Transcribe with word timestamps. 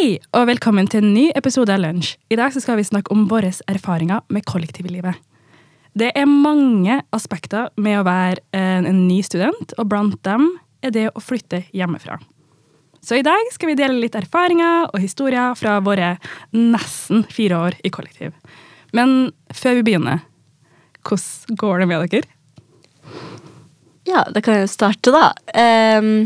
Hei, 0.00 0.14
og 0.32 0.46
velkommen 0.48 0.86
til 0.88 1.02
en 1.02 1.10
ny 1.12 1.26
episode 1.36 1.74
av 1.74 1.82
Lunsj. 1.82 2.14
I 2.32 2.36
dag 2.38 2.54
skal 2.56 2.78
vi 2.78 2.86
snakke 2.88 3.12
om 3.12 3.26
våre 3.28 3.50
erfaringer 3.68 4.22
med 4.32 4.46
kollektivlivet. 4.48 5.18
Det 5.92 6.08
er 6.16 6.30
mange 6.30 6.94
aspekter 7.12 7.68
med 7.76 7.98
å 7.98 8.06
være 8.06 8.40
en, 8.56 8.86
en 8.88 9.02
ny 9.10 9.18
student, 9.26 9.74
og 9.76 9.90
blant 9.90 10.16
dem 10.24 10.46
er 10.80 10.94
det 10.94 11.04
å 11.12 11.20
flytte 11.20 11.66
hjemmefra. 11.76 12.16
Så 13.04 13.18
i 13.20 13.26
dag 13.26 13.52
skal 13.52 13.74
vi 13.74 13.76
dele 13.76 14.00
litt 14.00 14.16
erfaringer 14.16 14.88
og 14.88 15.04
historier 15.04 15.52
fra 15.60 15.76
våre 15.84 16.14
nesten 16.56 17.26
fire 17.28 17.60
år 17.68 17.76
i 17.84 17.92
kollektiv. 17.92 18.32
Men 18.96 19.34
før 19.52 19.82
vi 19.82 19.88
begynner, 19.90 20.24
hvordan 21.04 21.60
går 21.60 21.84
det 21.84 21.90
med 21.92 22.08
dere? 22.16 22.36
Ja, 24.08 24.24
det 24.32 24.46
kan 24.48 24.62
jeg 24.62 24.72
starte, 24.72 25.12
da. 25.12 25.28
Ehm, 25.60 26.24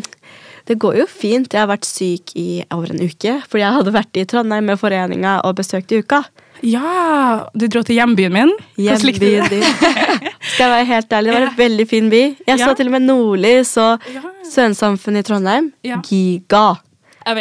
det 0.66 0.78
går 0.80 0.96
jo 1.02 1.06
fint. 1.10 1.52
Jeg 1.52 1.60
har 1.60 1.68
vært 1.68 1.84
syk 1.88 2.32
i 2.40 2.64
over 2.72 2.90
en 2.94 3.02
uke, 3.04 3.34
fordi 3.48 3.62
jeg 3.64 3.76
hadde 3.78 3.92
vært 3.94 4.16
i 4.16 4.24
Trondheim 4.24 4.64
med 4.70 4.78
foreninga 4.80 5.40
og 5.44 5.56
besøkt 5.58 5.92
i 5.92 5.98
Uka. 6.00 6.22
Ja, 6.64 7.44
du 7.52 7.66
dro 7.68 7.82
til 7.84 7.98
hjembyen 7.98 8.32
min. 8.32 8.52
Hvordan 8.78 9.04
likte 9.04 9.26
du 9.28 9.48
det? 9.52 9.62
Skal 10.54 10.64
jeg 10.64 10.72
være 10.72 10.84
helt 10.88 11.12
ærlig, 11.12 11.32
det 11.32 11.36
var 11.40 11.46
en 11.50 11.58
veldig 11.58 11.86
fin 11.90 12.08
by. 12.12 12.22
Jeg 12.46 12.58
Ja. 12.58 12.66
så 12.68 12.74
til 12.78 12.88
og 12.88 12.92
med 12.96 13.04
Nordlys 13.08 13.76
og 13.76 14.00
Ja. 14.14 14.20
Studentsamfunnet 14.44 15.24
i 15.24 15.28
Trondheim. 15.28 15.72
Ja. 15.84 16.00
Giga. 16.04 16.76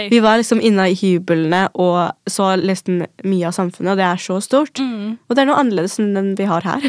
Vi 0.09 0.19
var 0.23 0.39
liksom 0.39 0.61
inne 0.63 0.89
i 0.91 0.97
hyblene 0.97 1.65
og 1.73 2.29
så 2.29 2.53
nesten 2.59 3.03
mye 3.27 3.49
av 3.49 3.55
samfunnet, 3.55 3.93
og 3.93 3.99
det 3.99 4.05
er 4.07 4.21
så 4.21 4.39
stort. 4.43 4.79
Mm. 4.79 5.17
Og 5.27 5.35
det 5.35 5.43
er 5.43 5.49
noe 5.49 5.59
annerledes 5.59 5.99
enn 6.01 6.13
den 6.15 6.33
vi 6.39 6.47
har 6.49 6.65
her. 6.67 6.85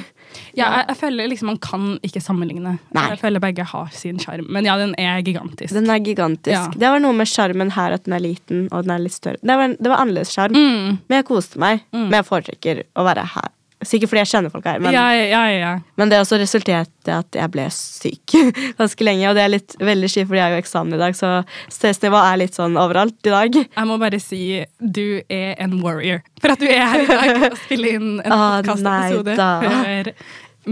Ja, 0.58 0.66
jeg, 0.66 0.86
jeg 0.88 0.98
føler 0.98 1.28
liksom 1.30 1.50
man 1.52 1.58
kan 1.62 1.90
ikke 2.06 2.22
sammenligne. 2.22 2.76
Nei. 2.96 3.04
Jeg 3.12 3.20
føler 3.20 3.42
begge 3.42 3.66
har 3.70 3.90
sin 3.94 4.18
sjarm. 4.22 4.48
Men 4.54 4.66
ja, 4.66 4.76
den 4.80 4.94
er 4.98 5.22
gigantisk. 5.22 5.74
Den 5.76 5.90
er 5.90 6.00
gigantisk. 6.02 6.54
Ja. 6.56 6.64
Det 6.74 6.90
var 6.90 7.02
noe 7.02 7.14
med 7.16 7.30
sjarmen 7.30 7.70
her 7.76 7.94
at 7.94 8.06
den 8.08 8.16
er 8.16 8.24
liten 8.24 8.66
og 8.70 8.86
den 8.86 8.96
er 8.96 9.04
litt 9.04 9.14
større. 9.14 9.38
Det 9.42 9.58
var, 9.60 9.76
det 9.78 9.92
var 9.92 10.02
annerledes 10.02 10.34
sjarm. 10.34 10.56
Mm. 10.56 10.98
Men 11.06 11.20
jeg 11.20 11.28
koste 11.30 11.62
meg. 11.62 11.84
Mm. 11.94 12.08
Men 12.08 12.18
jeg 12.18 12.28
foretrekker 12.30 12.82
å 12.98 13.06
være 13.06 13.26
her. 13.36 13.50
Sikkert 13.84 14.10
fordi 14.10 14.22
jeg 14.24 14.30
kjenner 14.32 14.50
folk 14.52 14.64
her. 14.68 14.78
Men, 14.80 14.92
Ja, 14.96 15.04
ja, 15.14 15.24
ja, 15.30 15.58
ja. 15.58 15.72
men 16.00 16.08
det 16.12 16.18
også 16.22 16.38
resulterte 16.40 17.10
i 17.10 17.14
at 17.14 17.38
jeg 17.38 17.50
ble 17.54 17.66
syk 17.70 18.34
ganske 18.80 19.04
lenge. 19.06 19.28
Og 19.30 19.34
det 19.38 19.42
er 19.44 19.52
litt 19.54 19.76
veldig 19.80 20.08
kjipt, 20.10 20.28
fordi 20.30 20.41
jeg 20.41 20.46
har 20.48 20.54
jo 20.56 20.62
eksamen 20.64 20.94
i 20.96 21.02
dag, 21.04 21.14
så 21.18 21.32
stressnivået 21.72 22.30
er 22.32 22.41
litt 22.44 22.54
sånn 22.58 22.78
overalt 22.80 23.18
i 23.28 23.34
dag. 23.34 23.60
Jeg 23.64 23.86
må 23.91 23.98
bare 24.02 24.20
si 24.22 24.41
du 24.80 25.20
er 25.28 25.54
en 25.64 25.78
warrior. 25.84 26.22
For 26.41 26.54
at 26.56 26.60
du 26.64 26.66
er 26.68 26.84
her 26.86 27.04
i 27.04 27.06
dag 27.12 27.44
og 27.52 27.58
spiller 27.66 27.98
inn 28.00 28.10
en 28.24 28.32
Ah, 28.32 28.58
podkastepisode 28.62 29.36
før 29.38 30.12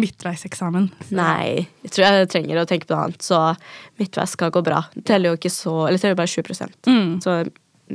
midtveiseksamen. 0.02 0.86
Så- 1.04 1.14
Nei, 1.16 1.68
jeg 1.84 1.90
tror 1.92 2.04
jeg 2.06 2.28
trenger 2.32 2.60
å 2.62 2.66
tenke 2.68 2.86
på 2.88 2.94
noe 2.96 3.04
annet, 3.10 3.20
så 3.22 3.56
midtveis 4.00 4.30
skal 4.36 4.50
gå 4.50 4.62
bra. 4.64 4.82
Det 4.94 5.04
teller 5.04 5.30
jo 5.34 5.36
ikke 5.36 5.50
så 5.52 5.74
Eller 5.86 5.98
det 5.98 6.00
teller 6.06 6.16
bare 6.16 6.32
20 6.32 6.70
Mm. 6.86 7.20
Så 7.22 7.34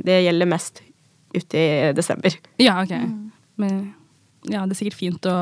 det 0.04 0.20
gjelder 0.24 0.46
mest 0.46 0.82
ute 1.34 1.58
i 1.58 1.92
desember. 1.92 2.30
Ja, 2.62 2.82
ok. 2.82 2.94
Men 3.58 3.94
ja, 4.46 4.64
det 4.66 4.74
er 4.76 4.78
sikkert 4.78 4.98
fint 5.00 5.26
å 5.26 5.36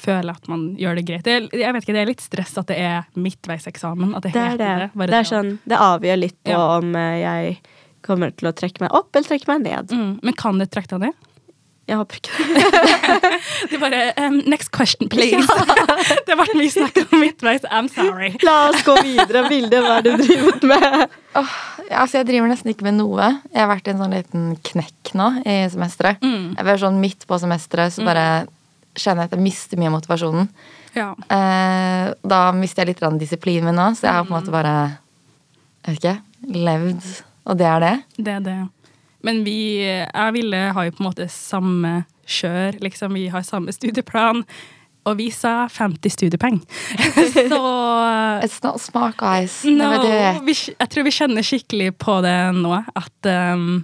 føle 0.00 0.32
at 0.32 0.46
man 0.48 0.76
gjør 0.80 0.96
det 0.96 1.04
greit. 1.06 1.26
Er, 1.28 1.46
jeg 1.52 1.72
vet 1.76 1.84
ikke, 1.84 1.92
det 1.92 2.00
er 2.02 2.08
litt 2.08 2.22
stress 2.24 2.54
at 2.58 2.70
det 2.70 2.78
er 2.80 3.04
midtveiseksamen. 3.20 4.14
At 4.16 4.22
det, 4.24 4.32
Det 4.32 4.40
er 4.40 4.50
heter 4.54 4.78
det. 4.86 4.90
det. 4.94 5.06
Det, 5.10 5.18
er 5.18 5.28
sånn, 5.28 5.50
det 5.68 5.76
avgjør 5.76 6.16
litt 6.22 6.38
på 6.42 6.50
Ja. 6.54 6.62
om 6.78 6.94
eh, 6.96 7.18
jeg 7.20 7.58
kommer 8.06 8.30
til 8.32 8.48
å 8.48 8.54
trekke 8.56 8.80
meg 8.80 8.94
opp 8.96 9.14
eller 9.14 9.28
trekke 9.28 9.48
meg 9.52 9.66
ned. 9.66 9.92
Mm. 9.92 10.12
Men 10.24 10.32
kan 10.40 10.58
det 10.58 10.70
trekke 10.72 10.96
deg 10.96 11.10
ned? 11.10 11.26
Jeg 11.90 11.98
håper 11.98 12.20
ikke 12.20 12.30
er 13.74 13.80
bare 13.82 14.00
um, 14.22 14.36
Next 14.50 14.70
question, 14.70 15.08
please. 15.10 15.42
det 16.28 16.36
ble 16.38 16.54
mye 16.54 16.70
snakk 16.70 17.00
om 17.02 17.18
midtveis. 17.18 17.66
I'm 17.66 17.88
sorry. 17.90 18.30
La 18.46 18.68
oss 18.68 18.84
gå 18.86 18.94
videre. 19.02 19.42
Vilde, 19.50 19.80
hva 19.82 19.98
er 19.98 20.06
det 20.06 20.14
du 20.20 20.24
driver 20.28 20.68
med? 20.70 21.16
Oh, 21.38 21.56
altså 21.88 22.20
jeg 22.20 22.28
driver 22.30 22.50
nesten 22.50 22.72
ikke 22.72 22.86
med 22.86 23.00
noe. 23.00 23.32
Jeg 23.50 23.62
har 23.64 23.70
vært 23.72 23.90
i 23.90 23.94
en 23.94 24.02
sånn 24.04 24.14
liten 24.14 24.48
knekk 24.70 25.12
nå 25.18 25.28
i 25.42 25.58
semesteret. 25.72 26.22
Mm. 26.22 26.54
Jeg 26.54 26.68
var 26.70 26.82
sånn 26.84 27.02
Midt 27.02 27.26
på 27.26 27.38
semesteret 27.42 27.96
så 27.96 28.06
bare 28.06 28.26
kjenner 28.98 29.24
jeg 29.24 29.30
at 29.30 29.36
jeg 29.38 29.44
mister 29.44 29.80
mye 29.80 29.90
av 29.90 29.96
motivasjonen. 29.98 30.50
Ja. 30.94 31.12
Eh, 31.30 32.10
da 32.26 32.40
mister 32.54 32.82
jeg 32.84 32.92
litt 32.92 33.00
disiplin 33.00 33.20
disiplinen 33.22 33.70
min 33.70 33.78
nå, 33.78 33.92
så 33.98 34.08
jeg 34.08 34.18
har 34.18 34.26
på 34.26 34.34
en 34.34 34.38
måte 34.38 34.54
bare 34.54 34.74
jeg 35.86 35.96
vet 35.96 36.02
ikke, 36.02 36.16
levd. 36.66 37.10
Og 37.50 37.58
det 37.58 37.66
er 37.66 37.82
det. 37.82 37.94
Det 38.18 38.36
er 38.36 38.44
det. 38.44 38.58
Men 39.26 39.42
vi, 39.44 39.56
jeg 39.84 40.08
og 40.14 40.32
Ville 40.36 40.56
har 40.76 40.84
jo 40.88 40.92
på 40.96 41.02
en 41.04 41.08
måte 41.10 41.26
samme 41.32 41.94
kjør, 42.30 42.78
liksom. 42.80 43.12
Vi 43.18 43.26
har 43.32 43.42
samme 43.46 43.72
studieplan. 43.74 44.44
Og 45.08 45.16
vi 45.16 45.30
sa 45.32 45.64
50 45.72 46.12
studiepoeng. 46.12 46.58
Så 47.32 47.60
It's 48.44 48.58
not 48.62 48.80
smart, 48.80 49.16
guys. 49.16 49.62
no, 49.64 49.88
vi, 50.44 50.52
jeg 50.52 50.88
tror 50.92 51.06
vi 51.06 51.12
kjenner 51.16 51.46
skikkelig 51.46 51.94
på 52.00 52.18
det 52.24 52.34
nå. 52.58 52.74
At 53.00 53.30
um, 53.56 53.80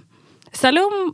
selv 0.53 0.83
om 0.85 1.09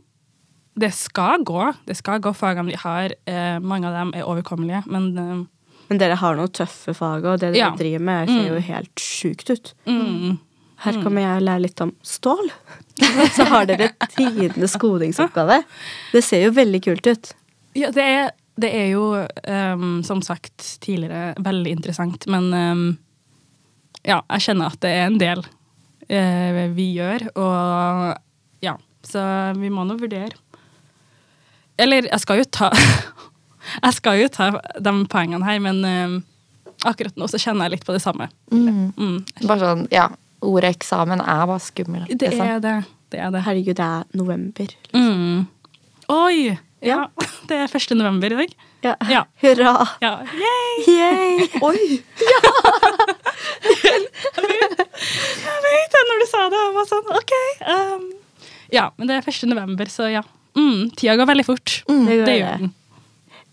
det 0.76 0.90
skal 0.92 1.44
gå, 1.46 1.70
det 1.88 1.96
skal 1.96 2.20
gå 2.20 2.32
fagene 2.36 2.68
vi 2.72 2.76
har, 2.82 3.14
eh, 3.30 3.56
mange 3.62 3.86
av 3.88 3.94
dem 3.94 4.12
er 4.18 4.26
overkommelige, 4.28 4.82
men 4.90 5.10
um, 5.18 5.42
Men 5.88 5.98
dere 6.00 6.16
har 6.16 6.34
noen 6.36 6.48
tøffe 6.52 6.94
fag, 6.96 7.24
og 7.28 7.40
det 7.40 7.52
dere 7.54 7.60
Ja. 7.60 7.70
driver 7.76 8.00
med, 8.00 8.28
ser 8.32 8.46
jo 8.54 8.60
helt 8.60 8.94
sjukt 9.00 9.50
ut. 9.52 9.74
mm, 9.86 10.38
Her 10.84 11.00
kommer 11.00 11.24
jeg 11.24 11.40
og 11.40 11.46
lærer 11.48 11.64
litt 11.64 11.80
om 11.84 11.92
stål. 12.04 12.50
Så 13.36 13.46
har 13.48 13.66
dere 13.68 13.90
tidenes 14.14 14.76
kodingsoppgave. 14.80 15.62
Det 16.12 16.22
ser 16.24 16.46
jo 16.46 16.54
veldig 16.54 16.80
kult 16.84 17.08
ut. 17.08 17.32
Ja, 17.74 17.90
det 17.94 18.04
er, 18.04 18.30
det 18.60 18.70
er 18.70 18.90
jo, 18.92 19.06
um, 19.48 19.96
som 20.06 20.22
sagt 20.22 20.76
tidligere, 20.84 21.34
veldig 21.42 21.72
interessant, 21.74 22.28
men 22.30 22.52
um, 22.54 22.84
ja, 24.04 24.20
jeg 24.36 24.44
kjenner 24.46 24.70
at 24.70 24.82
det 24.84 24.92
er 24.94 25.08
en 25.08 25.18
del 25.18 25.42
uh, 25.42 26.60
vi 26.76 26.92
gjør, 26.94 27.26
og 27.34 28.62
ja, 28.62 28.76
så 29.02 29.24
vi 29.58 29.72
må 29.74 29.86
nå 29.88 29.98
vurdere. 29.98 30.36
Eller, 31.80 32.06
jeg 32.06 32.22
skal 32.22 32.38
jo 32.38 32.46
ta 32.54 32.68
Jeg 33.82 33.96
skal 33.96 34.20
jo 34.20 34.28
ta 34.30 34.52
de 34.78 34.92
poengene 35.10 35.46
her, 35.48 35.58
men 35.64 35.80
um, 35.82 36.18
akkurat 36.86 37.16
nå 37.18 37.26
så 37.32 37.40
kjenner 37.40 37.66
jeg 37.66 37.78
litt 37.78 37.86
på 37.88 37.94
det 37.96 38.02
samme. 38.04 38.28
Mm. 38.52 38.92
Mm. 38.92 39.16
Bare 39.48 39.62
sånn, 39.62 39.86
ja, 39.90 40.10
Ordet 40.44 40.74
eksamen 40.76 41.20
er 41.24 41.46
bare 41.48 41.62
skummelt. 41.62 42.10
Det 42.10 42.30
liksom. 42.30 42.46
er 42.46 42.60
det. 42.64 42.76
Det 43.14 43.20
er 43.22 43.32
det. 43.34 43.42
Herregud, 43.46 43.74
det 43.78 43.86
er 43.86 44.04
november. 44.18 44.76
Mm. 44.92 45.46
Oi! 46.12 46.58
Ja, 46.84 46.96
Ja. 47.16 47.26
det 47.48 47.56
er 47.56 47.76
1. 47.78 47.94
november 47.96 48.32
i 48.34 48.36
dag. 48.42 48.50
Ja. 48.84 48.94
Ja. 49.08 49.22
Hurra! 49.40 49.86
Ja. 50.04 50.18
Yay! 50.36 50.84
Yay! 50.84 51.48
Oi! 51.68 52.02
Jeg 53.64 55.60
vet 55.64 55.94
det, 55.94 56.02
når 56.10 56.20
du 56.20 56.26
sa 56.28 56.44
det. 56.52 56.60
Jeg 56.60 56.74
var 56.76 56.88
sånn, 56.90 57.10
ok. 57.20 57.34
Um, 57.64 58.06
ja, 58.74 58.88
men 58.98 59.08
det 59.08 59.16
er 59.18 59.28
1. 59.32 59.44
november, 59.50 59.90
så 59.92 60.08
ja. 60.12 60.22
Mm, 60.54 60.90
tida 60.94 61.16
går 61.18 61.28
veldig 61.32 61.46
fort. 61.48 61.80
Det 61.88 61.94
gjør 62.18 62.24
det 62.24 62.26
det. 62.28 62.36
gjør 62.40 62.64
den. 62.64 62.74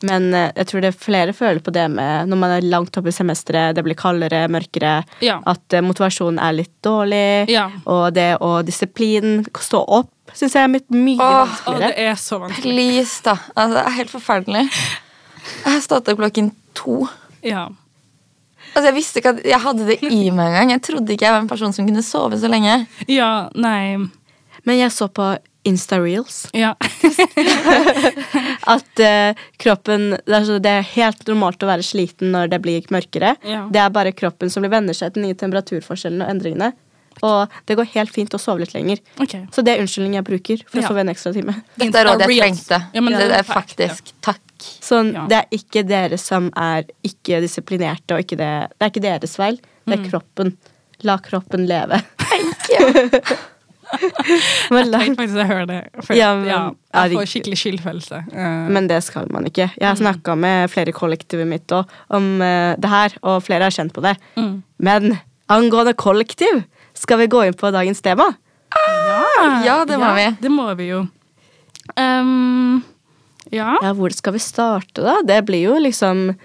Men 0.07 0.33
eh, 0.33 0.51
jeg 0.55 0.67
tror 0.69 0.81
det 0.81 0.89
er 0.91 0.97
flere 0.97 1.33
føler 1.37 1.59
på 1.63 1.73
det 1.75 1.83
med 1.91 2.29
når 2.31 2.39
man 2.41 2.51
er 2.55 2.65
langt 2.65 2.95
oppe 2.97 3.11
i 3.11 3.15
semesteret, 3.15 3.75
det 3.77 3.83
blir 3.85 3.97
kaldere, 3.99 4.47
mørkere, 4.51 5.03
Ja. 5.21 5.39
at 5.45 5.73
eh, 5.77 5.81
motivasjonen 5.85 6.39
er 6.41 6.53
litt 6.57 6.73
dårlig, 6.83 7.49
Ja. 7.51 7.67
og 7.85 8.13
det 8.17 8.37
og 8.41 8.65
disiplinen, 8.65 9.45
stå 9.59 9.83
opp, 9.87 10.09
syns 10.33 10.53
jeg 10.55 10.63
er 10.63 10.71
mye, 10.71 10.87
mye 10.89 11.19
Åh, 11.19 11.59
Å, 11.67 11.77
det 11.79 11.91
er 11.97 12.15
så 12.15 12.39
vanskelig. 12.41 12.61
Please, 12.63 13.21
da. 13.23 13.35
Altså, 13.55 13.75
det 13.77 13.85
er 13.85 13.97
helt 13.99 14.13
forferdelig. 14.15 14.63
Jeg 15.65 15.73
har 15.73 15.81
stått 15.81 16.09
opp 16.09 16.17
klokken 16.21 16.51
to. 16.77 17.07
Ja. 17.43 17.67
Altså, 18.71 18.85
Jeg 18.87 18.95
visste 18.95 19.19
ikke 19.19 19.33
at 19.35 19.43
jeg 19.45 19.59
hadde 19.59 19.85
det 19.89 19.97
i 20.03 20.29
meg 20.31 20.53
engang. 20.53 20.69
Jeg 20.77 20.81
trodde 20.87 21.11
ikke 21.13 21.25
jeg 21.27 21.33
var 21.35 21.41
en 21.43 21.49
person 21.51 21.73
som 21.75 21.85
kunne 21.87 22.03
sove 22.05 22.37
så 22.39 22.47
lenge. 22.47 22.85
ja, 23.09 23.49
nei 23.55 23.97
Men 24.63 24.77
jeg 24.77 24.91
så 24.93 25.07
på 25.11 25.25
Insta-reels 25.63 26.47
Ja. 26.57 26.73
at 28.75 28.99
uh, 28.99 29.33
kroppen 29.61 30.11
det 30.25 30.37
er, 30.37 30.47
det 30.63 30.71
er 30.79 30.87
helt 30.95 31.27
normalt 31.29 31.63
å 31.63 31.69
være 31.69 31.85
sliten 31.85 32.31
når 32.33 32.49
det 32.53 32.59
blir 32.63 32.87
mørkere. 32.93 33.35
Ja. 33.45 33.65
Det 33.71 33.81
er 33.83 33.89
bare 33.93 34.13
kroppen 34.15 34.49
som 34.53 34.63
blir 34.65 34.73
venner 34.73 34.97
seg 34.97 35.13
til 35.15 35.25
nye 35.27 35.37
temperaturforskjellene 35.37 36.25
og 36.25 36.33
endringene. 36.35 36.71
Og 37.27 37.51
det 37.69 37.75
går 37.77 37.89
helt 37.93 38.13
fint 38.15 38.33
å 38.33 38.39
sove 38.41 38.63
litt 38.63 38.73
lenger. 38.73 39.01
Okay. 39.21 39.43
Så 39.53 39.61
det 39.65 39.75
er 39.75 39.81
unnskyldningen 39.83 40.21
jeg 40.21 40.27
bruker 40.29 40.63
for 40.65 40.79
Ja. 40.79 40.85
å 40.87 40.93
sove 40.93 41.03
en 41.03 41.11
ekstra 41.13 41.33
time. 41.35 41.53
Dette 41.81 41.99
er 42.01 42.07
rådet 42.09 42.29
jeg 42.31 42.39
trengte. 42.41 42.79
Ja, 42.95 43.01
det 43.05 43.27
det 43.29 43.39
er 43.41 43.47
faktisk 43.49 44.13
Takk. 44.25 44.41
Sånn, 44.81 45.13
Ja. 45.13 45.27
Det 45.29 45.37
er 45.41 45.47
ikke 45.57 45.83
dere 45.89 46.17
som 46.21 46.49
er 46.57 46.85
ikke 47.05 47.41
disiplinerte, 47.43 48.13
og 48.15 48.21
ikke 48.25 48.37
det, 48.37 48.49
det 48.77 48.85
er 48.87 48.91
ikke 48.93 49.05
deres 49.07 49.35
feil. 49.37 49.57
Det 49.85 49.97
Mm. 49.97 50.05
er 50.05 50.09
kroppen. 50.09 50.51
La 51.03 51.15
kroppen 51.17 51.65
leve. 51.67 51.97
Thank 52.21 52.69
la, 52.69 53.19
Jeg 54.71 54.87
tenkte 54.91 55.15
faktisk 55.19 55.39
å 55.41 55.47
høre 55.49 55.65
det. 55.69 55.79
For, 56.05 56.15
Ja, 56.15 56.29
ja, 56.47 56.59
jeg 56.95 57.15
får 57.17 57.29
skikkelig 57.33 57.57
skyldfølelse. 57.61 58.19
Uh, 58.31 58.69
men 58.71 58.87
det 58.87 59.01
skal 59.03 59.27
man 59.33 59.45
ikke. 59.49 59.69
Jeg 59.75 59.81
Mm. 59.81 59.89
har 59.89 59.99
snakka 59.99 60.35
med 60.37 60.69
flere 60.71 60.89
i 60.93 60.95
kollektivet 60.95 61.47
mitt 61.47 61.67
også, 61.67 61.89
om 62.09 62.29
uh, 62.41 62.75
det 62.79 62.89
her, 62.89 63.17
og 63.23 63.41
flere 63.43 63.67
har 63.67 63.71
kjent 63.75 63.93
på 63.93 64.01
det. 64.05 64.15
mm. 64.37 64.53
Men 64.79 65.17
angående 65.51 65.93
kollektiv, 65.93 66.63
skal 66.95 67.17
vi 67.19 67.27
gå 67.27 67.43
inn 67.47 67.53
på 67.57 67.71
dagens 67.71 68.01
tema? 68.01 68.29
Ja, 69.65 69.83
det 69.85 69.97
må 69.99 70.13
vi. 70.15 70.27
Det 70.41 70.51
må 70.51 70.69
vi 70.79 70.87
jo. 70.93 71.01
Um, 71.97 72.83
ja. 73.51 73.75
Ja, 73.81 73.91
Hvor 73.97 74.13
skal 74.15 74.33
vi 74.37 74.39
starte, 74.39 75.01
da? 75.03 75.17
Det 75.27 75.41
blir 75.47 75.65
jo 75.67 75.79
liksom 75.81 76.35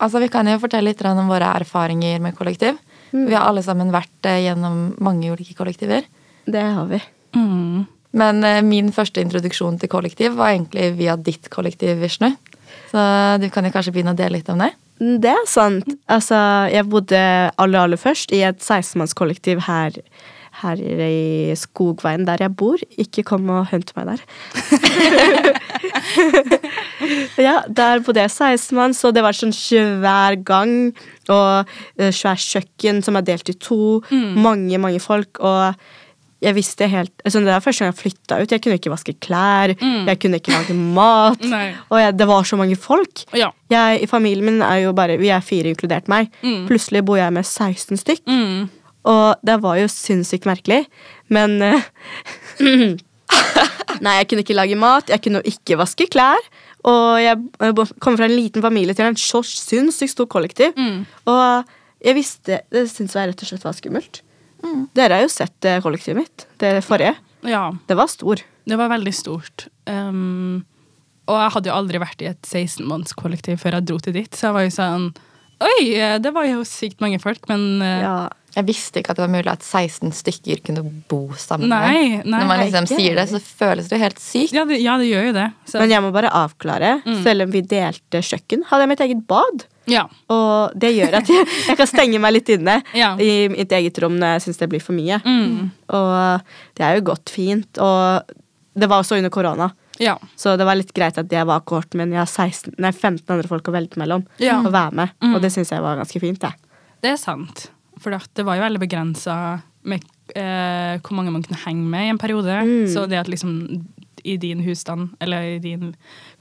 Altså, 0.00 0.20
Vi 0.20 0.28
kan 0.28 0.44
jo 0.46 0.58
fortelle 0.60 0.90
litt 0.90 1.00
om 1.08 1.28
våre 1.30 1.48
erfaringer 1.56 2.20
med 2.20 2.34
kollektiv. 2.36 2.76
Vi 3.12 3.32
har 3.32 3.46
alle 3.48 3.62
sammen 3.64 3.88
vært 3.90 4.26
eh, 4.28 4.42
gjennom 4.44 4.94
mange 5.00 5.30
ulike 5.32 5.54
kollektiver. 5.56 6.02
Det 6.46 6.62
har 6.62 6.86
vi. 6.90 7.00
Mm. 7.36 7.84
Men 8.16 8.44
eh, 8.46 8.62
min 8.64 8.92
første 8.94 9.20
introduksjon 9.20 9.78
til 9.82 9.90
kollektiv 9.92 10.36
var 10.38 10.54
egentlig 10.54 10.92
via 10.98 11.16
ditt 11.20 11.50
kollektiv, 11.52 11.98
Vishnu. 12.00 12.30
Så 12.90 13.02
du 13.42 13.48
kan 13.52 13.66
jo 13.66 13.72
kanskje 13.74 13.92
begynne 13.94 14.14
å 14.14 14.18
dele 14.18 14.38
litt 14.38 14.48
om 14.52 14.62
det? 14.62 14.70
Mm, 15.00 15.18
Det 15.20 15.32
er 15.34 15.44
sant. 15.50 15.90
Altså, 16.08 16.38
jeg 16.72 16.86
bodde 16.88 17.18
aller, 17.20 17.82
aller 17.82 18.00
først 18.00 18.32
i 18.32 18.40
et 18.46 18.62
16-mannskollektiv 18.62 19.60
her, 19.66 19.98
her 20.62 20.80
i 20.80 21.52
Skogveien, 21.58 22.24
der 22.24 22.40
jeg 22.46 22.54
bor. 22.56 22.80
Ikke 22.96 23.26
kom 23.26 23.50
og 23.52 23.66
hent 23.72 23.92
meg 23.98 24.14
der. 24.14 24.24
ja, 27.46 27.58
der 27.68 28.00
bodde 28.06 28.24
jeg 28.24 28.32
16 28.32 28.76
mann, 28.78 28.96
så 28.96 29.12
det 29.12 29.24
var 29.26 29.36
sånn 29.36 29.52
svær 29.54 30.38
gang 30.46 30.94
og 31.28 31.68
eh, 31.98 32.12
svær 32.14 32.40
kjøkken 32.40 33.02
som 33.04 33.18
er 33.18 33.26
delt 33.28 33.52
i 33.52 33.58
to. 33.60 34.00
Mange, 34.10 34.80
mange 34.80 35.02
folk. 35.02 35.42
Og 35.44 35.76
jeg 36.42 36.52
visste 36.54 36.84
helt 36.92 37.12
altså 37.24 37.40
Det 37.40 37.48
var 37.48 37.62
første 37.64 37.84
gang 37.84 37.92
jeg 37.94 38.00
flytta 38.02 38.36
ut. 38.42 38.50
Jeg 38.52 38.60
kunne 38.62 38.76
ikke 38.76 38.90
vaske 38.92 39.14
klær, 39.24 39.72
jeg 39.80 40.18
kunne 40.20 40.36
ikke 40.40 40.52
lage 40.52 40.74
mat. 40.76 41.40
Og 41.90 42.00
jeg, 42.02 42.16
det 42.18 42.26
var 42.28 42.44
så 42.44 42.56
mange 42.60 42.76
folk. 42.76 43.22
Ja. 43.34 43.48
Jeg, 43.72 44.02
I 44.04 44.06
familien 44.10 44.44
min 44.44 44.60
er 44.62 44.82
jo 44.84 44.92
bare 44.92 45.16
Vi 45.18 45.28
er 45.32 45.40
fire, 45.40 45.72
inkludert 45.72 46.08
meg. 46.12 46.28
Plutselig 46.68 47.04
bor 47.08 47.16
jeg 47.16 47.32
med 47.32 47.44
16 47.46 47.96
stykk. 48.02 48.22
Mm. 48.28 48.68
Og 49.06 49.36
det 49.46 49.56
var 49.62 49.76
jo 49.80 49.86
sinnssykt 49.88 50.44
merkelig. 50.50 50.82
Men 51.30 51.56
uh, 51.62 51.80
Nei, 54.04 54.18
jeg 54.20 54.28
kunne 54.28 54.42
ikke 54.44 54.56
lage 54.56 54.76
mat, 54.78 55.08
jeg 55.10 55.22
kunne 55.24 55.40
ikke 55.48 55.78
vaske 55.80 56.06
klær. 56.12 56.42
Og 56.86 57.16
jeg 57.22 57.38
eh, 57.64 57.72
bo- 57.74 57.88
kom 58.02 58.16
fra 58.18 58.28
en 58.28 58.36
liten 58.36 58.62
familie 58.62 58.94
til 58.94 59.08
en 59.08 59.16
så 59.18 59.40
sinnssykt 59.46 60.12
stor 60.12 60.28
kollektiv. 60.30 60.76
Mm. 60.76 61.00
Og 61.32 61.72
jeg 62.04 62.14
visste 62.18 62.60
Det 62.70 62.84
syntes 62.92 63.16
jeg 63.16 63.30
rett 63.32 63.42
og 63.42 63.48
slett 63.50 63.64
var 63.66 63.74
skummelt. 63.78 64.20
Dere 64.96 65.18
har 65.18 65.26
jo 65.26 65.32
sett 65.32 65.68
eh, 65.68 65.80
kollektivet 65.84 66.22
mitt. 66.22 66.46
Det 66.62 66.72
forrige. 66.86 67.16
ja. 67.46 67.68
Det 67.86 67.96
var 67.98 68.10
stor. 68.12 68.42
Det 68.66 68.78
var 68.78 68.90
veldig 68.90 69.14
stort. 69.14 69.68
Um, 69.86 70.64
og 71.26 71.38
jeg 71.38 71.52
hadde 71.54 71.70
jo 71.70 71.76
aldri 71.76 72.00
vært 72.02 72.22
i 72.22 72.30
et 72.30 72.42
16-mannskollektiv 72.46 73.60
før 73.62 73.78
jeg 73.78 73.86
dro 73.88 73.98
til 74.02 74.16
ditt, 74.16 74.34
så 74.34 74.48
jeg 74.48 74.56
var 74.56 74.66
jo 74.66 74.74
sånn 74.74 75.08
Oi, 75.56 75.84
det 76.20 76.30
var 76.36 76.44
jo 76.44 76.66
sykt 76.68 77.00
mange 77.00 77.16
folk, 77.22 77.46
men 77.48 77.80
uh, 77.80 78.00
Ja. 78.02 78.16
Jeg 78.56 78.64
visste 78.70 79.00
ikke 79.02 79.12
at 79.12 79.18
det 79.18 79.24
var 79.26 79.32
mulig 79.34 79.50
at 79.52 79.60
16 79.66 80.12
stykker 80.16 80.62
kunne 80.64 80.82
bo 81.10 81.18
sammen. 81.36 81.68
Nei, 81.68 82.22
nei. 82.24 82.40
Når 82.40 82.46
man 82.48 82.60
liksom 82.62 82.86
Ikke 82.88 82.96
sier 83.02 83.18
det, 83.20 83.26
så 83.28 83.40
føles 83.44 83.88
det 83.90 83.98
jo 83.98 84.02
helt 84.02 84.20
sykt. 84.24 84.54
ja, 84.56 84.64
det, 84.64 84.78
ja, 84.80 84.94
det 84.96 85.10
gjør 85.10 85.26
jo 85.28 85.32
det. 85.36 85.46
Så, 85.68 85.78
Men 85.82 85.92
jeg 85.92 86.02
må 86.06 86.10
bare 86.14 86.30
avklare. 86.32 86.94
Selv 87.22 87.44
om 87.44 87.52
vi 87.52 87.60
delte 87.68 88.22
kjøkken, 88.24 88.64
hadde 88.70 88.86
jeg 88.86 88.92
mitt 88.94 89.04
eget 89.04 89.20
bad. 89.28 89.66
ja. 89.92 90.06
Og 90.32 90.72
det 90.74 90.94
gjør 90.96 91.18
at 91.20 91.28
jeg, 91.28 91.46
jeg 91.68 91.76
kan 91.82 91.86
stenge 91.92 92.18
meg 92.24 92.32
litt 92.38 92.48
inne 92.56 92.78
Ja. 92.96 93.12
i 93.20 93.46
mitt 93.52 93.70
eget 93.76 94.00
rom 94.02 94.16
når 94.18 94.38
jeg 94.38 94.46
syns 94.48 94.58
det 94.64 94.70
blir 94.72 94.80
for 94.82 94.96
mye. 94.96 95.20
Mm. 95.22 95.68
Og 96.00 96.40
det 96.80 96.88
er 96.88 96.96
jo 96.96 97.04
godt 97.12 97.28
fint. 97.36 97.78
Og 97.78 98.34
det 98.76 98.88
var 98.88 99.04
også 99.04 99.16
under 99.20 99.30
korona, 99.32 99.70
ja. 100.00 100.16
så 100.36 100.56
det 100.60 100.64
var 100.68 100.76
litt 100.76 100.90
greit 100.96 101.16
at 101.20 101.30
jeg 101.32 101.46
var 101.48 101.62
kohorten 101.64 101.96
men 102.02 102.10
jeg 102.12 102.18
har 102.20 102.28
16, 102.28 102.74
nei, 102.78 102.90
15 102.92 103.22
andre 103.32 103.48
folk 103.48 103.68
å 103.70 103.72
velge 103.72 103.96
mellom 104.00 104.24
Ja. 104.42 104.58
og 104.64 104.72
være 104.72 104.92
med. 104.92 105.14
Mm. 105.24 105.34
Og 105.36 105.40
det 105.44 105.52
syns 105.54 105.70
jeg 105.72 105.80
var 105.84 105.96
ganske 106.00 106.20
fint. 106.20 106.40
Det. 106.40 106.52
Det 107.04 107.12
er 107.14 107.16
sant. 107.20 107.70
For 108.02 108.12
det 108.36 108.44
var 108.44 108.56
jo 108.58 108.62
veldig 108.66 108.80
begrensa 108.82 109.36
med 109.86 110.02
eh, 110.34 110.98
hvor 111.00 111.14
mange 111.16 111.30
man 111.32 111.42
kunne 111.46 111.60
henge 111.64 111.86
med 111.86 112.06
i 112.06 112.10
en 112.12 112.18
periode. 112.18 112.56
Mm. 112.66 112.86
Så 112.92 113.06
det 113.08 113.18
at 113.22 113.28
liksom 113.30 113.84
i 114.26 114.34
din 114.42 114.58
husstand, 114.66 115.12
eller 115.22 115.42
i 115.54 115.58
din 115.62 115.92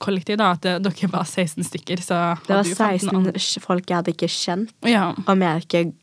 kollektiv, 0.02 0.40
da, 0.42 0.52
at 0.56 0.62
det, 0.66 0.80
dere 0.88 1.10
var 1.12 1.24
16 1.28 1.64
stykker, 1.68 2.02
så 2.02 2.18
Det 2.42 2.50
var 2.50 2.64
hadde 2.64 2.70
jo 2.72 2.76
15 2.76 3.00
16 3.06 3.16
andre. 3.20 3.62
folk 3.62 3.86
jeg 3.92 3.98
hadde 4.00 4.14
ikke 4.16 4.30
kjent, 4.34 4.72
Ja. 4.90 5.12
vi 5.28 5.46
jeg 5.46 5.62
ikke 5.68 5.94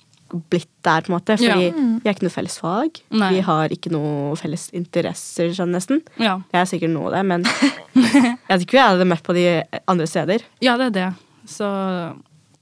blitt 0.49 0.69
der, 0.87 1.03
på 1.03 1.11
en 1.11 1.17
måte. 1.19 1.37
Fordi 1.37 1.67
Ja. 1.67 1.73
vi 1.73 2.09
har 2.09 2.15
ikke 2.15 2.23
noe 2.23 2.31
felles 2.37 2.59
fag. 2.63 3.01
Nei. 3.11 3.33
Vi 3.35 3.41
har 3.41 3.69
ikke 3.69 3.91
noe 3.93 4.37
felles 4.37 4.71
interesser, 4.73 5.51
sånn 5.53 5.75
nesten. 5.75 6.01
ja. 6.19 6.39
Jeg 6.55 6.61
er 6.63 6.71
sikkert 6.71 6.91
noe 6.95 7.07
av 7.11 7.13
det, 7.19 7.25
men 7.27 7.43
jeg 7.95 8.39
vet 8.49 8.63
ikke 8.65 8.79
jeg 8.79 8.89
hadde 8.95 9.05
møtt 9.11 9.23
på 9.27 9.35
de 9.35 9.63
andre 9.89 10.07
steder. 10.07 10.41
Ja, 10.63 10.77
det 10.79 10.87
er 10.87 10.91
det. 10.91 11.15
Så 11.51 11.67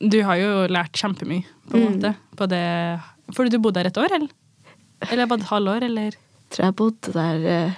du 0.01 0.23
har 0.25 0.37
jo 0.41 0.67
lært 0.73 0.93
kjempemye, 0.97 1.45
på 1.71 1.77
en 1.77 1.83
Mm. 1.83 1.93
måte. 2.01 2.15
På 2.37 2.47
det 2.49 3.01
Fordi 3.35 3.51
du 3.51 3.59
bodde 3.59 3.83
der 3.83 3.87
et 3.91 3.99
år, 3.99 4.11
eller? 4.17 4.29
Eller 5.11 5.27
bare 5.27 5.39
et 5.41 5.47
halvår, 5.51 5.83
eller? 5.85 6.11
Jeg 6.11 6.51
tror 6.51 6.65
jeg 6.67 6.77
bodde 6.77 7.13
der 7.13 7.45
eh, 7.47 7.73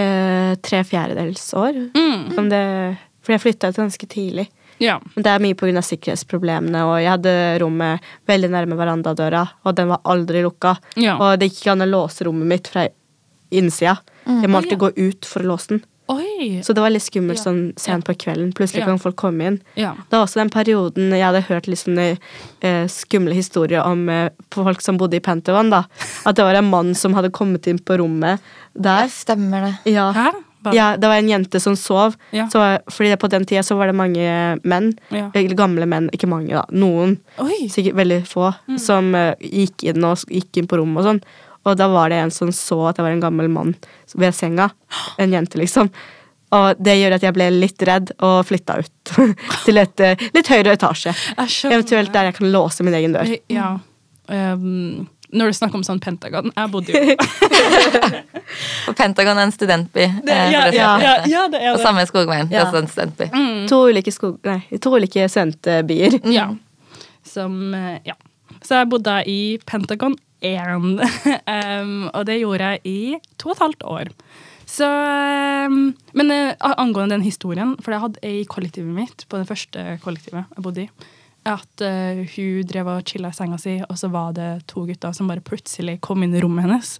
eh, 0.00 0.54
tre 0.62 0.82
fjerdedels 0.84 1.46
år. 1.54 1.78
Mm. 1.94 2.38
Om 2.38 2.48
det, 2.52 2.64
for 3.22 3.32
jeg 3.34 3.40
flytta 3.44 3.68
ut 3.72 3.76
ganske 3.80 4.06
tidlig. 4.10 4.48
Ja. 4.82 4.98
Men 5.14 5.22
det 5.24 5.30
er 5.30 5.38
mye 5.44 5.54
pga. 5.54 5.82
sikkerhetsproblemene, 5.86 6.82
og 6.88 6.96
jeg 7.00 7.10
hadde 7.12 7.34
rommet 7.62 8.00
veldig 8.26 8.50
nærme 8.50 8.76
verandadøra, 8.76 9.44
og 9.64 9.74
den 9.78 9.88
var 9.88 10.00
aldri 10.04 10.42
lukka. 10.42 10.76
Ja. 10.96 11.16
Og 11.18 11.38
det 11.38 11.50
gikk 11.50 11.60
ikke 11.62 11.72
an 11.76 11.86
å 11.86 11.90
låse 11.90 12.24
rommet 12.26 12.46
mitt 12.50 12.68
fra 12.68 12.88
innsida. 13.52 13.98
Jeg 14.26 14.48
må 14.50 14.58
alltid 14.60 14.78
gå 14.78 14.90
ut 14.96 15.24
for 15.28 15.42
å 15.42 15.52
låse 15.52 15.68
den. 15.68 15.82
Oi! 16.10 16.60
Så 16.64 16.74
det 16.74 16.82
var 16.82 16.90
litt 16.90 17.02
skummelt 17.04 17.38
Ja. 17.38 17.44
sånn 17.44 17.72
sent 17.78 18.04
på 18.04 18.14
kvelden. 18.18 18.52
Plutselig 18.52 18.80
Ja. 18.80 18.86
kan 18.86 18.98
folk 18.98 19.16
komme 19.16 19.40
inn. 19.46 19.60
Ja. 19.76 19.92
Det 19.94 20.10
var 20.18 20.26
også 20.26 20.34
den 20.42 20.50
perioden 20.50 21.10
jeg 21.10 21.22
hadde 21.22 21.42
hørt 21.48 21.66
litt 21.68 21.78
sånne 21.78 22.18
eh, 22.60 22.86
skumle 22.86 23.32
historier 23.34 23.82
om 23.86 24.08
eh, 24.08 24.28
folk 24.50 24.80
som 24.80 24.98
bodde 24.98 25.14
i 25.16 25.20
Pentagon. 25.20 25.70
da. 25.70 25.84
At 26.26 26.34
det 26.36 26.42
var 26.44 26.54
en 26.54 26.70
mann 26.70 26.94
som 26.94 27.14
hadde 27.14 27.30
kommet 27.30 27.66
inn 27.66 27.78
på 27.78 27.96
rommet 27.98 28.40
der. 28.74 29.02
Ja, 29.02 29.08
stemmer 29.08 29.60
det. 29.84 29.92
Ja, 29.92 30.12
Hæ? 30.12 30.30
Ja 30.72 30.96
det 30.96 31.08
var 31.08 31.14
en 31.18 31.28
jente 31.28 31.60
som 31.60 31.74
sov. 31.74 32.14
Ja. 32.32 32.46
Så, 32.48 32.78
fordi 32.90 33.16
på 33.16 33.28
den 33.28 33.44
tida 33.44 33.62
så 33.62 33.76
var 33.76 33.86
det 33.86 33.94
mange 33.96 34.60
menn, 34.64 34.92
Ja. 35.10 35.30
eller 35.34 35.54
gamle 35.56 35.86
menn, 35.86 36.08
ikke 36.12 36.28
mange 36.28 36.50
da, 36.50 36.64
noen, 36.70 37.18
Oi! 37.40 37.68
sikkert 37.68 37.94
veldig 37.94 38.24
få, 38.26 38.54
Mm. 38.68 38.78
som 38.78 39.14
uh, 39.14 39.34
gikk 39.40 39.82
inn 39.84 40.04
og 40.04 40.18
gikk 40.30 40.56
inn 40.58 40.66
på 40.68 40.78
rommet 40.78 40.98
og 40.98 41.04
sånn. 41.04 41.22
Og 41.64 41.76
da 41.78 41.86
var 41.92 42.08
det 42.10 42.18
en 42.24 42.30
som 42.34 42.48
så 42.52 42.80
at 42.90 42.96
jeg 42.98 43.04
var 43.06 43.12
en 43.14 43.20
gammel 43.22 43.48
mann 43.52 43.74
ved 44.18 44.34
senga. 44.34 44.70
En 45.18 45.32
jente, 45.32 45.58
liksom. 45.60 45.90
Og 46.52 46.76
det 46.82 46.98
gjør 46.98 47.14
at 47.16 47.22
jeg 47.24 47.32
ble 47.32 47.46
litt 47.54 47.82
redd 47.88 48.10
og 48.20 48.42
flytta 48.44 48.80
ut 48.82 49.12
til 49.64 49.78
et 49.80 50.00
eh, 50.04 50.26
litt 50.34 50.50
høyere 50.52 50.74
etasje. 50.76 51.14
Eventuelt 51.70 52.12
der 52.12 52.28
jeg 52.28 52.34
kan 52.40 52.50
låse 52.52 52.84
min 52.84 52.94
egen 52.98 53.14
dør. 53.16 53.30
Ja. 53.48 53.70
Um, 54.28 55.06
når 55.32 55.48
du 55.48 55.56
snakker 55.56 55.78
om 55.80 55.82
sånn 55.86 55.98
Pentagon 55.98 56.50
Jeg 56.52 56.68
bodde 56.70 56.92
jo 56.92 57.14
Og 58.90 58.94
Pentagon 58.98 59.38
er 59.40 59.46
en 59.48 59.52
studentby. 59.54 60.02
eh, 60.04 60.18
Det- 60.24 60.36
ja, 60.52 60.66
ja, 60.72 60.90
ja, 61.00 61.22
det 61.24 61.32
er 61.34 61.48
det 61.50 61.60
er 61.62 61.72
Og 61.74 61.80
samme 61.80 62.04
Skogveien. 62.06 62.48
Det 62.50 62.58
er 62.58 62.66
også 62.66 62.82
en 62.82 62.88
studentby. 62.88 63.24
Mm. 63.32 63.68
To 63.68 63.78
ulike, 63.88 64.12
skog, 64.12 64.38
nei, 64.44 64.60
to 64.78 64.90
ulike 64.94 65.28
studentbyer. 65.28 66.20
Ja. 66.32 66.50
Som 67.24 67.74
eh, 67.74 67.98
Ja. 68.04 68.14
Så 68.62 68.76
jeg 68.78 68.88
bodde 68.90 69.22
i 69.26 69.58
Pentagon 69.66 70.14
1, 70.42 71.02
um, 71.46 71.92
og 72.16 72.24
det 72.28 72.40
gjorde 72.42 72.72
jeg 72.72 72.82
i 72.88 72.98
to 73.40 73.52
og 73.52 73.56
et 73.56 73.64
halvt 73.66 73.86
år. 73.94 74.12
Så 74.72 74.86
um, 74.88 75.92
Men 76.16 76.32
uh, 76.32 76.70
angående 76.76 77.16
den 77.16 77.26
historien, 77.26 77.74
for 77.82 77.94
jeg 77.94 78.04
hadde 78.04 78.22
ei 78.26 78.38
i 78.42 78.48
kollektivet 78.48 78.94
mitt, 78.94 79.26
på 79.28 79.40
det 79.40 79.48
første 79.50 79.98
kollektivet 80.04 80.44
jeg 80.44 80.64
bodde 80.64 80.86
i, 80.86 80.88
at 81.48 81.84
uh, 81.84 82.22
hun 82.36 82.66
drev 82.70 82.90
og 82.94 83.06
chilla 83.08 83.32
i 83.32 83.36
senga 83.36 83.58
si, 83.60 83.78
og 83.86 83.98
så 83.98 84.10
var 84.12 84.34
det 84.38 84.50
to 84.70 84.86
gutter 84.88 85.14
som 85.16 85.30
bare 85.30 85.44
plutselig 85.44 85.98
kom 86.04 86.24
inn 86.24 86.34
i 86.36 86.42
rommet 86.42 86.68
hennes. 86.68 86.96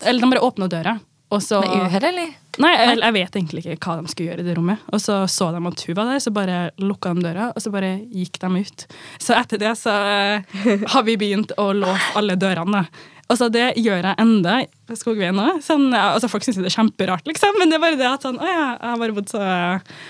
Eller 0.00 0.22
de 0.22 0.32
bare 0.32 0.46
åpna 0.46 0.70
døra. 0.72 0.96
Så, 1.38 1.60
Med 1.62 1.84
uhell, 1.86 2.06
eller? 2.08 2.32
Nei, 2.60 2.72
jeg, 2.74 2.96
jeg 2.98 3.14
vet 3.14 3.36
egentlig 3.38 3.62
ikke 3.62 3.76
hva 3.86 4.00
de 4.00 4.10
skulle 4.10 4.32
gjøre 4.32 4.42
i 4.42 4.46
det 4.48 4.56
rommet. 4.58 4.82
Og 4.90 4.98
så 4.98 5.20
så 5.30 5.52
de 5.54 5.60
at 5.62 5.84
hun 5.86 5.96
var 5.96 6.10
der, 6.10 6.22
så 6.24 6.32
bare 6.34 6.58
lukka 6.82 7.12
de 7.14 7.22
døra, 7.28 7.52
og 7.54 7.62
så 7.62 7.70
bare 7.70 7.92
gikk 8.10 8.40
de 8.42 8.50
ut. 8.58 8.84
Så 9.22 9.36
etter 9.38 9.62
det 9.62 9.76
så 9.78 9.94
eh, 9.94 10.58
har 10.90 11.06
vi 11.06 11.14
begynt 11.20 11.54
å 11.54 11.70
låse 11.76 12.18
alle 12.18 12.34
dørene. 12.40 12.82
da. 12.82 13.36
Så 13.38 13.46
det 13.52 13.76
gjør 13.78 14.02
jeg 14.02 14.18
enda 14.18 14.56
i 14.64 14.96
Skogveien 14.98 15.36
nå. 15.38 15.60
Sånn, 15.62 15.92
altså 15.94 16.26
folk 16.30 16.42
syns 16.42 16.58
det 16.58 16.66
er 16.66 16.74
kjemperart, 16.74 17.28
liksom, 17.30 17.54
men 17.60 17.70
det 17.70 17.78
er 17.78 17.84
bare 17.84 17.98
det 18.00 18.08
at 18.08 18.26
sånn, 18.26 18.40
å 18.42 18.48
ja, 18.48 18.64
jeg 18.74 18.90
har 18.90 19.00
bare 19.04 19.14
bodd 19.14 19.30
så, 19.30 19.44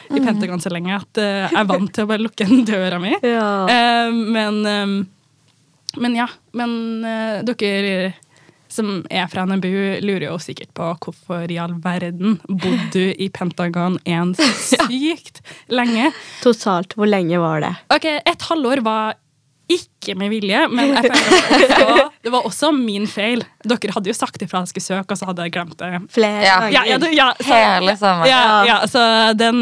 i 0.08 0.22
Pentagon 0.24 0.62
så 0.64 0.72
lenge 0.72 0.96
at 0.96 1.20
uh, 1.20 1.44
jeg 1.44 1.58
er 1.60 1.68
vant 1.68 1.92
til 1.92 2.06
å 2.06 2.10
bare 2.10 2.24
lukke 2.24 2.48
døra 2.70 3.00
mi. 3.02 3.12
Ja. 3.20 3.50
Uh, 3.68 4.08
men, 4.08 4.62
um, 4.64 4.96
men 6.00 6.16
ja. 6.16 6.30
Men 6.56 6.72
uh, 7.04 7.44
dere 7.44 8.14
som 8.72 9.00
er 9.10 9.26
fra 9.30 9.46
NMBU, 9.48 10.00
lurer 10.04 10.28
jo 10.28 10.36
sikkert 10.42 10.72
på 10.76 10.90
hvorfor 11.04 11.50
i 11.50 11.58
all 11.62 11.74
verden 11.82 12.38
bodde 12.46 12.90
du 12.94 13.02
i 13.12 13.30
Pentagon 13.32 13.98
1 14.04 14.36
så 14.38 14.78
sykt 14.86 15.42
lenge. 15.72 16.12
Totalt, 16.44 16.94
hvor 16.98 17.10
lenge 17.10 17.40
var 17.42 17.64
det? 17.66 17.74
Ok, 17.94 18.06
Et 18.20 18.48
halvår 18.50 18.84
var 18.86 19.18
ikke 19.70 20.16
med 20.18 20.32
vilje, 20.32 20.64
men 20.72 20.90
jeg 20.96 21.12
føler 21.12 21.44
at 21.44 22.16
det 22.24 22.32
var, 22.32 22.46
også 22.48 22.72
min 22.74 23.06
feil. 23.10 23.44
Dere 23.62 23.94
hadde 23.94 24.10
jo 24.10 24.16
sagt 24.16 24.42
ifra 24.42 24.62
at 24.62 24.66
jeg 24.66 24.74
skulle 24.74 24.86
søke, 24.88 25.14
og 25.14 25.20
så 25.20 25.28
hadde 25.28 25.46
jeg 25.46 25.54
glemt 25.54 25.76
det. 25.78 25.92
Flere 26.10 26.42
Ja. 26.42 26.56
Ja, 26.74 26.82
ja, 26.88 26.98
ja, 27.14 27.28
så, 27.38 27.52
Hele 27.54 27.94
sommeren. 28.00 28.30
ja, 28.30 28.40
ja, 28.66 28.80
så 28.90 29.04
den, 29.38 29.60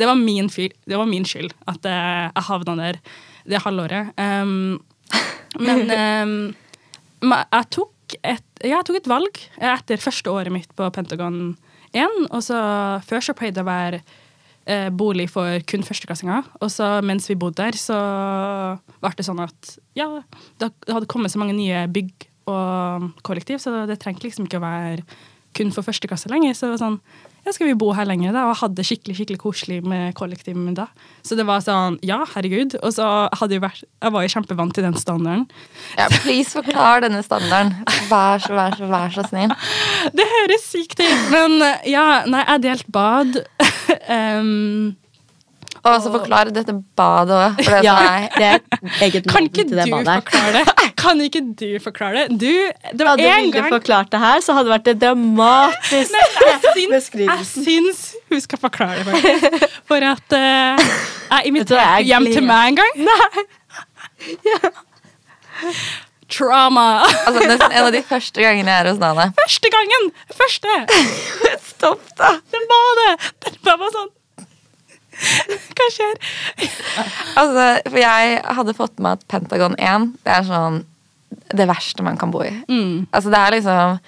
det, 0.00 0.08
var 0.08 0.16
min 0.16 0.48
fyr, 0.52 0.72
det 0.88 0.96
var 0.96 1.10
min 1.10 1.28
skyld 1.28 1.52
at 1.68 1.84
eh, 1.84 2.30
jeg 2.30 2.46
havna 2.48 2.78
der 2.80 3.02
det 3.48 3.60
halvåret. 3.64 4.12
Um, 4.16 4.80
men 5.60 5.90
um, 7.22 7.34
jeg 7.42 7.68
tok 7.74 7.91
et, 8.20 8.44
ja, 8.62 8.76
jeg 8.76 8.88
tok 8.88 8.98
et 9.00 9.10
valg 9.10 9.38
etter 9.58 10.02
første 10.02 10.32
året 10.32 10.54
mitt 10.54 10.72
på 10.78 10.88
Pentagon 10.94 11.54
1. 11.92 12.18
Og 12.30 12.42
så 12.44 12.58
Før 13.06 13.24
så 13.24 13.36
pleide 13.36 13.58
det 13.58 13.64
å 13.64 13.68
være 13.68 14.02
eh, 14.66 14.88
bolig 14.94 15.28
for 15.32 15.62
kun 15.68 15.86
førsteklassinger. 15.86 16.48
Og 16.60 16.70
så 16.72 16.94
mens 17.04 17.28
vi 17.30 17.38
bodde 17.38 17.64
der, 17.64 17.78
så 17.78 17.98
ble 19.02 19.14
det 19.18 19.26
sånn 19.28 19.42
at 19.44 19.74
ja, 19.98 20.08
det 20.62 20.72
hadde 20.88 21.10
kommet 21.10 21.34
så 21.34 21.42
mange 21.42 21.56
nye 21.58 21.86
bygg 21.92 22.28
og 22.50 23.12
kollektiv, 23.22 23.60
så 23.62 23.84
det 23.86 24.00
trengte 24.02 24.26
liksom 24.26 24.48
ikke 24.48 24.58
å 24.58 24.64
være 24.64 25.04
kun 25.54 25.70
for 25.74 25.86
første 25.86 26.08
klasse 26.10 26.30
lenger. 26.32 26.56
Så 26.56 26.66
det 26.66 26.76
var 26.76 26.82
sånn, 26.82 26.98
ja, 27.42 27.50
skal 27.50 27.66
vi 27.66 27.74
bo 27.74 27.88
her 27.96 28.06
lenger, 28.06 28.30
da? 28.36 28.44
Og 28.50 28.58
hadde 28.60 28.84
skikkelig 28.86 29.16
skikkelig 29.18 29.40
koselig 29.42 29.80
med 29.82 30.14
kollektivet 30.18 30.60
mitt 30.62 30.78
da. 30.78 30.86
Så 31.26 31.34
det 31.38 31.46
var 31.48 31.62
sånn, 31.64 31.98
ja, 32.06 32.20
herregud. 32.34 32.76
Og 32.82 32.94
så 32.94 33.08
hadde 33.34 33.56
jeg 33.56 33.64
vært, 33.64 33.82
jeg 33.82 34.14
var 34.14 34.26
jo 34.26 34.32
kjempevant 34.36 34.74
til 34.76 34.86
den 34.86 34.98
standarden. 35.00 35.48
Ja, 35.98 36.06
please 36.22 36.54
forklar 36.54 37.02
denne 37.02 37.22
standarden. 37.26 37.74
Vær 38.10 38.42
så, 38.42 38.54
vær 38.54 38.78
så, 38.78 38.86
vær 38.90 39.14
så 39.14 39.26
snill. 39.26 39.54
Det 40.18 40.26
høres 40.36 40.66
sykt 40.70 41.02
ut, 41.02 41.28
men 41.32 41.58
ja, 41.88 42.22
nei, 42.30 42.42
jeg 42.46 42.62
delte 42.68 42.94
bad. 42.94 43.38
um, 44.38 44.92
Og 45.82 45.98
så 46.04 46.12
forklar 46.14 46.50
dette 46.54 46.74
badet 46.98 47.38
òg. 47.38 47.62
Det 47.62 47.82
Ja, 47.86 47.98
det 48.38 48.48
er 48.52 48.60
eget 49.02 49.26
kan 49.26 49.42
navn 49.42 49.50
ikke 49.50 49.66
til 49.66 49.78
det 49.80 49.88
du 49.90 49.96
forklare 49.98 50.60
det? 50.60 50.66
Kan 51.02 51.20
ikke 51.24 51.42
du 51.58 51.66
forklare 51.82 52.26
det? 52.28 52.38
Du, 52.40 52.46
det 52.92 53.02
var 53.02 53.16
Hadde 53.16 53.26
en 53.26 53.48
Vilde 53.48 53.58
gang 53.58 53.72
forklart 53.72 54.12
det 54.12 54.20
her, 54.22 54.40
så 54.44 54.54
hadde 54.54 54.68
det 54.68 54.74
vært 54.76 54.90
et 54.92 55.00
dramatisk 55.02 56.14
beskrivelse. 56.92 57.18
jeg 57.26 57.46
syns 57.66 58.02
hun 58.30 58.40
skal 58.44 58.62
forklare 58.62 59.02
det, 59.02 59.06
faktisk. 59.10 59.66
For 59.90 60.06
at 60.12 60.36
uh, 60.38 60.86
jeg 61.32 61.50
inviterte 61.50 62.06
hjem 62.06 62.30
til 62.30 62.46
meg 62.46 62.72
en 62.72 62.80
gang. 62.82 63.04
Nei! 63.10 63.44
Trauma. 66.32 66.86
altså, 67.26 67.42
nesten 67.44 67.72
en 67.72 67.86
av 67.86 67.92
de 67.92 68.02
første 68.08 68.40
gangene 68.40 68.72
jeg 68.72 68.84
er 68.84 68.90
hos 68.92 69.00
Nana. 69.02 69.28
Første 69.36 69.72
gangen! 69.74 70.08
Første! 70.32 70.78
Stopp, 71.72 72.06
da! 72.18 72.36
Den 72.54 72.64
var 72.70 73.00
det! 73.00 73.12
Den 73.48 73.58
var 73.66 73.80
bare 73.82 73.92
sånn 73.98 74.12
Hva 75.76 75.88
skjer? 75.92 76.14
Altså, 77.36 77.66
for 77.90 77.98
jeg 78.00 78.40
hadde 78.56 78.76
fått 78.78 78.96
med 79.02 79.18
at 79.18 79.28
Pentagon 79.30 79.76
1 79.76 80.08
det 80.24 80.38
er 80.38 80.48
sånn 80.48 80.80
det 81.56 81.66
verste 81.68 82.02
man 82.06 82.16
kan 82.20 82.30
bo 82.32 82.42
i. 82.46 82.52
Mm. 82.68 83.06
Altså, 83.12 83.30
det 83.32 83.38
er 83.40 83.56
liksom 83.58 83.98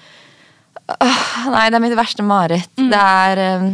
Åh, 0.85 1.21
Nei, 1.49 1.67
det 1.73 1.79
er 1.79 1.83
mitt 1.85 1.97
verste 1.97 2.25
mareritt. 2.27 2.71
Mm. 2.77 2.89
Det 2.93 3.01
er 3.01 3.43
um, 3.63 3.69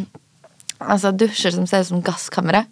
altså, 0.79 1.11
dusjer 1.19 1.55
som 1.57 1.65
ser 1.67 1.83
ut 1.83 1.89
som 1.89 2.03
gasskamre. 2.07 2.65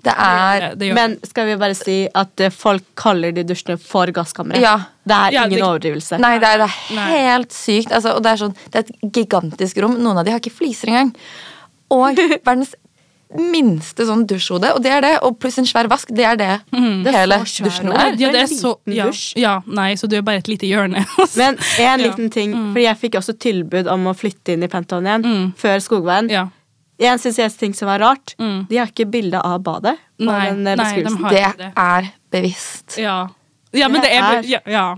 Det 0.00 0.14
er 0.16 0.70
Det 0.80 0.88
Men 0.96 1.18
skal 1.28 1.46
vi 1.50 1.58
bare 1.60 1.76
si 1.76 1.98
at 2.16 2.40
eh, 2.40 2.48
folk 2.50 2.82
kaller 2.96 3.34
de 3.36 3.44
dusjene 3.44 3.76
for 3.78 4.08
gasskamre? 4.16 4.58
Ja. 4.58 4.78
Det 5.04 5.12
er 5.16 5.32
Ja, 5.36 5.44
ingen 5.44 5.58
det- 5.58 5.66
overdrivelse. 5.68 6.18
Nei, 6.18 6.38
det 6.40 6.48
er, 6.48 6.58
det 6.64 6.70
er 6.70 6.96
Nei. 6.96 7.08
helt 7.28 7.52
sykt. 7.52 7.92
Altså, 7.92 8.16
og 8.16 8.22
det 8.24 8.32
er, 8.32 8.40
sånn, 8.40 8.56
det 8.72 8.80
er 8.80 8.86
et 8.88 9.12
gigantisk 9.20 9.78
rom. 9.84 9.98
Noen 10.00 10.18
av 10.18 10.24
de 10.26 10.32
har 10.34 10.40
ikke 10.40 10.56
fliser 10.56 10.88
engang. 10.88 11.12
Og 11.92 12.16
verdens 12.48 12.74
minste 13.38 14.04
sånn 14.08 14.26
dusjhode, 14.26 14.72
og 14.74 14.82
det 14.82 14.90
er 14.90 15.00
det. 15.04 15.12
Og 15.22 15.38
pluss 15.38 15.58
en 15.58 15.64
svær 15.68 15.86
vask. 15.88 16.08
Det 16.14 16.24
er 16.24 16.36
det 16.36 16.60
Det 16.70 17.06
er 17.06 17.18
hele 17.20 17.38
dusjen 17.44 17.92
er. 17.92 18.16
ja, 18.18 18.30
det 18.32 18.40
er 18.42 18.46
så, 18.46 18.74
ja, 18.86 19.10
ja, 19.36 19.60
nei, 19.66 19.94
så 19.94 20.08
du 20.08 20.16
er 20.16 20.22
bare 20.22 20.38
et 20.38 20.48
lite 20.48 20.66
hjørne. 20.66 21.04
Men 21.36 21.56
en 21.78 22.00
Ja. 22.00 22.06
liten 22.06 22.30
ting, 22.30 22.52
for 22.72 22.80
jeg 22.80 22.96
fikk 22.98 23.14
også 23.20 23.36
tilbud 23.38 23.86
om 23.88 24.04
å 24.06 24.14
flytte 24.14 24.52
inn 24.54 24.62
i 24.62 24.68
Pentagon 24.68 25.04
igjen 25.06 25.22
Mm. 25.24 25.52
før 25.56 25.78
Skogveien. 25.80 26.30
ja. 26.30 26.48
En 27.00 27.16
ting 27.18 27.72
som 27.72 27.86
var 27.88 27.98
rart, 28.00 28.34
Mm. 28.38 28.66
de 28.68 28.76
har 28.76 28.86
ikke 28.86 29.10
bilde 29.10 29.40
av 29.42 29.62
badet. 29.62 29.96
Nei, 30.18 30.50
den 30.50 30.66
eh, 30.66 30.74
nei, 30.76 31.02
de 31.02 31.16
har- 31.16 31.30
Det 31.30 31.40
ikke 31.40 31.56
det. 31.56 31.72
er 31.76 32.12
bevisst. 32.30 32.98
ja. 32.98 33.28
ja, 33.72 33.88
men 33.88 34.02
det 34.02 34.10
Det 34.10 34.18
er 34.18 34.60
er- 34.60 34.70
Ja. 34.70 34.94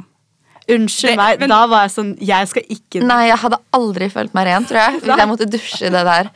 Unnskyld 0.71 1.11
Det- 1.11 1.17
meg, 1.19 1.41
men- 1.41 1.49
da 1.51 1.67
var 1.67 1.83
jeg 1.89 1.91
sånn 1.91 2.17
Jeg 2.23 2.49
skal 2.49 2.63
ikke 2.71 3.03
Nei, 3.03 3.27
jeg 3.29 3.39
hadde 3.39 3.59
aldri 3.73 4.09
følt 4.11 4.35
meg 4.35 4.47
ren, 4.47 4.65
tror 4.65 4.79
jeg. 4.79 5.01
Hvis 5.03 5.19
jeg 5.19 5.29
måtte 5.29 5.47
dusje 5.51 5.87
i 5.87 5.91
det 5.91 6.05
der. 6.07 6.31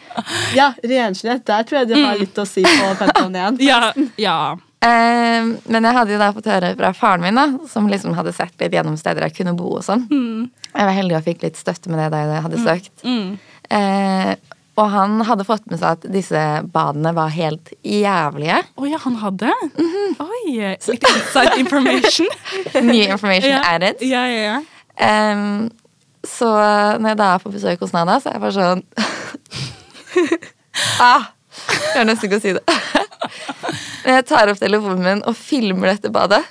Ja, 0.54 0.72
renslighet. 0.82 1.44
Der 1.44 1.62
tror 1.62 1.78
jeg 1.78 1.88
det 1.88 2.04
har 2.04 2.16
litt 2.18 2.34
å 2.34 2.46
si 2.46 2.62
på 2.62 2.96
Pentagon 2.98 3.32
igjen. 3.34 3.58
ja, 3.70 3.92
ja. 4.18 4.56
Eh, 4.82 5.42
men 5.68 5.82
jeg 5.82 5.94
hadde 5.94 6.10
jo 6.12 6.18
da 6.18 6.32
fått 6.32 6.44
høre 6.50 6.76
fra 6.76 6.92
faren 6.92 7.20
min, 7.22 7.34
da, 7.34 7.46
som 7.68 7.88
liksom 7.88 8.14
hadde 8.14 8.34
sett 8.34 8.52
litt 8.60 8.72
gjennom 8.72 8.98
steder 8.98 9.22
jeg 9.22 9.34
kunne 9.38 9.56
bo 9.56 9.76
og 9.78 9.82
sånn. 9.82 10.04
Jeg 10.10 10.84
var 10.84 10.92
heldig 10.92 11.16
og 11.16 11.24
fikk 11.24 11.42
litt 11.42 11.56
støtte 11.56 11.88
med 11.88 11.98
det 11.98 12.10
da 12.12 12.24
jeg 12.34 12.42
hadde 12.42 12.60
søkt. 12.62 13.02
Mm. 13.02 13.38
Eh, 13.70 14.34
og 14.76 14.90
han 14.92 15.20
hadde 15.24 15.46
fått 15.48 15.64
med 15.70 15.80
seg 15.80 15.96
at 15.96 16.02
disse 16.12 16.40
badene 16.72 17.14
var 17.16 17.32
helt 17.32 17.72
jævlige. 17.80 18.58
Å 18.76 18.88
ja, 18.88 19.00
han 19.06 19.16
hadde? 19.22 19.52
Oi, 20.20 20.42
litt 20.52 21.06
inside 21.12 21.56
information. 21.62 22.28
New 22.84 23.00
information 23.00 23.54
yeah. 23.54 23.70
added. 23.72 24.04
Ja, 24.04 24.26
ja, 24.28 24.42
ja. 24.52 24.58
Så 26.26 26.50
når 27.00 27.08
jeg 27.12 27.18
da 27.22 27.30
er 27.32 27.40
på 27.40 27.52
besøk 27.54 27.86
hos 27.86 27.94
Nana, 27.96 28.18
så 28.20 28.30
er 28.30 28.36
jeg 28.36 28.44
bare 28.44 28.56
sånn 28.56 28.82
ah, 31.06 31.30
Jeg 31.56 31.92
klarer 31.94 32.08
nesten 32.10 32.28
ikke 32.28 32.40
å 32.40 32.44
si 32.44 32.54
det. 32.56 32.64
Men 34.04 34.18
jeg 34.18 34.26
tar 34.28 34.52
opp 34.52 34.60
telefonen 34.60 35.04
min 35.04 35.24
og 35.26 35.38
filmer 35.38 35.94
dette 35.94 36.12
badet 36.12 36.42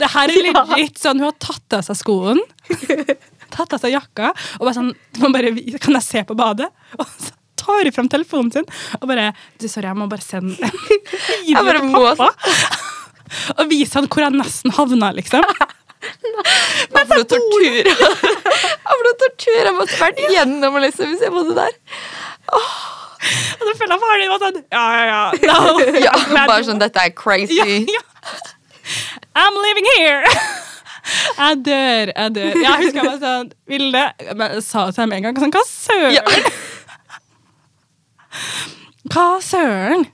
Det 0.00 0.10
her 0.12 0.32
er 0.32 0.48
litt 0.48 0.58
ja. 0.58 0.88
sånn, 0.98 1.22
hun 1.22 1.30
har 1.30 1.38
tatt 1.38 1.78
av 1.78 1.86
seg 1.86 2.00
skoen, 2.00 2.42
tatt 3.54 3.76
av 3.76 3.82
seg 3.82 3.94
jakka, 3.94 4.32
og 4.58 4.66
bare 4.66 4.76
sånn, 4.76 4.92
man 5.22 5.34
bare, 5.36 5.54
kan 5.82 5.98
jeg 5.98 6.06
se 6.06 6.24
på 6.28 6.36
badet? 6.38 6.70
Og 7.00 7.06
så 7.08 7.32
tar 7.64 7.86
hun 7.86 7.94
frem 7.96 8.08
telefonen 8.12 8.50
sin, 8.52 8.66
og 8.98 9.06
bare, 9.08 9.30
du, 9.56 9.64
sorry, 9.72 9.88
jeg 9.88 9.96
må 9.96 10.04
bare 10.10 10.20
sende 10.20 10.52
en 10.58 10.74
video 11.46 11.62
til 11.64 11.94
pappa. 11.94 12.26
Og 13.56 13.70
vise 13.70 13.96
han 13.96 14.08
hvor 14.10 14.20
jeg 14.26 14.34
nesten 14.34 14.74
havna, 14.76 15.08
liksom. 15.16 15.46
Hva 16.92 17.04
for 17.08 17.14
noe 17.16 17.28
tortur? 17.30 17.88
Hva 17.88 18.10
for 18.90 19.06
noe 19.06 19.16
tortur 19.22 19.56
jeg 19.56 19.72
måtte 19.78 19.96
vært 20.02 20.20
igjennom 20.26 20.76
liksom, 20.84 21.14
hvis 21.14 21.24
jeg 21.24 21.32
bodde 21.32 21.56
der. 21.56 21.78
Og 22.52 23.64
så 23.64 23.72
føler 23.78 23.94
jeg 23.94 24.02
faren 24.04 24.22
din 24.22 24.32
var 24.34 24.44
sånn, 24.44 24.60
ja, 24.74 24.84
ja, 24.92 25.04
ja. 25.08 25.56
No. 25.64 26.02
Ja, 26.04 26.12
bare 26.44 26.60
sånn, 26.66 26.82
dette 26.82 27.00
er 27.00 27.14
crazy. 27.16 27.56
Ja, 27.56 27.96
ja. 27.96 28.04
I'm 29.40 29.56
living 29.64 29.88
here! 29.96 30.20
Jeg 31.38 31.58
dør, 31.66 32.12
jeg 32.16 32.34
dør. 32.34 32.54
Jeg 32.62 32.76
husker 32.80 33.00
jeg 33.02 33.10
var 33.10 33.18
sånn 33.20 33.52
Vilde 33.68 34.04
Men 34.36 34.50
jeg 34.54 34.62
sa 34.64 34.86
til 34.90 35.02
dem 35.04 35.12
en 35.18 35.22
gang 35.28 35.36
sånn 35.42 35.52
Hva 35.52 35.64
søren? 35.68 36.14
Ja. 36.16 36.22
Hva 39.12 39.26
søren? 39.44 40.06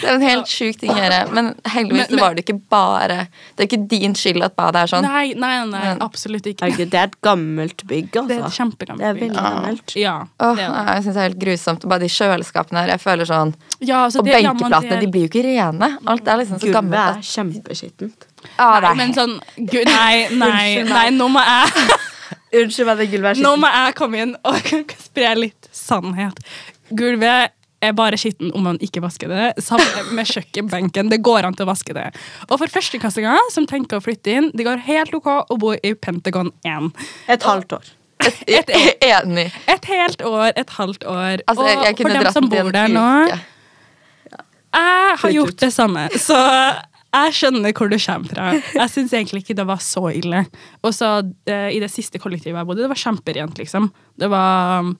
Det 0.00 0.08
er 0.10 0.16
en 0.16 0.24
helt 0.24 0.48
sjuk 0.50 0.80
ting 0.80 0.90
å 0.90 0.96
gjøre. 0.98 1.18
Men 1.32 1.52
heldigvis 1.70 2.08
Men- 2.10 2.16
men- 2.16 2.20
var 2.24 2.34
det 2.34 2.42
ikke 2.44 2.56
bare 2.68 3.28
Det 3.54 3.62
er 3.62 3.66
ikke 3.68 3.88
din 3.88 4.14
skyld 4.18 4.42
at 4.42 4.56
badet 4.56 4.82
er 4.82 4.86
sånn. 4.90 5.02
Nei, 5.06 5.32
nei, 5.34 5.64
nei, 5.64 5.80
Men- 5.84 6.00
absolutt 6.02 6.42
ikke. 6.50 6.64
Herregud, 6.66 6.90
det 6.90 6.94
er 7.00 7.04
et 7.04 7.20
gammelt 7.22 7.84
bygg, 7.86 8.10
Det 8.10 8.30
er 8.30 8.38
et 8.40 8.42
altså. 8.42 8.58
kjempegammelt 8.64 8.98
Det 8.98 9.06
er 9.06 9.14
bygg. 9.14 9.30
veldig 9.30 9.44
gammelt. 9.44 9.94
Ja, 9.96 10.16
Åh, 10.40 10.56
det 10.56 10.64
er 10.64 10.72
det. 10.72 10.86
jeg 10.94 11.02
synes 11.04 11.14
det 11.14 11.16
er 11.16 11.28
helt 11.28 11.38
grusomt. 11.38 11.88
Bare 11.88 11.98
de 12.00 12.08
kjøleskapene 12.08 12.78
her. 12.80 12.88
Jeg 12.88 13.00
føler 13.00 13.24
sånn 13.26 13.54
Ja, 13.80 14.04
altså, 14.06 14.18
Og 14.18 14.24
benkeplatene, 14.26 15.00
de 15.00 15.06
blir 15.06 15.28
jo 15.28 15.28
ikke 15.28 15.44
rene. 15.44 15.98
Alt 16.06 16.26
er 16.28 16.36
liksom 16.38 16.58
så 16.58 16.66
Gulvet 16.66 16.90
gammelt. 16.90 17.16
er 17.16 17.20
kjempeskittent. 17.22 18.14
Ja, 18.58 18.68
nei, 18.80 18.88
Nei, 18.88 18.94
men 19.00 19.14
sånn 19.16 19.34
Gud, 19.56 19.88
nei, 19.88 20.28
nei, 20.44 20.84
nei, 20.88 21.08
nå 21.14 21.28
må 21.32 21.42
jeg 21.44 21.88
Unnskyld 22.60 22.86
meg, 22.86 23.02
det 23.02 23.10
gulvet 23.10 23.34
er 23.34 23.42
Nå 23.42 23.56
må 23.58 23.70
jeg 23.74 23.98
komme 23.98 24.22
inn 24.22 24.36
og 24.46 24.72
spre 25.08 25.34
litt 25.38 25.68
sannhet. 25.74 26.38
Gulvet 26.94 27.54
er 27.84 27.96
bare 27.96 28.18
skitten 28.20 28.52
om 28.56 28.64
man 28.68 28.78
ikke 28.84 29.02
vasker 29.04 29.28
det. 29.28 29.48
Sammen 29.64 30.14
med 30.16 30.28
kjøkkenbenken. 30.30 31.10
Det 31.12 31.18
går 31.24 31.48
an 31.48 31.56
til 31.58 31.66
å 31.66 31.72
vaske 31.72 31.96
det. 31.96 32.06
Og 32.48 32.56
for 32.62 32.70
førsteklassinger 32.72 33.50
som 33.52 33.66
tenker 33.68 34.00
å 34.00 34.04
flytte 34.04 34.38
inn, 34.38 34.48
det 34.56 34.66
går 34.68 34.84
helt 34.86 35.12
ok 35.18 35.28
å 35.42 35.58
bo 35.60 35.74
i 35.74 35.92
Pentagon 35.98 36.52
1. 36.64 36.92
Et 37.34 37.48
halvt 37.50 37.76
år. 37.80 37.92
Et, 38.24 38.38
et, 38.46 38.70
et, 38.70 39.04
enig. 39.10 39.48
et 39.68 39.90
helt 39.90 40.22
år, 40.24 40.52
et 40.56 40.70
halvt 40.78 41.04
år. 41.04 41.42
Altså, 41.50 41.66
jeg, 41.68 41.90
og 41.90 42.00
for 42.00 42.16
dem 42.16 42.30
som 42.32 42.48
bor 42.48 42.70
der 42.72 42.92
nå. 42.94 43.08
Jeg 44.74 45.18
har 45.20 45.34
gjort 45.34 45.60
det 45.60 45.70
samme, 45.74 46.08
så 46.18 46.38
jeg 47.14 47.34
skjønner 47.38 47.74
hvor 47.76 47.90
du 47.90 47.96
kommer 48.00 48.30
fra. 48.30 48.46
Jeg 48.74 48.90
syns 48.92 49.12
egentlig 49.14 49.44
ikke 49.44 49.56
det 49.58 49.66
var 49.68 49.82
så 49.82 50.08
ille. 50.10 50.44
Og 50.82 50.94
så 50.96 51.10
eh, 51.50 51.70
i 51.76 51.80
det 51.82 51.90
siste 51.92 52.20
kollektivet 52.22 52.58
jeg 52.58 52.68
bodde, 52.68 52.82
det 52.84 52.90
var 52.90 53.00
kjemperent, 53.00 53.58
liksom. 53.60 53.90
Det 54.20 54.30
var 54.32 54.90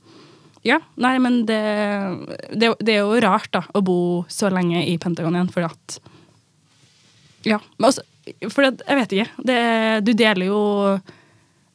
Ja, 0.64 0.78
nei, 0.96 1.18
men 1.20 1.42
det, 1.48 1.60
det, 2.56 2.70
det 2.80 2.94
er 2.94 3.02
jo 3.02 3.18
rart, 3.20 3.50
da, 3.52 3.64
å 3.76 3.82
bo 3.84 3.98
så 4.32 4.48
lenge 4.52 4.80
i 4.88 4.96
Pentagon 4.98 5.36
igjen, 5.36 5.50
fordi 5.52 5.68
at 5.68 5.98
Ja. 7.44 7.58
Men 7.76 7.90
også, 7.90 8.06
for 8.48 8.64
det, 8.64 8.86
jeg 8.86 9.00
vet 9.02 9.12
ikke. 9.18 9.44
Det, 9.50 9.58
du 10.06 10.12
deler 10.16 10.48
jo 10.48 10.62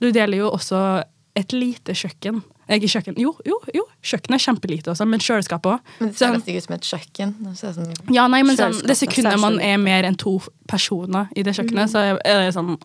Du 0.02 0.10
deler 0.16 0.40
jo 0.46 0.50
også 0.56 1.04
et 1.38 1.54
lite 1.54 1.94
kjøkken. 1.94 2.42
Ikke 2.70 2.90
kjøkken, 2.92 3.18
jo, 3.18 3.32
jo, 3.48 3.58
jo, 3.74 3.84
kjøkkenet 4.06 4.38
er 4.38 4.44
kjempelite 4.44 4.92
også, 4.94 5.08
men 5.10 5.24
kjøleskapet 5.24 5.72
òg. 5.72 5.94
Men 6.00 6.12
det 6.12 6.20
ser 6.20 6.36
nesten 6.36 6.54
ikke 6.54 6.62
ut 6.62 6.68
som 6.68 6.76
et 6.76 6.90
kjøkken. 6.90 7.36
Det 7.48 7.54
sånn 7.60 8.16
Ja, 8.16 8.28
nei, 8.30 8.44
men 8.46 8.60
sånn, 8.60 8.78
det 8.86 8.98
sekundet 9.00 9.42
man 9.42 9.58
er 9.64 9.80
mer 9.82 10.06
enn 10.06 10.18
to 10.20 10.36
personer 10.70 11.32
i 11.34 11.46
det 11.46 11.56
kjøkkenet, 11.58 11.90
så 11.90 12.06
er 12.14 12.44
det 12.46 12.54
sånn 12.58 12.76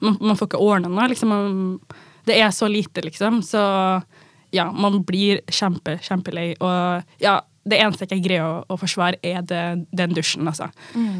Man, 0.00 0.14
man 0.16 0.36
får 0.38 0.48
ikke 0.48 0.62
ordna 0.64 0.88
noe. 0.88 1.10
Liksom, 1.12 1.28
man, 1.28 1.80
det 2.24 2.38
er 2.40 2.48
så 2.56 2.64
lite, 2.72 3.02
liksom. 3.04 3.42
Så 3.44 3.60
ja, 4.56 4.64
man 4.72 5.02
blir 5.04 5.42
kjempe, 5.52 5.98
kjempelei. 6.00 6.54
Og 6.56 7.20
ja, 7.20 7.34
det 7.68 7.76
eneste 7.76 8.06
jeg 8.06 8.20
ikke 8.20 8.28
greier 8.28 8.46
å, 8.46 8.52
å 8.72 8.76
forsvare, 8.80 9.18
er 9.26 9.42
det, 9.44 9.62
den 9.96 10.14
dusjen, 10.16 10.48
altså. 10.48 10.70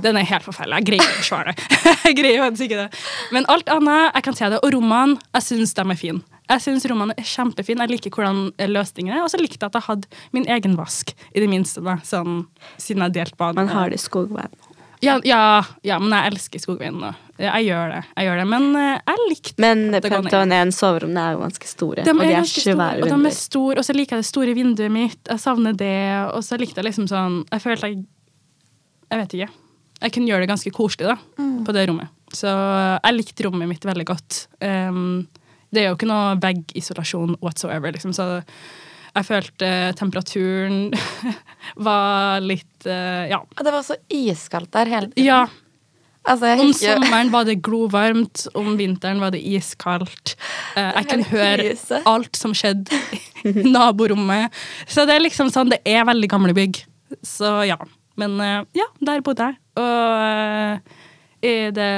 Den 0.04 0.16
er 0.16 0.28
helt 0.30 0.46
forferdelig. 0.46 0.80
Jeg 0.80 0.88
greier 0.88 1.04
å 1.10 1.16
forsvare 1.18 1.52
det. 1.52 1.80
jeg 2.08 2.16
greier 2.16 2.44
faktisk 2.46 2.66
ikke 2.68 2.84
det. 2.86 3.02
Men 3.36 3.48
alt 3.52 3.68
annet, 3.72 4.14
jeg 4.16 4.26
kan 4.28 4.38
se 4.38 4.50
det. 4.54 4.60
Og 4.64 4.72
rommene, 4.76 5.20
jeg 5.36 5.46
syns 5.50 5.76
de 5.76 5.84
er 5.84 6.00
fine. 6.00 6.40
Jeg 6.50 6.64
syns 6.64 6.86
rommene 6.90 7.14
er 7.20 7.28
kjempefine. 7.28 7.84
Jeg 7.84 7.94
liker 7.94 8.16
hvordan 8.16 8.72
løsningen 8.72 9.14
er. 9.14 9.22
Og 9.22 9.30
så 9.30 9.38
likte 9.38 9.60
jeg 9.60 9.68
at 9.68 9.78
jeg 9.78 9.86
hadde 9.86 10.22
min 10.34 10.48
egen 10.56 10.74
vask, 10.80 11.12
i 11.30 11.44
det 11.44 11.50
minste, 11.52 11.84
da. 11.86 12.00
Sånn, 12.06 12.46
siden 12.80 13.04
jeg 13.06 13.18
delte 13.20 13.38
bad. 13.38 13.60
Man 13.60 13.70
har 13.70 13.92
det 13.92 14.00
i 14.00 14.02
Skogveien. 14.02 14.56
Ja, 15.00 15.16
ja, 15.24 15.64
ja, 15.86 15.96
men 16.02 16.12
jeg 16.12 16.32
elsker 16.34 16.60
Skogveien 16.60 16.98
nå. 17.00 17.10
Jeg 17.40 17.70
gjør 17.70 17.94
det. 17.94 18.00
jeg 18.18 18.26
gjør 18.26 18.40
det. 18.42 18.46
Men 18.52 18.66
eh, 18.76 18.98
jeg 18.98 19.28
likte 19.30 19.64
Men. 19.64 19.82
Pentagon 19.96 20.52
1 20.52 20.74
soverommene 20.76 21.22
er 21.24 21.36
jo 21.36 21.40
ganske 21.40 21.70
store. 21.70 22.04
De 22.04 22.12
og 22.12 22.20
er 22.20 22.34
de 22.34 22.36
er 22.36 22.50
svære 22.50 23.00
vinduer. 23.00 23.06
og 23.06 23.24
de 23.24 23.30
er 23.30 23.36
store, 23.38 23.78
og 23.80 23.86
så 23.86 23.96
liker 23.96 24.18
jeg 24.18 24.26
det 24.26 24.28
store 24.28 24.56
vinduet 24.58 24.92
mitt. 24.92 25.20
Jeg 25.24 25.40
savner 25.40 25.76
det, 25.80 25.96
og 26.34 26.44
så 26.44 26.60
likte 26.60 26.82
jeg 26.82 26.90
liksom 26.90 27.08
sånn 27.10 27.42
Jeg 27.48 27.64
følte 27.64 27.90
jeg 27.90 28.02
Jeg 29.10 29.22
vet 29.22 29.36
ikke. 29.38 29.50
Jeg 30.00 30.14
kunne 30.16 30.30
gjøre 30.30 30.44
det 30.44 30.52
ganske 30.52 30.72
koselig 30.72 31.10
da, 31.10 31.16
på 31.36 31.72
det 31.76 31.88
rommet. 31.88 32.12
Så 32.32 32.48
jeg 32.48 33.16
likte 33.16 33.44
rommet 33.44 33.68
mitt 33.68 33.84
veldig 33.84 34.06
godt. 34.08 34.44
Um, 34.62 35.26
det 35.70 35.82
er 35.82 35.90
jo 35.90 35.96
ikke 35.96 36.08
noe 36.08 36.38
veggisolasjon 36.40 37.36
whatsoever, 37.42 37.92
liksom, 37.92 38.14
så 38.16 38.40
jeg 39.14 39.26
følte 39.26 39.70
temperaturen 39.98 40.92
var 41.88 42.40
litt 42.44 42.86
eh, 42.86 43.26
Ja. 43.32 43.40
Det 43.58 43.72
var 43.74 43.82
så 43.86 43.96
iskaldt 44.08 44.70
der 44.76 44.90
hele 44.92 45.10
tiden. 45.12 45.26
ja. 45.26 45.42
Altså, 46.28 46.50
Om 46.60 46.68
sommeren 46.76 47.30
var 47.32 47.46
det 47.48 47.54
glovarmt, 47.64 48.42
om 48.54 48.74
vinteren 48.76 49.22
var 49.22 49.32
det 49.32 49.40
iskaldt. 49.40 50.34
Eh, 50.76 50.90
jeg 50.98 51.06
kunne 51.08 51.28
høre 51.32 52.00
alt 52.06 52.36
som 52.36 52.52
skjedde 52.54 52.92
i 53.48 53.64
naborommet. 53.72 54.52
Så 54.86 55.06
det 55.08 55.16
er 55.16 55.24
liksom 55.24 55.48
sånn, 55.50 55.72
det 55.72 55.80
er 55.88 56.04
veldig 56.04 56.28
gamle 56.30 56.52
bygg. 56.54 56.82
Så 57.24 57.54
ja. 57.70 57.78
Men 58.20 58.36
eh, 58.44 58.60
ja, 58.76 58.84
der 59.00 59.24
bodde 59.24 59.48
jeg. 59.48 59.56
Og 59.80 60.26
eh, 60.28 60.98
i 61.40 61.54
det, 61.72 61.88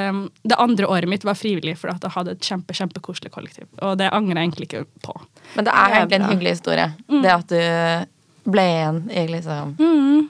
det 0.47 0.61
andre 0.63 0.87
året 0.87 1.11
mitt 1.11 1.27
var 1.27 1.35
frivillig, 1.35 1.75
for 1.83 1.91
at 1.91 2.07
jeg 2.07 2.15
hadde 2.15 2.37
et 2.37 2.47
kjempe, 2.47 2.79
kjempekoselig 2.79 3.33
kollektiv. 3.35 3.67
Og 3.83 3.99
det 3.99 4.07
angrer 4.15 4.39
jeg 4.39 4.53
egentlig 4.53 4.69
ikke 4.71 4.85
på. 5.03 5.17
Men 5.57 5.67
det 5.69 5.73
er 5.75 5.97
egentlig 5.99 6.19
en 6.21 6.29
hyggelig 6.31 6.53
historie. 6.57 6.89
Det 7.09 7.33
at 7.33 7.49
du 7.53 8.51
ble 8.53 8.63
igjen 8.73 9.01
i 9.13 9.27
liksom 9.31 9.75
Mm. 9.79 10.29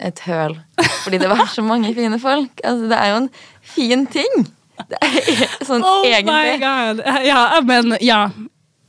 et 0.00 0.18
høl. 0.26 0.58
Fordi 1.04 1.18
det 1.18 1.28
var 1.30 1.46
så 1.50 1.62
mange 1.66 1.94
fine 1.94 2.18
folk. 2.20 2.60
Altså, 2.64 2.88
det 2.88 2.98
er 2.98 3.08
jo 3.10 3.16
en 3.22 3.30
fin 3.62 4.06
ting. 4.06 4.46
Det 4.90 4.98
er 5.02 5.64
sånn 5.68 5.82
Oh 5.84 6.04
my 6.06 6.54
god! 6.62 7.02
Ja, 7.26 7.60
men 7.60 7.96
ja. 8.00 8.20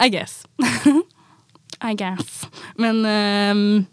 I 0.02 0.08
guess. 0.10 0.46
I 1.84 1.94
guess. 2.00 2.46
Men 2.78 3.02
um, 3.06 3.88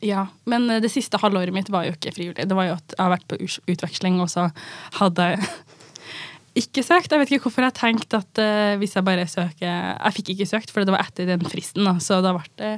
Ja. 0.00 0.26
Men 0.46 0.68
det 0.82 0.90
siste 0.92 1.18
halvåret 1.18 1.52
mitt 1.54 1.70
var 1.72 1.84
jo 1.88 1.94
ikke 1.96 2.12
frivillig. 2.14 2.44
Det 2.48 2.54
var 2.56 2.68
jo 2.68 2.76
at 2.76 2.94
jeg 2.96 3.02
har 3.02 3.14
vært 3.16 3.28
på 3.30 3.38
utveksling, 3.72 4.20
og 4.22 4.28
så 4.30 4.48
hadde 5.00 5.30
jeg 5.32 5.48
ikke 6.60 6.82
søkt. 6.86 7.12
Jeg 7.12 7.20
vet 7.22 7.32
ikke 7.34 7.46
hvorfor 7.48 7.66
jeg 7.66 7.76
tenkte 7.78 8.20
at 8.22 8.40
uh, 8.42 8.76
hvis 8.80 8.96
jeg 8.98 9.06
bare 9.06 9.26
søker 9.30 9.66
Jeg 9.68 10.14
fikk 10.18 10.32
ikke 10.34 10.48
søkt, 10.50 10.72
for 10.74 10.84
det 10.86 10.94
var 10.94 11.04
etter 11.06 11.28
den 11.30 11.44
fristen, 11.48 11.86
da, 11.86 11.96
så 12.02 12.20
da 12.24 12.34
ble 12.36 12.46
det 12.60 12.72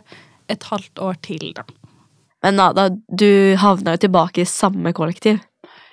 et 0.50 0.66
halvt 0.66 0.98
år 1.06 1.18
til, 1.22 1.52
da. 1.56 1.64
Men 2.42 2.56
Nada, 2.58 2.88
du 2.90 3.54
havna 3.60 3.94
jo 3.94 4.00
tilbake 4.06 4.42
i 4.42 4.48
samme 4.48 4.92
kollektiv. 4.96 5.38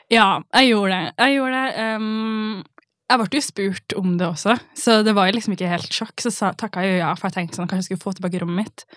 Ja, 0.10 0.39
jeg 0.56 0.70
gjorde 0.72 0.96
det. 0.96 1.13
Jeg 1.20 1.36
gjorde 1.36 1.62
det. 1.62 1.86
Um, 2.00 2.63
jeg 3.08 3.22
ble 3.22 3.39
jo 3.39 3.44
spurt 3.44 3.94
om 4.00 4.15
det 4.20 4.27
også, 4.27 4.56
så 4.75 4.98
det 5.03 5.13
var 5.15 5.29
jo 5.29 5.36
liksom 5.38 5.53
ikke 5.56 5.70
helt 5.72 5.94
sjokk. 5.96 6.15
Så 6.24 6.32
sa- 6.34 6.53
takka 6.58 6.84
jeg 6.84 6.98
jo 6.98 7.03
ja, 7.03 7.12
for 7.15 7.29
jeg 7.29 7.38
tenkte 7.38 7.60
sånn, 7.60 7.70
kanskje 7.72 7.86
jeg 7.86 7.89
skulle 7.91 8.06
få 8.08 8.15
tilbake 8.17 8.41
rommet 8.44 8.65
mitt. 8.65 8.88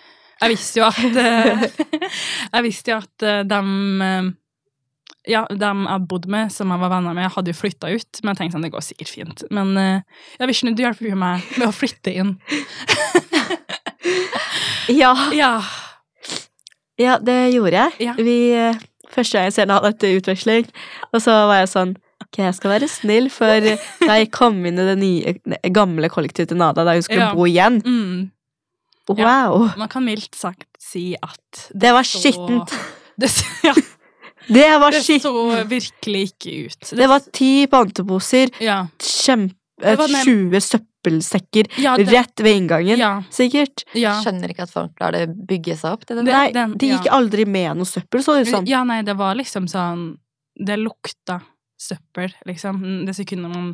Jeg 0.41 0.51
visste 0.55 0.81
jo 0.81 0.87
at 0.87 1.19
eh, 1.21 1.65
Jeg 2.55 2.65
visste 2.65 2.91
jo 2.91 2.97
at 3.03 3.27
de 3.47 3.59
eh, 4.07 4.31
ja, 5.27 5.45
dem 5.49 5.85
jeg 5.85 6.07
bodde 6.09 6.29
med, 6.33 6.51
som 6.51 6.71
jeg 6.73 6.79
var 6.81 6.89
venner 6.89 7.13
med, 7.13 7.29
hadde 7.35 7.51
jo 7.53 7.57
flytta 7.59 7.91
ut. 7.93 8.21
Men 8.23 8.31
jeg 8.33 8.37
tenkte 8.39 8.55
sånn, 8.57 8.63
det 8.65 8.71
går 8.73 8.85
sikkert 8.85 9.09
fint. 9.13 9.43
Men 9.51 9.75
uh, 9.77 10.01
jeg 10.39 10.47
vil 10.47 10.55
ikke 10.55 10.75
du 10.75 10.83
hjelper 10.83 11.15
meg 11.15 11.51
med 11.57 11.67
å 11.67 11.73
flytte 11.75 12.13
inn. 12.15 12.37
Ja, 14.91 15.13
Ja. 15.33 15.51
ja 16.99 17.17
det 17.21 17.37
gjorde 17.53 17.77
jeg. 17.77 17.91
Ja. 18.07 18.13
Vi, 18.17 18.37
eh, 18.57 18.79
første 19.13 19.37
gang 19.37 19.45
jeg 19.49 19.53
ser 19.55 19.69
Nada 19.69 19.91
etter 19.93 20.17
utveksling, 20.17 20.65
og 21.13 21.21
så 21.23 21.35
var 21.49 21.61
jeg 21.63 21.69
sånn 21.73 21.93
Ok, 22.21 22.37
jeg 22.45 22.53
skal 22.55 22.71
være 22.75 22.87
snill, 22.87 23.29
for 23.33 23.49
da 23.49 24.15
jeg 24.19 24.29
kom 24.31 24.59
inn 24.69 24.77
i 24.79 24.83
det 24.87 24.97
nye, 25.01 25.33
gamle 25.73 26.07
kollektivet 26.13 26.51
til 26.53 26.59
Nada 26.61 26.85
da 26.87 26.93
hun 26.95 27.03
skulle 27.05 27.27
Ja. 27.27 27.33
bo 27.35 27.47
igjen 27.49 27.81
Mm. 27.83 28.31
Wow! 29.09 29.71
Man 29.77 29.89
kan 29.89 30.05
mildt 30.05 30.35
sagt 30.37 30.67
si 30.79 31.15
at 31.21 31.67
Det 31.73 31.91
var 31.91 32.03
så- 32.03 32.21
skittent. 32.21 32.71
Det, 33.19 33.29
ja, 33.67 33.73
Det 34.51 34.67
var 34.81 34.91
det 34.91 35.01
så 35.21 35.31
virkelig 35.69 36.21
ikke 36.33 36.53
ut. 36.67 36.89
Det 36.97 37.07
var 37.07 37.19
ti 37.33 37.67
panteposer, 37.71 38.49
Ja. 38.59 38.87
kjempe, 38.99 39.55
Det 39.81 39.97
var 39.97 40.07
nem- 40.07 40.25
20 40.25 40.59
søppelsekker 40.61 41.67
Ja, 41.81 41.95
det- 41.97 42.11
rett 42.11 42.39
ved 42.43 42.55
inngangen. 42.55 42.97
Ja. 42.99 43.23
Sikkert. 43.31 43.83
ja. 43.95 44.21
Skjønner 44.21 44.49
ikke 44.53 44.63
at 44.63 44.69
folk 44.69 44.91
lar 44.99 45.11
det 45.11 45.29
bygge 45.47 45.77
seg 45.77 45.93
opp. 45.93 46.05
Det- 46.05 46.23
Nei, 46.23 46.51
den- 46.51 46.77
de 46.77 46.89
gikk 46.91 47.05
ja. 47.05 47.11
aldri 47.17 47.45
med 47.47 47.77
noe 47.77 47.85
søppel, 47.85 48.21
så 48.21 48.35
det 48.37 48.47
ut 48.47 48.51
som. 48.51 48.65
Ja, 48.65 48.83
nei, 48.83 49.01
det 49.01 49.15
var 49.17 49.33
liksom 49.35 49.67
sånn 49.67 50.17
Det 50.63 50.77
lukta 50.77 51.41
søppel, 51.81 52.33
liksom. 52.45 52.81
Det 53.07 53.15
sekundet 53.17 53.49
man 53.49 53.71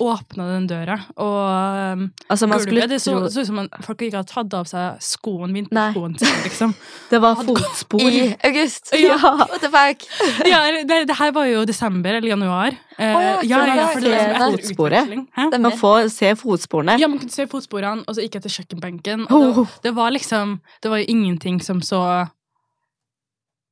åpna 0.00 0.46
den 0.48 0.66
døra. 0.70 0.96
Og 1.20 1.98
um, 1.98 2.04
Altså, 2.30 2.46
gulvet 2.48 2.90
Det 2.90 3.00
så, 3.02 3.16
ut 3.26 3.46
som 3.46 3.58
man, 3.60 3.68
folk 3.84 4.02
ikke 4.02 4.20
hadde 4.20 4.32
tatt 4.32 4.56
av 4.56 4.68
seg 4.70 5.02
skoen, 5.04 5.52
vinterskoen 5.54 6.16
sin, 6.18 6.40
liksom. 6.46 6.74
det 7.12 7.20
var 7.22 7.42
fotspor. 7.44 8.06
I 8.08 8.34
august! 8.50 8.92
Ja. 9.00 9.16
What 9.50 9.60
the 9.62 9.70
fuck? 9.72 10.04
Ja, 10.46 10.60
det, 10.86 11.04
det 11.08 11.16
her 11.18 11.32
var 11.34 11.46
jo 11.48 11.64
desember 11.68 12.18
eller 12.18 12.28
januar. 12.28 12.74
Eh, 12.98 13.14
Å, 13.16 13.20
ja, 13.46 13.60
ja, 13.64 13.76
ja, 13.78 13.86
for 13.94 14.04
det 14.04 14.10
var 14.12 14.20
se 14.20 14.32
liksom 14.34 14.56
fotsporet. 14.56 15.14
Man 15.56 15.78
får 15.80 16.10
se 16.12 16.32
fotsporene. 16.38 16.98
Ja, 17.00 17.08
man 17.08 17.22
kunne 17.22 17.34
se 17.34 17.46
fotsporene, 17.50 18.04
og 18.06 18.16
så 18.16 18.26
gikk 18.26 18.38
jeg 18.38 18.46
til 18.46 18.56
kjøkkenbenken. 18.58 19.24
Oh. 19.32 19.62
det, 19.62 19.88
det 19.88 19.94
var 19.96 20.12
liksom 20.14 20.58
Det 20.82 20.92
var 20.92 21.00
jo 21.02 21.08
ingenting 21.14 21.62
som 21.64 21.80
så 21.84 22.02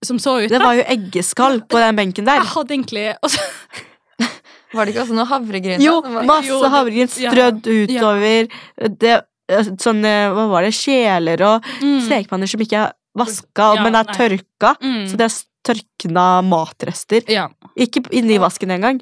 Som 0.04 0.18
så 0.22 0.36
ut. 0.44 0.50
Det 0.52 0.60
var 0.62 0.76
jo 0.78 0.84
eggeskall 0.86 1.60
på 1.66 1.80
den 1.82 1.96
benken 1.98 2.24
der. 2.28 2.38
Jeg 2.44 2.52
hadde 2.54 2.74
egentlig 2.76 3.06
også, 3.26 3.42
Var 4.76 4.84
det 4.84 4.92
ikke 4.92 5.02
også 5.06 5.16
noe 5.16 5.24
havregryn? 5.30 5.80
Jo, 5.80 5.94
masse 6.28 6.68
havregryn 6.74 7.08
strødd 7.08 7.66
ja. 7.66 7.76
utover. 7.88 8.48
Det, 9.00 9.14
sånn, 9.80 10.02
eh, 10.04 10.26
hva 10.36 10.44
var 10.50 10.66
det, 10.66 10.74
kjeler 10.76 11.40
og 11.48 11.68
mm, 11.80 12.02
stekepanner 12.04 12.50
som 12.52 12.60
ikke 12.66 12.82
er 12.84 12.92
vaska, 13.18 13.70
Ja, 13.78 13.82
men 13.86 13.96
er 13.96 14.04
nei. 14.04 14.14
tørka. 14.18 14.74
mm, 14.82 15.06
Så 15.08 15.16
det 15.18 15.30
er 15.30 15.38
tørkna 15.68 16.26
matrester. 16.46 17.24
ja, 17.32 17.46
Ikke 17.80 18.04
inni 18.14 18.36
vasken 18.38 18.70
engang. 18.76 19.00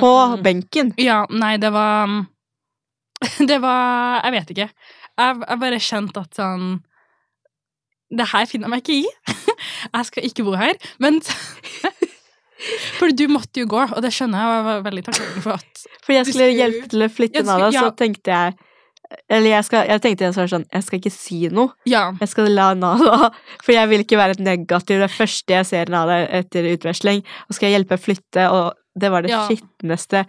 På 0.00 0.10
Mm. 0.34 0.42
benken. 0.42 0.94
ja, 0.98 1.26
nei, 1.30 1.56
det 1.58 1.70
var 1.72 2.08
Det 3.50 3.60
var 3.60 4.22
Jeg 4.24 4.32
vet 4.32 4.50
ikke. 4.56 4.68
Jeg, 5.18 5.36
jeg 5.48 5.58
bare 5.60 5.78
kjente 5.78 6.20
at 6.24 6.34
sånn 6.34 6.80
Det 8.10 8.26
her 8.32 8.44
finner 8.46 8.68
jeg 8.68 8.70
meg 8.70 8.82
ikke 8.82 8.98
i. 9.00 9.06
Jeg 9.94 10.04
skal 10.06 10.24
ikke 10.28 10.44
bo 10.44 10.52
her. 10.58 10.74
Men 11.00 11.20
For 12.98 13.10
du 13.12 13.26
måtte 13.28 13.60
jo 13.60 13.66
gå, 13.68 13.80
og 13.92 14.00
det 14.04 14.12
skjønner 14.14 14.38
jeg. 14.40 14.48
og 14.48 14.54
Jeg 14.56 14.64
var 14.68 14.84
veldig 14.86 15.02
takknemlig 15.08 15.42
for 15.44 15.58
at 15.58 15.82
For 16.06 16.14
jeg 16.14 16.28
skulle 16.28 16.52
hjelpe 16.54 16.86
til 16.92 17.02
å 17.04 17.08
flytte 17.12 17.40
Jeg 17.40 17.48
skulle- 17.48 17.72
så 17.82 17.90
tenkte 17.98 18.30
jeg 18.30 18.54
Eller 19.28 19.50
jeg, 19.50 19.64
skal, 19.66 19.86
jeg 19.90 20.00
tenkte 20.04 20.24
jeg 20.24 20.50
sånn 20.52 20.64
Jeg 20.72 20.82
skal 20.86 20.98
ikke 21.00 21.12
si 21.12 21.40
noe. 21.52 21.74
Ja. 21.86 22.04
Jeg 22.20 22.28
skal 22.32 22.48
la 22.54 22.70
Nada 22.78 23.30
For 23.64 23.72
jeg 23.74 23.88
vil 23.90 24.04
ikke 24.06 24.16
være 24.20 24.30
et 24.38 24.44
negativ. 24.46 25.00
Det 25.02 25.10
første 25.12 25.54
jeg 25.58 25.66
ser 25.66 25.92
Nada 25.92 26.20
etter 26.40 26.70
utveksling, 26.72 27.20
og 27.48 27.54
skal 27.58 27.68
jeg 27.70 27.78
hjelpe 27.80 27.98
å 27.98 28.04
flytte, 28.06 28.46
og 28.50 28.72
det 28.96 29.10
var 29.10 29.22
det 29.26 29.30
Ja. 29.34 29.44
skitneste 29.48 30.24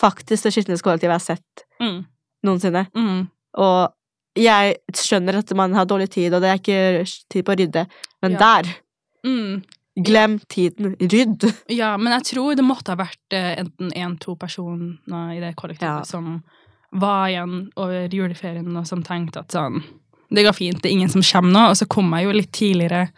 Faktisk 0.00 0.42
det 0.48 0.52
skitneste 0.56 0.84
kollektivet 0.84 1.12
jeg 1.12 1.20
har 1.20 1.26
sett 1.36 1.64
Mm, 1.80 2.04
noensinne. 2.44 2.86
mm, 2.96 3.28
Og 3.58 3.92
jeg 4.36 4.76
skjønner 4.94 5.38
at 5.40 5.52
man 5.58 5.74
har 5.74 5.86
dårlig 5.88 6.10
tid, 6.14 6.34
og 6.34 6.42
det 6.44 6.50
er 6.52 6.60
ikke 6.60 7.06
tid 7.32 7.44
på 7.46 7.54
å 7.54 7.58
rydde, 7.60 7.86
men 8.22 8.36
Ja. 8.36 8.38
der 8.38 8.74
mm. 9.26 9.64
Glem 9.96 10.38
tiden. 10.52 10.92
Rydd. 11.00 11.46
Ja, 11.72 11.94
men 11.96 12.12
jeg 12.12 12.24
tror 12.28 12.54
det 12.54 12.64
måtte 12.68 12.92
ha 12.92 12.98
vært 13.00 13.32
eh, 13.32 13.54
enten 13.62 13.92
én-to 13.96 14.34
personer 14.36 15.32
i 15.32 15.40
det 15.40 15.54
kollektivet 15.56 16.02
Ja. 16.02 16.02
som 16.04 16.42
var 16.92 17.30
igjen 17.30 17.70
over 17.80 18.08
juleferien, 18.12 18.76
og 18.76 18.86
som 18.86 19.02
tenkte 19.02 19.40
at 19.40 19.48
sånn 19.56 19.82
Det 20.28 20.42
går 20.44 20.52
fint, 20.52 20.82
det 20.82 20.90
er 20.90 20.96
ingen 20.98 21.08
som 21.08 21.22
kommer 21.22 21.52
nå. 21.54 21.70
Og 21.70 21.76
så 21.78 21.86
kom 21.88 22.10
jeg 22.12 22.24
jo 22.26 22.32
litt 22.34 22.52
tidligere. 22.52 23.08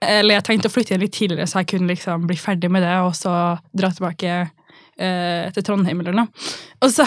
Eller 0.00 0.34
jeg 0.40 0.44
tenkte 0.44 0.68
å 0.70 0.72
flytte 0.72 0.94
igjen 0.94 1.02
litt 1.04 1.12
tidligere, 1.14 1.46
så 1.46 1.60
jeg 1.60 1.68
kunne 1.74 1.92
liksom 1.92 2.26
bli 2.26 2.36
ferdig 2.40 2.70
med 2.72 2.82
det, 2.82 2.94
og 3.04 3.12
så 3.14 3.34
dra 3.76 3.90
tilbake 3.92 4.32
eh, 4.98 5.50
til 5.52 5.62
Trondheim 5.62 6.00
eller 6.00 6.16
noe. 6.16 6.28
Og 6.82 6.90
så 6.90 7.04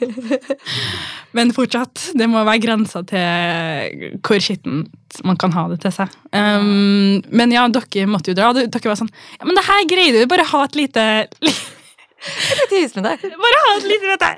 Men 1.36 1.50
fortsatt, 1.54 2.10
det 2.18 2.26
må 2.30 2.42
være 2.46 2.62
grensa 2.62 3.02
til 3.08 4.18
hvor 4.24 4.42
skittent 4.42 5.20
man 5.26 5.38
kan 5.38 5.52
ha 5.54 5.66
det 5.70 5.80
til 5.84 5.92
seg. 5.94 6.10
Um, 6.34 7.20
men 7.30 7.52
ja, 7.54 7.66
dere 7.70 8.06
måtte 8.10 8.32
jo 8.32 8.38
dra. 8.38 8.48
Dere 8.56 8.88
var 8.90 8.98
sånn 8.98 9.10
Ja, 9.38 9.44
men 9.46 9.54
det 9.58 9.64
her 9.66 9.84
greier 9.90 10.16
du, 10.20 10.24
bare 10.30 10.46
ha 10.50 10.62
et 10.66 10.74
lite 10.78 11.04
Et 12.24 12.70
hus 12.72 12.94
med 12.96 13.04
deg. 13.04 13.20
Bare 13.44 13.58
ha 13.66 13.72
et 13.76 13.86
lite 13.90 14.08
møte! 14.08 14.28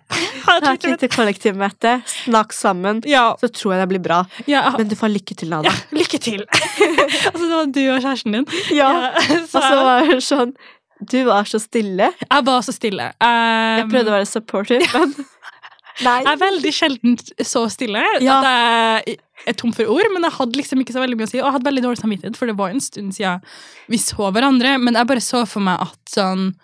Ha 0.46 0.54
et 0.56 0.64
lite 0.72 0.90
lite 0.90 1.08
kollektivmøte. 1.12 1.92
Snakk 2.24 2.50
sammen. 2.56 2.98
Ja, 3.06 3.28
Så 3.38 3.46
tror 3.54 3.76
jeg 3.76 3.84
det 3.84 3.88
blir 3.92 4.02
bra. 4.02 4.24
ja, 4.50 4.64
Men 4.74 4.88
du 4.90 4.96
får 4.98 5.12
lykke 5.14 5.36
til, 5.38 5.52
Nada. 5.54 5.70
ja, 5.70 5.74
lykke 5.94 6.18
til! 6.24 6.42
altså, 7.30 7.44
det 7.44 7.52
var 7.54 7.70
du 7.76 7.82
og 7.84 8.00
kjæresten 8.02 8.34
din. 8.40 8.48
Ja. 8.74 8.90
så, 9.22 9.60
Og 9.60 9.68
så 9.68 9.76
var 9.86 10.10
det 10.10 10.18
sånn 10.26 10.56
Du 11.12 11.18
var 11.28 11.46
så 11.46 11.60
stille. 11.62 12.10
jeg 12.26 12.46
var 12.50 12.66
så 12.66 12.74
stille. 12.74 13.06
Um, 13.22 13.78
Jeg 13.84 13.88
prøvde 13.94 14.10
å 14.10 14.16
være 14.18 14.28
supportive, 14.32 14.90
men 14.96 15.14
Nei. 16.04 16.18
Jeg 16.24 16.32
er 16.35 16.40
veldig 16.42 16.72
sjelden 16.76 17.14
så 17.46 17.62
stille 17.72 18.02
Ja. 18.20 18.38
at 18.40 19.06
jeg 19.09 19.18
er 19.48 19.52
tom 19.56 19.72
for 19.72 19.85
ord, 19.88 20.11
men 20.12 20.22
jeg 20.22 20.32
hadde 20.32 20.56
liksom 20.61 20.80
ikke 20.82 20.92
så 20.92 21.00
veldig 21.00 21.16
mye 21.16 21.26
å 21.28 21.30
si. 21.30 21.38
Og 21.40 21.46
jeg 21.46 21.52
hadde 21.56 21.68
veldig 21.70 21.85
dårlig 21.87 22.00
samvittighet, 22.02 22.37
for 22.37 22.46
det 22.50 22.56
var 22.59 22.68
en 22.74 22.80
stund 22.85 23.14
siden 23.16 23.40
vi 23.88 23.96
så 23.96 24.30
hverandre. 24.32 24.74
Men 24.82 24.94
jeg 24.94 25.06
bare 25.09 25.24
så 25.24 25.46
for 25.48 25.61
meg 25.61 25.80
at 25.80 25.98
sånn 26.12 26.54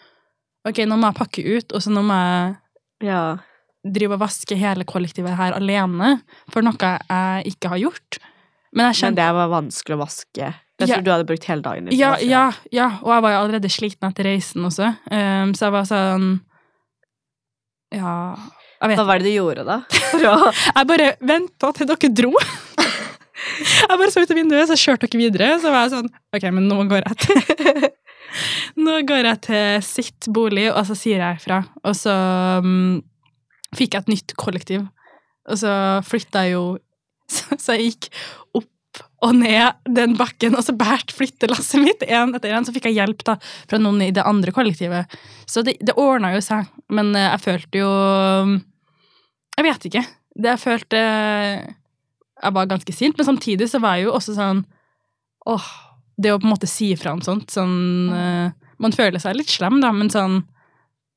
Ok, 0.64 0.76
nå 0.86 0.94
må 0.94 1.08
jeg 1.10 1.18
pakke 1.18 1.42
ut, 1.58 1.72
og 1.74 1.80
så 1.82 1.90
nå 1.90 2.04
må 2.06 2.14
jeg 2.14 3.08
Ja. 3.08 3.36
drive 3.84 4.12
og 4.12 4.20
vaske 4.20 4.54
hele 4.56 4.84
kollektivet 4.84 5.34
her 5.34 5.52
alene 5.58 6.22
for 6.52 6.62
noe 6.62 6.76
jeg 6.78 7.56
ikke 7.56 7.68
har 7.68 7.78
gjort. 7.78 8.18
Men 8.72 8.92
jeg 8.92 9.02
Men 9.02 9.14
det 9.16 9.32
var 9.34 9.48
vanskelig 9.48 9.96
å 9.96 10.04
vaske. 10.06 10.54
Jeg 10.78 10.88
Ja. 10.88 10.94
tror 10.96 11.02
du 11.04 11.10
hadde 11.10 11.26
brukt 11.26 11.44
hele 11.44 11.62
dagen. 11.62 11.86
på 11.88 11.96
ja, 11.98 12.16
ja, 12.20 12.52
ja, 12.70 12.86
og 13.02 13.10
jeg 13.10 13.22
var 13.22 13.30
jo 13.32 13.40
allerede 13.48 13.70
sliten 13.70 14.08
etter 14.08 14.24
reisen 14.24 14.62
også, 14.64 14.86
um, 15.10 15.52
så 15.52 15.66
jeg 15.66 15.72
var 15.72 15.84
sånn 15.84 16.40
Ja, 17.92 18.36
Hva 18.82 19.06
var 19.06 19.22
det 19.22 19.30
du 19.30 19.36
gjorde, 19.36 19.64
da? 19.66 19.80
For 20.10 20.28
å 20.28 20.36
Jeg 20.50 20.88
bare 20.90 21.08
venta 21.22 21.72
til 21.76 21.90
dere 21.90 22.12
dro. 22.22 22.32
Jeg 23.42 23.98
bare 23.98 24.10
så 24.14 24.22
ut 24.22 24.30
av 24.30 24.38
vinduet, 24.38 24.68
så 24.70 24.78
kjørte 24.78 25.08
dere 25.08 25.22
videre. 25.22 25.50
Så 25.62 25.72
var 25.72 25.86
jeg 25.86 25.94
sånn 25.96 26.10
Ok, 26.36 26.44
men 26.54 26.68
nå 26.70 26.84
går 26.90 27.08
jeg 27.08 27.16
til 27.24 27.88
Nå 28.86 29.00
går 29.08 29.26
jeg 29.28 29.40
til 29.48 29.82
sitt 29.84 30.28
bolig, 30.32 30.68
og 30.70 30.86
så 30.88 30.96
sier 30.96 31.20
jeg 31.20 31.40
ifra. 31.40 31.58
Og 31.84 31.96
så 31.98 32.14
um, 32.64 33.00
fikk 33.76 33.96
jeg 33.96 34.04
et 34.04 34.12
nytt 34.12 34.36
kollektiv. 34.40 34.86
Og 35.50 35.58
så 35.60 35.74
flytta 36.06 36.46
jeg 36.46 36.56
jo 36.56 36.64
Så, 37.32 37.58
så 37.58 37.76
jeg 37.76 37.92
gikk 37.92 38.08
opp 38.58 38.68
og 39.22 39.36
ned 39.38 39.78
den 39.94 40.16
bakken, 40.18 40.56
og 40.58 40.64
så 40.66 40.74
bært 40.76 41.14
flyttelasset 41.14 41.80
mitt 41.80 42.02
én 42.04 42.34
etter 42.36 42.52
én. 42.52 42.66
Så 42.66 42.74
fikk 42.74 42.88
jeg 42.90 42.98
hjelp 42.98 43.22
da 43.28 43.36
fra 43.40 43.78
noen 43.80 44.02
i 44.04 44.10
det 44.14 44.24
andre 44.26 44.52
kollektivet. 44.54 45.14
Så 45.48 45.62
det, 45.66 45.78
det 45.80 45.94
ordna 46.00 46.34
jo 46.34 46.42
seg. 46.44 46.68
Men 46.92 47.14
eh, 47.16 47.30
jeg 47.30 47.44
følte 47.46 47.82
jo 47.84 47.92
Jeg 49.58 49.66
vet 49.68 49.88
ikke. 49.90 50.02
Det 50.32 50.52
jeg 50.54 50.62
følte 50.62 51.00
Jeg 52.42 52.54
var 52.56 52.70
ganske 52.70 52.94
sint, 52.96 53.18
men 53.18 53.28
samtidig 53.28 53.68
så 53.70 53.80
var 53.82 53.98
jeg 53.98 54.08
jo 54.08 54.14
også 54.16 54.36
sånn 54.38 54.64
Åh, 55.50 55.66
det 56.22 56.32
å 56.32 56.38
på 56.40 56.46
en 56.46 56.54
måte 56.54 56.70
si 56.70 56.92
ifra 56.94 57.12
om 57.16 57.20
sånt 57.24 57.50
sånn 57.52 57.76
eh, 58.14 58.54
Man 58.82 58.94
føler 58.96 59.20
seg 59.22 59.36
litt 59.38 59.50
slem, 59.52 59.80
da, 59.82 59.90
men 59.92 60.10
sånn 60.12 60.40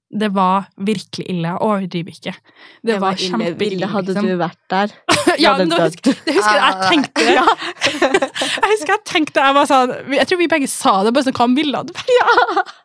Det 0.10 0.30
var 0.34 0.68
virkelig 0.78 1.26
ille. 1.32 1.50
Jeg 1.50 1.62
overdriver 1.66 2.16
ikke. 2.18 2.34
Det, 2.36 2.92
Det 2.92 3.00
var, 3.04 3.16
ille. 3.18 3.30
kjempeille. 3.32 3.90
Hadde 3.94 4.14
liksom. 4.14 4.30
du 4.30 4.42
vært 4.42 4.62
der? 4.74 4.96
ja, 5.44 5.56
da 5.62 5.80
husker, 5.86 6.18
det 6.26 6.36
husker 6.38 6.60
jeg, 6.60 6.66
jeg 6.66 6.90
tenkte 6.90 7.28
Ja. 7.40 7.46
Jeg 7.86 8.74
husker 8.74 8.96
jeg 8.96 9.04
tenkte 9.10 9.46
Jeg 9.48 9.58
var 9.60 9.70
sånn 9.70 9.96
Jeg 10.18 10.28
tror 10.30 10.42
vi 10.42 10.52
begge 10.52 10.72
sa 10.72 10.98
det, 11.06 11.16
bare 11.16 11.30
sånn 11.30 11.38
Hva 11.38 11.48
om 11.48 11.58
hadde 11.62 11.98
vært? 12.02 12.76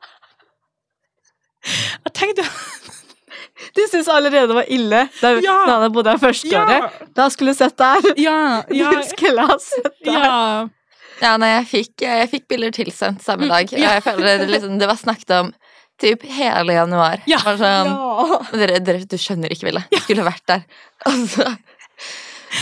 Jeg 2.06 2.14
tenkte 2.16 2.46
Du 3.76 3.80
syntes 3.86 4.08
allerede 4.08 4.48
det 4.48 4.56
var 4.56 4.68
ille 4.72 5.00
da, 5.20 5.30
Ja. 5.44 5.56
da 5.66 5.78
han 5.82 5.92
bodde 5.92 6.10
her 6.14 6.18
første 6.22 6.48
Ja, 6.52 6.62
året? 6.64 7.08
Da 7.14 7.28
skulle 7.30 7.52
du 7.52 7.58
sett 7.58 7.76
der. 7.76 8.00
ja, 8.16 8.36
ja, 8.80 8.90
Du 8.96 9.02
skulle 9.10 9.46
ha 9.46 9.58
sett 9.58 9.92
der. 10.04 10.12
ja. 10.12 10.68
Ja, 11.20 11.34
nei, 11.36 11.50
jeg 11.58 11.66
fikk, 11.68 12.00
jeg 12.06 12.28
fikk 12.32 12.46
bilder 12.48 12.70
tilsendt 12.72 13.20
samme 13.22 13.44
Mm, 13.44 13.50
dag. 13.52 13.72
ja. 13.76 13.90
Jeg 13.98 14.02
føler 14.06 14.38
det, 14.40 14.48
liksom, 14.48 14.78
det 14.80 14.86
var 14.88 14.96
snakket 14.96 15.30
om 15.36 15.50
typ 16.00 16.22
hele 16.24 16.72
januar. 16.72 17.20
Ja. 17.28 17.36
Det 17.44 17.44
var 17.44 17.58
sånn, 17.60 17.90
Ja. 17.92 18.38
dere, 18.56 18.78
dere, 18.80 19.04
du 19.04 19.16
skjønner 19.20 19.52
ikke, 19.52 19.66
Ville. 19.68 19.82
Du 19.92 19.98
skulle 20.00 20.24
vært 20.24 20.46
der. 20.48 20.62
Og 21.06 21.26
så 21.28 21.44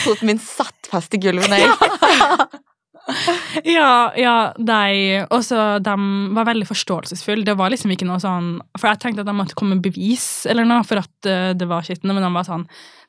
Foten 0.04 0.26
min 0.26 0.38
satt 0.42 0.88
fast 0.90 1.14
i 1.14 1.20
gulvet 1.22 1.48
når 1.48 1.62
jeg 1.62 1.68
gikk. 1.78 2.58
Ja, 3.64 4.12
ja, 4.16 4.52
de 4.56 5.24
Også 5.34 5.78
de 5.84 5.94
var 6.36 6.48
veldig 6.48 6.66
forståelsesfulle. 6.68 7.46
Det 7.46 7.56
var 7.58 7.72
liksom 7.72 7.92
ikke 7.94 8.06
noe 8.08 8.20
sånn 8.22 8.58
For 8.78 8.90
jeg 8.90 9.00
tenkte 9.02 9.24
at 9.24 9.30
de 9.30 9.34
måtte 9.36 9.56
komme 9.58 9.76
med 9.76 9.86
bevis 9.86 10.46
eller 10.48 10.68
noe 10.68 10.84
for 10.86 11.00
at 11.00 11.28
eh, 11.28 11.50
det 11.58 11.68
var 11.70 11.86
skittent, 11.86 12.12
men 12.12 12.24
de 12.24 12.30
var 12.34 12.46
sånn 12.48 12.66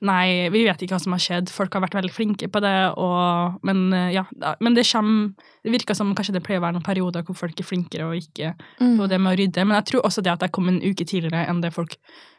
Nei, 0.08 0.48
vi 0.54 0.64
vet 0.64 0.80
ikke 0.80 0.96
hva 0.96 1.02
som 1.04 1.12
har 1.12 1.20
skjedd. 1.20 1.50
Folk 1.52 1.74
har 1.76 1.84
vært 1.84 1.98
veldig 1.98 2.14
flinke 2.16 2.48
på 2.48 2.62
det, 2.64 2.76
og 2.96 3.60
Men 3.68 3.90
eh, 3.96 4.14
ja. 4.16 4.24
Men 4.64 4.78
det 4.78 4.88
kommer 4.88 5.34
Det 5.66 5.74
virker 5.76 5.98
som 5.98 6.16
kanskje 6.16 6.38
det 6.38 6.44
pleier 6.46 6.62
å 6.62 6.66
være 6.68 6.78
noen 6.78 6.88
perioder 6.88 7.26
hvor 7.28 7.36
folk 7.36 7.60
er 7.60 7.68
flinkere 7.68 8.08
og 8.08 8.16
ikke 8.16 8.54
på 8.80 9.10
det 9.12 9.20
med 9.20 9.34
å 9.34 9.38
rydde. 9.42 9.68
Men 9.68 9.80
jeg 9.82 9.92
tror 9.92 10.08
også 10.08 10.24
det 10.24 10.32
at 10.38 10.48
jeg 10.48 10.56
kom 10.56 10.72
en 10.72 10.80
uke 10.80 11.04
tidligere 11.04 11.44
enn 11.52 11.60
det 11.64 11.74
folk 11.76 11.98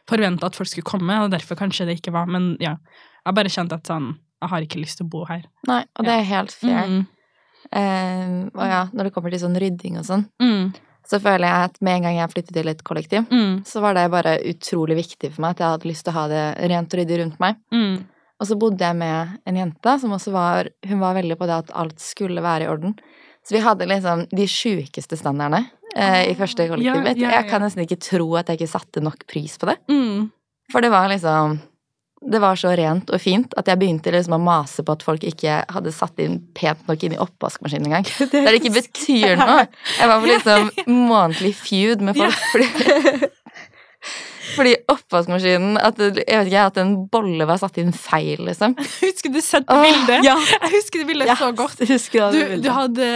forventa 0.09 0.49
at 0.49 0.57
folk 0.57 0.71
skulle 0.71 0.87
komme, 0.87 1.19
og 1.21 1.29
derfor 1.31 1.59
kanskje 1.59 1.85
det 1.87 1.99
ikke 1.99 2.15
var 2.15 2.25
Men 2.31 2.55
ja. 2.63 2.77
Jeg 3.21 3.37
bare 3.37 3.53
kjente 3.53 3.77
at 3.77 3.85
sånn 3.85 4.15
Jeg 4.41 4.49
har 4.49 4.63
ikke 4.65 4.81
lyst 4.81 4.97
til 4.97 5.05
å 5.05 5.11
bo 5.13 5.25
her. 5.29 5.43
Nei, 5.69 5.83
og 5.99 6.07
det 6.07 6.15
er 6.17 6.23
helt 6.31 6.55
fair. 6.57 6.87
Mm. 6.89 7.03
Eh, 7.71 8.31
og 8.53 8.65
ja, 8.67 8.85
når 8.93 9.07
det 9.07 9.13
kommer 9.15 9.31
til 9.31 9.39
sånn 9.39 9.57
rydding 9.59 9.97
og 9.99 10.05
sånn, 10.05 10.25
Mm. 10.41 10.73
så 11.07 11.19
føler 11.19 11.47
jeg 11.47 11.63
at 11.69 11.81
med 11.81 11.95
en 11.97 12.03
gang 12.03 12.15
jeg 12.17 12.29
flyttet 12.33 12.53
til 12.53 12.67
et 12.67 12.83
kollektiv, 12.83 13.27
Mm. 13.31 13.63
så 13.65 13.81
var 13.81 13.93
det 13.93 14.11
bare 14.11 14.39
utrolig 14.43 14.95
viktig 14.97 15.31
for 15.33 15.41
meg 15.41 15.51
at 15.51 15.57
jeg 15.59 15.67
hadde 15.71 15.89
lyst 15.89 16.03
til 16.03 16.13
å 16.13 16.19
ha 16.19 16.27
det 16.27 16.69
rent 16.69 16.93
og 16.93 16.99
ryddig 16.99 17.19
rundt 17.19 17.39
meg. 17.39 17.55
Mm. 17.71 18.03
Og 18.41 18.47
så 18.47 18.57
bodde 18.57 18.79
jeg 18.79 18.95
med 18.95 19.39
en 19.45 19.55
jente 19.55 19.99
som 19.99 20.11
også 20.11 20.31
var 20.31 20.67
Hun 20.87 20.99
var 20.99 21.13
veldig 21.15 21.37
på 21.37 21.45
det 21.45 21.57
at 21.69 21.71
alt 21.75 21.99
skulle 21.99 22.41
være 22.41 22.63
i 22.63 22.67
orden. 22.67 22.95
Så 23.45 23.51
vi 23.53 23.59
hadde 23.61 23.87
liksom 23.87 24.27
de 24.29 24.45
sjukeste 24.45 25.17
standardene 25.17 25.69
eh, 25.95 26.31
i 26.31 26.35
første 26.35 26.67
kollektiv 26.67 26.85
Ja, 26.85 27.03
ja, 27.03 27.13
ja, 27.15 27.41
Jeg 27.41 27.49
kan 27.49 27.61
nesten 27.61 27.85
ikke 27.87 27.99
tro 27.99 28.35
at 28.35 28.47
jeg 28.47 28.59
ikke 28.59 28.69
satte 28.79 29.01
nok 29.01 29.25
pris 29.27 29.57
på 29.57 29.67
det. 29.67 29.77
Mm. 29.89 30.31
For 30.71 30.81
det 30.81 30.89
var 30.91 31.07
liksom 31.09 31.59
Det 32.21 32.37
var 32.41 32.55
så 32.59 32.69
rent 32.77 33.09
og 33.09 33.17
fint 33.21 33.53
at 33.57 33.69
jeg 33.71 33.79
begynte 33.81 34.11
liksom 34.13 34.35
å 34.37 34.41
mase 34.43 34.83
på 34.85 34.93
at 34.93 35.01
folk 35.05 35.23
ikke 35.25 35.61
hadde 35.73 35.93
satt 35.95 36.19
inn 36.21 36.37
pent 36.57 36.83
nok 36.89 37.05
inn 37.07 37.15
i 37.15 37.21
oppvaskmaskinen 37.21 37.89
engang. 37.89 38.05
Der 38.29 38.45
det 38.51 38.59
ikke 38.59 38.75
betyr 38.77 39.39
noe. 39.41 39.65
Jeg 39.97 40.11
var 40.11 40.21
på 40.21 40.29
liksom 40.29 40.69
månedlig 41.11 41.55
feud 41.57 42.05
med 42.05 42.19
folk 42.21 42.37
fordi 42.51 43.29
fordi 44.51 44.73
oppvaskmaskinen 44.91 45.77
at, 45.79 45.99
Jeg 46.01 46.25
vet 46.25 46.49
ikke, 46.49 46.63
at 46.73 46.79
en 46.81 46.95
bolle 47.13 47.45
var 47.47 47.59
satt 47.61 47.77
inn 47.79 47.93
feil, 47.95 48.41
liksom. 48.49 48.73
Husker 48.75 49.31
du 49.31 49.39
sett 49.45 49.69
bildet? 49.69 50.25
Ja. 50.25 50.33
Jeg 50.35 50.73
husker 50.73 51.03
det 51.03 51.07
bildet 51.07 51.29
Ja, 51.29 51.37
så 51.39 51.51
godt. 51.55 51.79
jeg 51.85 52.01
Du, 52.11 52.57
du 52.65 52.67
hadde 52.73 53.07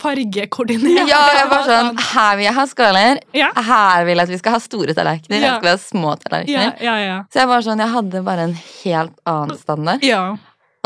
fargekoordinert. 0.00 1.08
Ja, 1.10 1.20
jeg 1.36 1.46
var 1.52 1.62
sånn 1.70 1.92
Her 2.12 2.36
vil 2.38 2.44
jeg 2.48 2.54
ha 2.56 2.64
skåler. 2.70 3.20
Ja. 3.36 3.52
Her 3.68 4.04
vil 4.08 4.16
jeg 4.16 4.26
at 4.28 4.32
vi 4.34 4.40
skal 4.40 4.56
ha 4.56 4.60
store 4.64 4.94
tallerkener. 4.96 5.38
Ja. 5.40 5.46
Jeg 5.54 5.60
skal 5.62 5.70
ha 5.72 5.78
små 5.84 6.10
Ja, 6.14 6.18
tallerkener. 6.24 6.74
ja, 6.88 6.96
ja. 7.04 7.16
Så 7.32 7.42
jeg 7.44 7.50
var 7.52 7.64
sånn, 7.66 7.82
jeg 7.84 7.92
hadde 7.94 8.22
bare 8.26 8.48
en 8.50 8.56
helt 8.82 9.16
annen 9.30 9.58
standard. 9.60 10.04
Ja. 10.06 10.24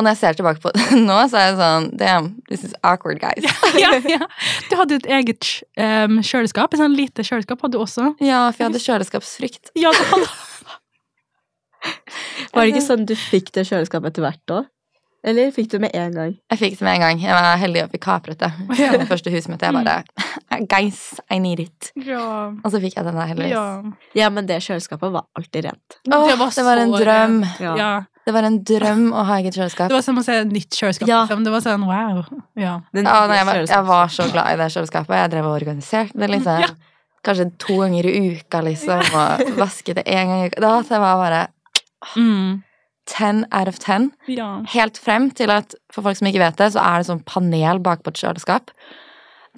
Og 0.00 0.04
når 0.06 0.14
jeg 0.14 0.20
ser 0.22 0.36
tilbake 0.38 0.62
på 0.64 0.70
det 0.76 1.00
nå, 1.02 1.16
så 1.28 1.36
er 1.36 1.48
jeg 1.50 1.56
sånn 1.58 1.88
Damn, 2.00 2.28
this 2.48 2.62
is 2.64 2.72
awkward, 2.82 3.18
guys. 3.20 3.44
ja, 3.76 3.90
ja. 4.08 4.24
Du 4.70 4.76
hadde 4.80 4.96
et 5.00 5.08
eget 5.18 5.50
um, 5.76 6.20
kjøleskap. 6.24 6.72
Et 6.72 6.80
sånn 6.80 6.96
lite 6.96 7.24
kjøleskap 7.26 7.60
hadde 7.66 7.76
du 7.76 7.82
også. 7.84 8.14
Ja, 8.24 8.46
for 8.52 8.64
jeg 8.64 8.70
hadde 8.70 8.84
kjøleskapsfrykt. 8.86 9.74
Ja, 9.76 9.92
du 9.92 10.00
hadde. 10.14 10.30
Var 12.54 12.64
det 12.66 12.72
ikke 12.74 12.84
sånn 12.84 13.04
du 13.08 13.14
fikk 13.16 13.52
det 13.56 13.66
kjøleskapet 13.68 14.12
etter 14.14 14.24
hvert 14.24 14.52
òg? 14.56 14.68
Eller 15.22 15.50
fikk 15.52 15.66
du 15.72 15.78
med 15.83 15.90
en 15.94 16.14
gang? 16.16 16.30
Jeg 16.50 16.59
fikk 16.59 16.78
det 16.78 16.85
med 16.87 16.94
en 16.96 17.02
gang. 17.04 17.18
Jeg 17.20 17.35
var 17.37 17.56
heldig 17.61 17.83
og 17.85 17.90
fikk 17.92 18.02
kapret 18.06 18.38
det. 18.40 18.48
Ja. 18.80 18.92
Det 18.96 19.09
første 19.11 19.30
husmøtet. 19.35 19.66
Jeg 19.68 19.74
bare 19.76 20.64
Guys, 20.70 21.00
I 21.30 21.38
need 21.38 21.61
it. 21.61 21.90
Ja. 22.06 22.48
Og 22.64 22.70
så 22.72 22.80
fikk 22.80 22.96
jeg 22.96 23.04
den 23.04 23.18
der, 23.20 23.28
heldigvis. 23.28 23.52
ja. 23.52 23.83
Ja, 24.16 24.30
men 24.33 24.46
det 24.48 24.62
kjøleskapet 24.64 25.12
var 25.12 25.26
alltid 25.37 25.68
rent. 25.68 25.98
Åh, 26.09 26.24
Det 26.30 26.38
var 26.40 26.54
det 26.56 26.64
var 26.64 26.80
en 26.87 26.94
drøm. 26.96 27.37
Ja. 27.61 27.74
Ja. 27.78 27.90
Det 28.26 28.33
var 28.37 28.46
en 28.48 28.59
drøm 28.64 29.04
å 29.16 29.22
ha 29.28 29.37
eget 29.40 29.56
kjøleskap. 29.56 29.88
Det 29.92 29.96
var 29.98 30.02
som 30.06 30.18
å 30.20 30.24
se 30.24 30.38
et 30.40 30.50
nytt 30.52 30.76
kjøleskap. 30.76 31.09
Ja. 31.09 31.20
Liksom. 31.26 31.44
Det 31.44 31.52
var 31.54 31.64
sånn 31.64 31.85
wow. 31.88 32.24
Ja. 32.61 32.74
Den 32.96 33.04
Ja, 33.09 33.26
nei, 33.28 33.37
jeg, 33.40 33.46
var, 33.50 33.61
jeg 33.74 33.87
var 33.92 34.09
så 34.16 34.26
glad 34.33 34.52
i 34.54 34.56
det 34.61 34.70
kjøleskapet. 34.74 35.16
Jeg 35.20 35.33
drev 35.37 35.48
og 35.50 35.56
organiserte 35.61 36.20
det 36.20 36.30
liksom. 36.33 36.64
Ja. 36.64 36.72
Kanskje 37.28 37.50
to 37.61 37.76
ganger 37.83 38.06
i 38.09 38.12
uka, 38.38 38.61
liksom. 38.64 39.04
Og 39.20 39.54
vasket 39.61 40.00
det 40.00 40.04
én 40.09 40.28
gang 40.33 40.44
i 40.44 40.50
uka. 40.50 40.61
Det 40.88 41.00
var 41.04 41.22
bare 41.26 41.46
Mm. 42.16 42.62
10 43.08 43.44
out 43.52 43.68
of 43.68 43.78
10. 43.80 44.10
ja. 44.28 44.48
Helt 44.74 44.98
frem 44.98 45.30
til 45.34 45.50
at, 45.50 45.74
for 45.92 46.02
folk 46.02 46.16
som 46.18 46.28
ikke 46.28 46.42
vet 46.42 46.58
det, 46.60 46.72
så 46.74 46.82
er 46.84 46.98
det 47.00 47.08
sånn 47.08 47.24
panel 47.24 47.80
bakpå 47.82 48.12
et 48.12 48.20
kjøleskap. 48.20 48.70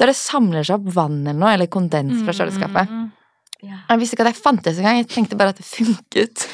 Der 0.00 0.07
det 0.09 0.16
samler 0.16 0.64
seg 0.64 0.78
opp 0.81 0.94
vann 0.94 1.18
eller 1.26 1.38
noe, 1.40 1.50
eller 1.52 1.66
kondens 1.68 2.22
fra 2.24 2.33
kjøleskapet. 2.33 2.88
Mm. 2.88 3.11
Jeg 3.62 3.98
visste 4.00 4.16
ikke 4.16 4.24
at 4.26 4.33
det 4.35 4.42
fantes 4.42 4.78
engang. 4.81 4.96
Jeg 4.98 5.07
tenkte 5.12 5.37
bare 5.38 5.52
at 5.52 5.59
det 5.61 5.66
funket. 5.68 6.46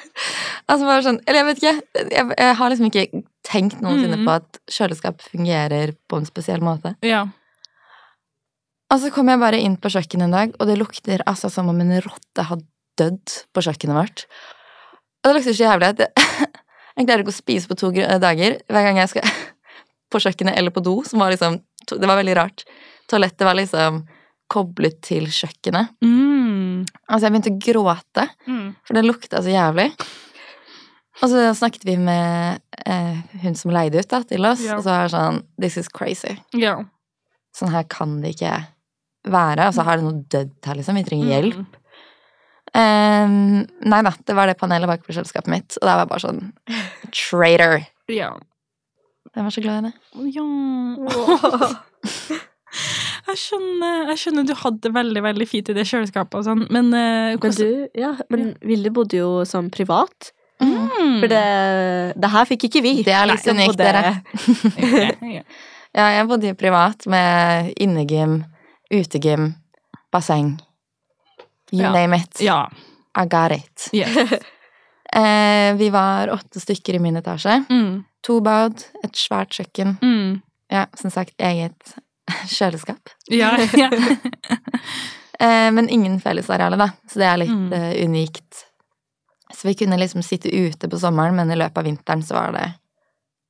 altså 0.70 0.86
bare 0.86 1.02
sånn, 1.04 1.18
Eller 1.26 1.42
jeg 1.42 1.48
vet 1.50 1.58
ikke. 1.60 2.04
Jeg, 2.14 2.28
jeg 2.38 2.54
har 2.60 2.70
liksom 2.72 2.86
ikke 2.88 3.22
tenkt 3.44 3.82
noensinne 3.84 4.16
Mm. 4.16 4.24
på 4.24 4.36
at 4.38 4.60
kjøleskap 4.72 5.20
fungerer 5.26 5.92
på 6.08 6.16
en 6.22 6.24
spesiell 6.30 6.62
måte. 6.64 6.94
Ja. 7.04 7.26
Og 8.92 9.02
så 9.02 9.10
kom 9.12 9.28
jeg 9.28 9.42
bare 9.42 9.58
inn 9.60 9.76
på 9.82 9.90
kjøkkenet 9.92 10.28
en 10.28 10.36
dag, 10.36 10.54
og 10.60 10.68
det 10.70 10.78
lukter 10.78 11.22
altså 11.26 11.50
som 11.52 11.68
om 11.72 11.80
en 11.82 11.96
rotte 12.04 12.44
har 12.48 12.62
dødd 12.96 13.34
på 13.52 13.64
kjøkkenet 13.66 13.98
vårt. 13.98 14.24
Og 15.26 15.32
det 15.32 15.40
lukter 15.40 15.56
så 15.56 15.66
jævlig 15.66 15.88
at 15.90 16.02
jeg, 16.04 16.26
jeg 16.96 17.06
klarer 17.08 17.24
ikke 17.24 17.34
å 17.34 17.36
spise 17.40 17.70
på 17.70 17.76
to 17.80 17.90
dager 18.22 18.60
hver 18.70 18.86
gang 18.86 19.00
jeg 19.02 19.10
skal 19.10 19.26
på 20.12 20.20
kjøkkenet 20.22 20.54
eller 20.54 20.70
på 20.70 20.84
do, 20.86 21.00
som 21.06 21.18
var 21.22 21.34
liksom 21.34 21.58
Det 21.86 22.06
var 22.06 22.18
veldig 22.18 22.36
rart. 22.38 22.62
Toalettet 23.10 23.46
var 23.46 23.54
liksom 23.58 24.04
koblet 24.50 25.00
til 25.02 25.26
kjøkkenet. 25.30 25.92
Mm. 26.02 26.84
Altså, 27.10 27.26
jeg 27.26 27.34
begynte 27.34 27.52
å 27.52 27.58
gråte, 27.62 28.24
Mm. 28.46 28.74
for 28.86 28.94
det 28.94 29.02
lukta 29.06 29.42
så 29.42 29.50
jævlig. 29.50 29.88
Og 31.22 31.30
så 31.32 31.44
snakket 31.56 31.86
vi 31.86 31.96
med 31.96 32.60
eh, 32.86 33.22
hun 33.42 33.54
som 33.58 33.72
leide 33.74 34.02
ut 34.02 34.10
da, 34.10 34.20
til 34.22 34.44
oss, 34.46 34.62
yeah. 34.62 34.76
og 34.76 34.84
så 34.84 34.92
var 34.92 35.06
det 35.06 35.14
sånn 35.14 35.38
This 35.62 35.78
is 35.80 35.88
crazy. 35.88 36.36
Yeah. 36.54 36.84
Sånn 37.56 37.72
her 37.72 37.86
kan 37.88 38.18
det 38.22 38.34
ikke 38.36 38.52
være. 39.32 39.70
Og 39.70 39.74
så 39.78 39.86
har 39.86 39.96
det 39.98 40.06
noe 40.06 40.22
dødd 40.34 40.68
her, 40.68 40.78
liksom. 40.78 40.98
Vi 41.00 41.06
trenger 41.08 41.32
hjelp. 41.32 41.62
Mm. 41.62 41.85
Ehm, 42.76 43.62
nei 43.88 44.00
da, 44.04 44.12
det 44.28 44.36
var 44.36 44.50
det 44.50 44.58
panelet 44.60 44.90
bak 44.90 45.04
på 45.06 45.14
kjøleskapet 45.16 45.48
mitt, 45.52 45.78
og 45.80 45.86
da 45.88 45.94
var 45.96 46.04
jeg 46.04 46.10
bare 46.12 46.24
sånn 46.26 46.42
Traitor. 47.14 47.86
Ja. 48.12 48.34
Jeg 49.36 49.44
var 49.46 49.52
så 49.54 49.64
glad 49.64 49.78
i 49.78 49.88
det. 49.88 49.94
ja. 50.36 50.44
Jeg 53.26 53.38
skjønner, 53.40 54.10
jeg 54.12 54.18
skjønner 54.20 54.44
du 54.46 54.52
hadde 54.60 54.82
det 54.84 54.90
veldig 54.94 55.22
veldig 55.24 55.46
fint 55.48 55.70
i 55.72 55.74
det 55.74 55.82
kjøleskapet 55.88 56.36
og 56.38 56.44
sånn, 56.46 56.60
men 56.70 56.92
uh, 56.94 57.34
Men 57.40 57.54
du, 57.56 57.70
ja, 57.98 58.12
men 58.30 58.52
Vilde 58.62 58.92
bodde 58.94 59.18
jo 59.18 59.30
sånn 59.48 59.70
privat. 59.74 60.28
Mm. 60.62 61.16
For 61.22 61.32
det, 61.32 61.40
det 62.22 62.30
her 62.32 62.46
fikk 62.48 62.68
ikke 62.68 62.82
vi. 62.84 62.92
Det 63.06 63.14
er 63.16 63.26
litt 63.26 63.40
Liksom, 63.42 63.58
unikt, 63.58 63.80
dere. 63.80 64.12
Ja. 65.40 65.42
Ja, 65.96 66.10
jeg 66.12 66.26
bodde 66.28 66.50
jo 66.50 66.54
privat 66.60 67.06
med 67.08 67.70
innegym, 67.80 68.42
utegym, 68.92 69.54
basseng. 70.12 70.58
You 71.72 71.82
Ja. 71.82 71.92
name 71.92 72.16
it. 72.16 72.40
ja. 72.40 72.70
I 73.18 73.24
got 73.26 73.52
it. 73.52 73.88
Yes. 73.92 74.32
Eh, 75.16 75.74
vi 75.78 75.86
var 75.90 76.28
åtte 76.34 76.60
stykker 76.60 76.94
i 76.94 76.98
min 76.98 77.16
etasje. 77.16 77.64
Mm. 77.70 78.02
To 78.26 78.40
bad, 78.42 78.82
et 79.04 79.14
svært 79.16 79.54
kjøkken. 79.54 79.92
Mm. 80.02 80.40
Ja, 80.68 80.86
som 80.98 81.10
sagt, 81.14 81.30
eget 81.38 81.92
kjøleskap. 82.50 83.08
Ja, 83.30 83.52
ja. 83.78 83.86
Eh, 85.38 85.70
men 85.72 85.88
ingen 85.88 86.18
fellesareale, 86.20 86.76
da. 86.76 86.88
Så 87.08 87.18
det 87.22 87.26
er 87.30 87.36
litt 87.38 87.54
Mm. 87.54 87.72
uh, 87.72 87.92
unikt. 88.04 88.64
Så 89.54 89.68
vi 89.68 89.74
kunne 89.78 89.96
liksom 89.96 90.22
sitte 90.26 90.50
ute 90.50 90.88
på 90.90 90.98
sommeren, 90.98 91.36
men 91.38 91.50
i 91.50 91.56
løpet 91.56 91.78
av 91.78 91.84
vinteren 91.86 92.22
så 92.26 92.34
var 92.34 92.52
det 92.58 92.66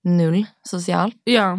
null 0.04 0.44
sosialt. 0.68 1.16
ja. 1.26 1.54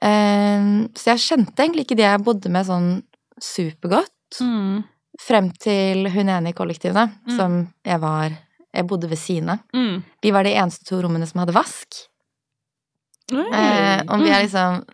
Eh, 0.00 0.86
så 0.96 1.10
jeg 1.12 1.18
kjente 1.26 1.60
egentlig 1.66 1.84
ikke 1.84 1.96
de 1.98 2.06
jeg 2.06 2.22
bodde 2.24 2.48
med 2.48 2.64
sånn 2.66 3.02
supergodt. 3.42 4.38
Mm. 4.40 4.84
Frem 5.20 5.50
til 5.60 6.06
hun 6.10 6.28
ene 6.32 6.50
i 6.50 6.56
kollektivet, 6.56 7.10
Mm. 7.28 7.36
som 7.36 7.58
jeg 7.84 8.00
var 8.00 8.30
Jeg 8.72 8.86
bodde 8.86 9.08
ved 9.10 9.18
siden 9.18 9.48
av. 9.50 9.58
Mm. 9.74 10.02
Vi 10.22 10.30
var 10.30 10.44
de 10.44 10.52
eneste 10.54 10.84
to 10.86 11.00
rommene 11.02 11.26
som 11.26 11.40
hadde 11.40 11.52
vask. 11.56 11.88
Eh, 13.32 14.02
om 14.08 14.22
vi 14.22 14.30
er 14.30 14.44
liksom 14.46 14.84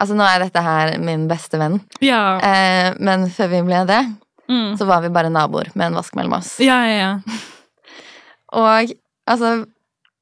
Altså, 0.00 0.14
nå 0.16 0.24
er 0.24 0.40
dette 0.42 0.60
her 0.64 0.98
min 0.98 1.28
beste 1.28 1.58
venn, 1.60 1.76
Ja. 2.00 2.38
eh, 2.42 2.94
men 2.98 3.26
før 3.30 3.48
vi 3.50 3.60
ble 3.62 3.84
det, 3.86 4.00
Mm. 4.48 4.76
så 4.76 4.86
var 4.86 5.00
vi 5.02 5.08
bare 5.08 5.30
naboer 5.30 5.70
med 5.76 5.86
en 5.86 5.94
vask 5.94 6.14
mellom 6.16 6.32
oss. 6.32 6.58
Ja, 6.60 6.82
ja, 6.84 6.96
ja. 6.98 7.20
Og 8.52 8.92
altså 9.28 9.66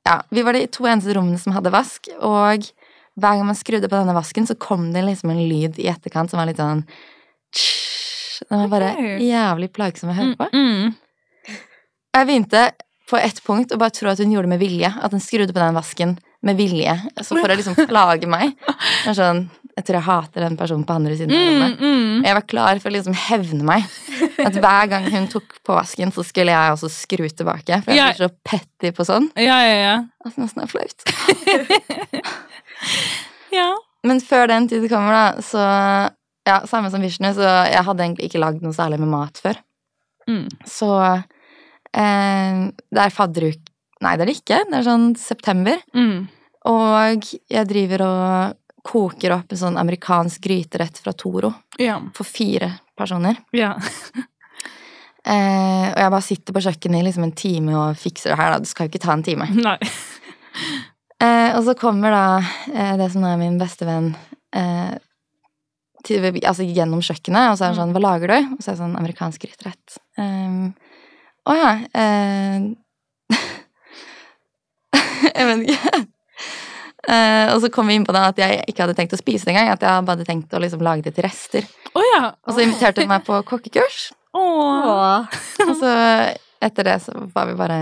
Ja, 0.06 0.22
vi 0.30 0.42
var 0.42 0.52
de 0.52 0.66
to 0.66 0.84
eneste 0.84 1.14
rommene 1.14 1.38
som 1.38 1.52
hadde 1.52 1.70
vask, 1.70 2.08
og 2.20 2.60
hver 3.18 3.36
gang 3.36 3.44
man 3.46 3.54
skrudde 3.54 3.88
på 3.88 3.98
denne 3.98 4.14
vasken, 4.14 4.46
så 4.46 4.58
kom 4.58 4.92
det 4.92 5.04
liksom 5.04 5.30
en 5.30 5.48
lyd 5.48 5.78
i 5.78 5.88
etterkant 5.88 6.30
som 6.30 6.38
var 6.38 6.46
litt 6.46 6.56
sånn 6.56 6.84
tsk. 7.52 7.98
Den 8.48 8.62
var 8.64 8.68
bare 8.72 8.90
jævlig 9.20 9.68
plagsom 9.76 10.10
å 10.12 10.16
høre 10.16 10.36
på. 10.38 10.48
Mm. 10.54 10.94
Jeg 12.16 12.26
begynte 12.26 12.64
på 13.10 13.18
ett 13.18 13.40
punkt 13.46 13.72
å 13.74 13.78
bare 13.78 13.90
tro 13.94 14.08
at 14.10 14.18
hun 14.22 14.32
gjorde 14.32 14.46
det 14.48 14.54
med 14.56 14.62
vilje. 14.62 14.90
At 15.02 15.12
hun 15.14 15.20
skrudde 15.22 15.52
på 15.54 15.60
den 15.62 15.74
vasken 15.76 16.16
med 16.46 16.56
vilje. 16.56 16.94
Så 17.20 17.36
for 17.36 17.50
å 17.52 17.56
liksom 17.58 17.74
plage 17.90 18.26
meg. 18.30 18.54
Er 19.06 19.16
sånn, 19.18 19.42
jeg 19.76 19.84
tror 19.86 19.98
jeg 19.98 20.06
hater 20.06 20.44
den 20.46 20.56
personen 20.56 20.86
på 20.88 20.94
andre 20.96 21.16
siden 21.18 21.34
av 21.34 21.40
Mm, 21.40 21.50
rommet. 21.50 21.80
mm. 21.80 22.24
Jeg 22.24 22.34
var 22.38 22.46
klar 22.52 22.78
for 22.80 22.90
å 22.90 22.94
liksom 22.94 23.14
hevne 23.26 23.66
meg. 23.66 23.84
At 24.46 24.56
hver 24.56 24.88
gang 24.88 25.04
hun 25.12 25.28
tok 25.28 25.58
på 25.66 25.74
vasken, 25.76 26.12
så 26.14 26.24
skulle 26.24 26.54
jeg 26.54 26.72
også 26.76 26.88
skru 26.94 27.26
tilbake. 27.28 27.82
For 27.84 27.92
jeg 27.92 28.00
er 28.06 28.14
blir 28.16 28.28
så 28.28 28.32
petty 28.44 28.90
på 28.96 29.04
sånn. 29.08 29.28
Ja, 29.36 29.58
ja, 29.66 29.76
ja. 29.84 29.96
Det 30.24 30.36
nesten 30.40 30.62
er 30.64 30.70
flaut. 30.70 31.04
Ja. 33.52 33.72
Men 34.06 34.20
før 34.24 34.46
den 34.48 34.68
tid 34.70 34.86
kommer, 34.88 35.12
da, 35.12 35.42
så 35.44 35.62
Ja, 36.50 36.60
samme 36.66 36.90
som 36.90 37.02
Vishnu, 37.04 37.28
så 37.36 37.46
jeg 37.70 37.84
hadde 37.86 38.02
egentlig 38.04 38.26
ikke 38.30 38.42
lagd 38.42 38.64
noe 38.64 38.74
særlig 38.76 38.98
med 39.02 39.12
mat 39.12 39.38
før. 39.42 39.58
Mm. 40.30 40.48
Så 40.66 40.90
eh, 41.06 42.62
det 42.90 43.04
er 43.04 43.14
fadderuk... 43.14 43.66
Nei, 44.00 44.14
det 44.16 44.24
er 44.24 44.30
det 44.30 44.36
ikke. 44.40 44.58
Det 44.70 44.78
er 44.78 44.86
sånn 44.86 45.10
september. 45.20 45.80
Mm. 45.94 46.22
Og 46.70 47.26
jeg 47.52 47.68
driver 47.68 48.04
og 48.06 48.56
koker 48.88 49.34
opp 49.36 49.52
en 49.52 49.60
sånn 49.60 49.76
amerikansk 49.80 50.40
gryterett 50.46 50.96
fra 51.04 51.12
Toro 51.12 51.50
Ja. 51.78 51.98
for 52.16 52.24
fire 52.28 52.72
personer. 52.96 53.36
Ja. 53.56 53.74
Eh, 55.20 55.86
og 55.92 55.98
jeg 56.00 56.12
bare 56.14 56.24
sitter 56.24 56.54
på 56.56 56.62
kjøkkenet 56.64 57.02
i 57.02 57.04
liksom 57.10 57.26
en 57.26 57.34
time 57.36 57.74
og 57.76 57.98
fikser 58.00 58.32
det 58.32 58.38
her, 58.40 58.54
da. 58.54 58.62
Det 58.64 58.70
skal 58.70 58.86
jo 58.86 58.92
ikke 58.94 59.02
ta 59.04 59.12
en 59.12 59.24
time. 59.26 59.50
Nei. 59.52 59.76
Eh, 61.20 61.50
og 61.58 61.60
så 61.66 61.74
kommer 61.76 62.14
da 62.16 62.22
eh, 62.72 62.94
det 62.96 63.10
som 63.12 63.26
er 63.28 63.36
min 63.36 63.58
beste 63.60 63.84
venn 63.84 64.06
eh, 64.56 64.94
til, 66.06 66.20
altså 66.40 66.64
gjennom 66.66 67.02
kjøkkenet, 67.04 67.50
og 67.50 67.56
så 67.58 67.62
er 67.64 67.70
han 67.72 67.80
sånn 67.80 67.94
'Hva 67.94 68.02
lager 68.04 68.28
du?' 68.32 68.46
Og 68.56 68.60
så 68.60 68.66
er 68.70 68.74
det 68.74 68.82
sånn 68.82 69.00
amerikansk 69.00 69.38
gryterett. 69.44 69.86
Um, 70.18 70.64
å 71.48 71.50
ja 71.56 71.72
uh, 71.94 72.58
Jeg 75.36 75.44
vet 75.46 75.60
ikke. 75.70 75.92
Uh, 77.08 77.46
og 77.54 77.58
så 77.62 77.68
kom 77.72 77.88
vi 77.88 77.94
inn 77.96 78.04
på 78.04 78.12
det 78.12 78.20
at 78.20 78.38
jeg 78.38 78.64
ikke 78.68 78.82
hadde 78.84 78.96
tenkt 78.98 79.14
å 79.16 79.20
spise 79.20 79.46
det 79.46 79.52
engang. 79.54 79.70
At 79.72 79.82
jeg 79.82 80.04
bare 80.04 80.16
hadde 80.16 80.28
tenkt 80.28 80.52
å 80.52 80.60
liksom 80.60 80.82
lage 80.84 81.02
det 81.06 81.14
til 81.16 81.24
rester. 81.24 81.64
Oh, 81.94 82.04
ja. 82.14 82.24
Og 82.46 82.54
så 82.54 82.60
inviterte 82.64 83.02
hun 83.02 83.10
meg 83.10 83.24
på 83.26 83.34
kokkekurs. 83.48 83.98
Åh. 84.36 84.90
Åh. 84.90 85.20
Og 85.66 85.74
så 85.80 85.90
etter 86.60 86.82
det 86.86 86.98
så 87.06 87.12
var 87.34 87.44
vi 87.48 87.54
bare 87.58 87.78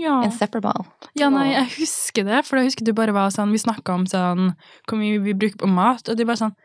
Ja. 0.00 0.16
inseparable. 0.24 0.86
ja, 1.18 1.28
nei, 1.32 1.50
jeg 1.52 1.66
husker 1.78 2.24
det, 2.24 2.40
for 2.48 2.56
jeg 2.60 2.70
husker 2.70 2.86
du 2.88 2.92
bare 2.96 3.12
var 3.16 3.28
sånn 3.34 3.52
Vi 3.52 3.60
snakka 3.60 3.94
om 3.98 4.06
sånn 4.10 4.54
hvor 4.88 4.98
mye 5.00 5.20
vi 5.22 5.34
bruker 5.36 5.60
på 5.64 5.68
mat, 5.70 6.08
og 6.08 6.16
du 6.16 6.24
bare 6.24 6.40
sånn 6.40 6.56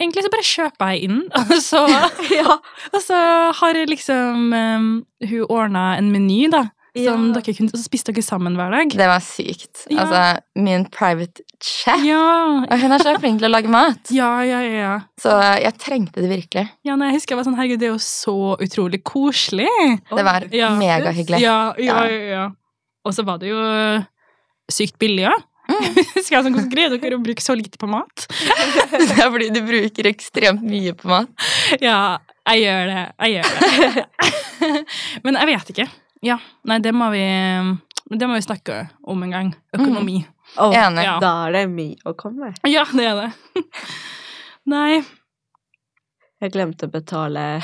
Egentlig 0.00 0.24
så 0.24 0.30
bare 0.32 0.42
kjøper 0.48 0.92
jeg 0.92 1.02
inn, 1.06 1.18
og 1.38 1.50
så, 1.62 1.82
Ja. 2.40 2.56
og 2.92 3.00
så 3.04 3.18
har 3.60 3.76
liksom 3.86 4.52
um, 4.52 4.86
hun 5.28 5.44
ordna 5.52 5.92
en 5.98 6.08
meny, 6.14 6.48
da. 6.50 6.64
Som 6.96 7.28
Ja. 7.30 7.40
dere 7.40 7.54
kunne, 7.56 7.70
og 7.72 7.78
så 7.78 7.86
spiste 7.86 8.12
dere 8.12 8.24
sammen 8.26 8.56
hver 8.58 8.72
dag. 8.74 8.90
Det 8.98 9.06
var 9.08 9.22
sykt. 9.24 9.84
Ja. 9.88 10.02
Altså, 10.02 10.40
min 10.60 10.82
private 10.92 11.40
chef. 11.62 12.02
Ja. 12.04 12.18
Og 12.66 12.82
hun 12.82 12.92
er 12.92 12.98
så 13.04 13.14
flink 13.22 13.38
til 13.40 13.48
å 13.48 13.52
lage 13.52 13.70
mat. 13.72 14.10
Ja, 14.18 14.42
ja, 14.44 14.58
ja. 14.66 14.90
Så 15.22 15.32
jeg 15.62 15.72
trengte 15.80 16.20
det 16.24 16.28
virkelig. 16.32 16.66
Ja, 16.84 16.96
nei, 16.96 17.12
jeg 17.12 17.20
husker 17.20 17.32
jeg 17.36 17.40
var 17.40 17.46
sånn, 17.48 17.56
herregud, 17.60 17.80
det 17.80 17.88
er 17.88 17.94
jo 17.94 18.02
så 18.02 18.34
utrolig 18.60 19.00
koselig. 19.08 19.70
Det 20.10 20.24
var 20.26 20.48
megahyggelig. 20.50 21.40
Ja, 21.44 21.60
ja, 21.78 22.02
Ja. 22.10 22.50
Og 23.06 23.14
så 23.16 23.24
var 23.26 23.40
det 23.42 23.50
jo 23.50 23.58
øh, 23.58 24.04
sykt 24.70 24.98
billig, 25.02 25.26
også. 25.30 25.48
Skal 26.24 26.36
jeg 26.36 26.44
sånn, 26.44 26.56
Hvordan 26.56 26.70
greier 26.72 26.92
dere 26.96 27.16
å 27.16 27.22
bruke 27.22 27.42
så 27.42 27.54
lite 27.56 27.78
på 27.80 27.88
mat? 27.90 28.26
Det 28.98 29.14
er 29.14 29.30
fordi 29.30 29.48
du 29.54 29.60
bruker 29.66 30.08
ekstremt 30.10 30.64
mye 30.66 30.94
på 30.98 31.10
mat. 31.10 31.30
Ja, 31.82 32.18
jeg 32.50 32.64
gjør 32.64 32.90
det. 32.90 33.04
Jeg 33.22 33.38
gjør 33.38 33.54
det. 33.54 34.04
Men 35.24 35.38
jeg 35.38 35.50
vet 35.52 35.72
ikke. 35.74 35.88
Ja, 36.22 36.38
nei, 36.68 36.78
det 36.82 36.92
må 36.94 37.08
vi 37.14 37.24
det 38.12 38.28
må 38.28 38.36
vi 38.36 38.44
snakke 38.44 38.82
om 39.08 39.22
en 39.24 39.32
gang. 39.32 39.50
Økonomi. 39.72 40.20
Åh, 40.60 40.74
Enig. 40.76 41.04
Ja. 41.06 41.16
Da 41.22 41.32
er 41.46 41.56
det 41.56 41.62
mye 41.72 41.96
å 42.04 42.12
komme 42.18 42.50
med. 42.50 42.58
Ja, 42.68 42.84
det 42.92 43.06
er 43.08 43.20
det. 43.22 43.62
Nei. 44.68 45.00
Jeg 46.42 46.52
glemte 46.52 46.88
å 46.88 46.92
betale 46.92 47.62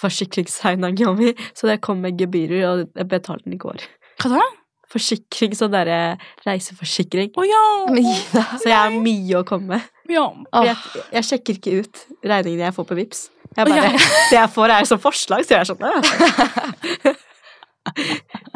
forsikringsregninga 0.00 1.12
mi, 1.16 1.32
så 1.54 1.70
det 1.70 1.80
kom 1.86 2.02
med 2.02 2.18
gebyrer, 2.20 2.64
og 2.66 2.98
jeg 2.98 3.08
betalte 3.08 3.46
den 3.46 3.56
i 3.56 3.60
går. 3.62 3.86
Hva 4.20 4.32
da? 4.34 4.42
Forsikring, 4.90 5.52
sånn 5.54 5.70
derre 5.74 5.98
reiseforsikring. 6.46 7.30
Oh, 7.38 7.46
ja. 7.46 7.62
Så 8.62 8.66
jeg 8.68 8.76
har 8.76 8.90
mye 8.94 9.38
å 9.38 9.44
komme 9.46 9.76
med. 9.76 9.90
ja. 10.10 10.24
Oh. 10.26 10.64
Jeg, 10.66 10.76
jeg 11.14 11.28
sjekker 11.28 11.58
ikke 11.60 11.76
ut 11.84 12.02
regningene 12.26 12.66
jeg 12.68 12.74
får 12.78 12.88
på. 12.90 12.98
Jeg 12.98 13.66
bare, 13.66 13.76
Ja. 13.76 13.92
Det 14.30 14.36
jeg 14.38 14.50
får, 14.54 14.68
er 14.76 14.84
som 14.90 15.00
forslag, 15.02 15.46
så 15.46 15.56
jeg 15.56 15.60
er 15.60 15.68
sånn. 15.70 15.82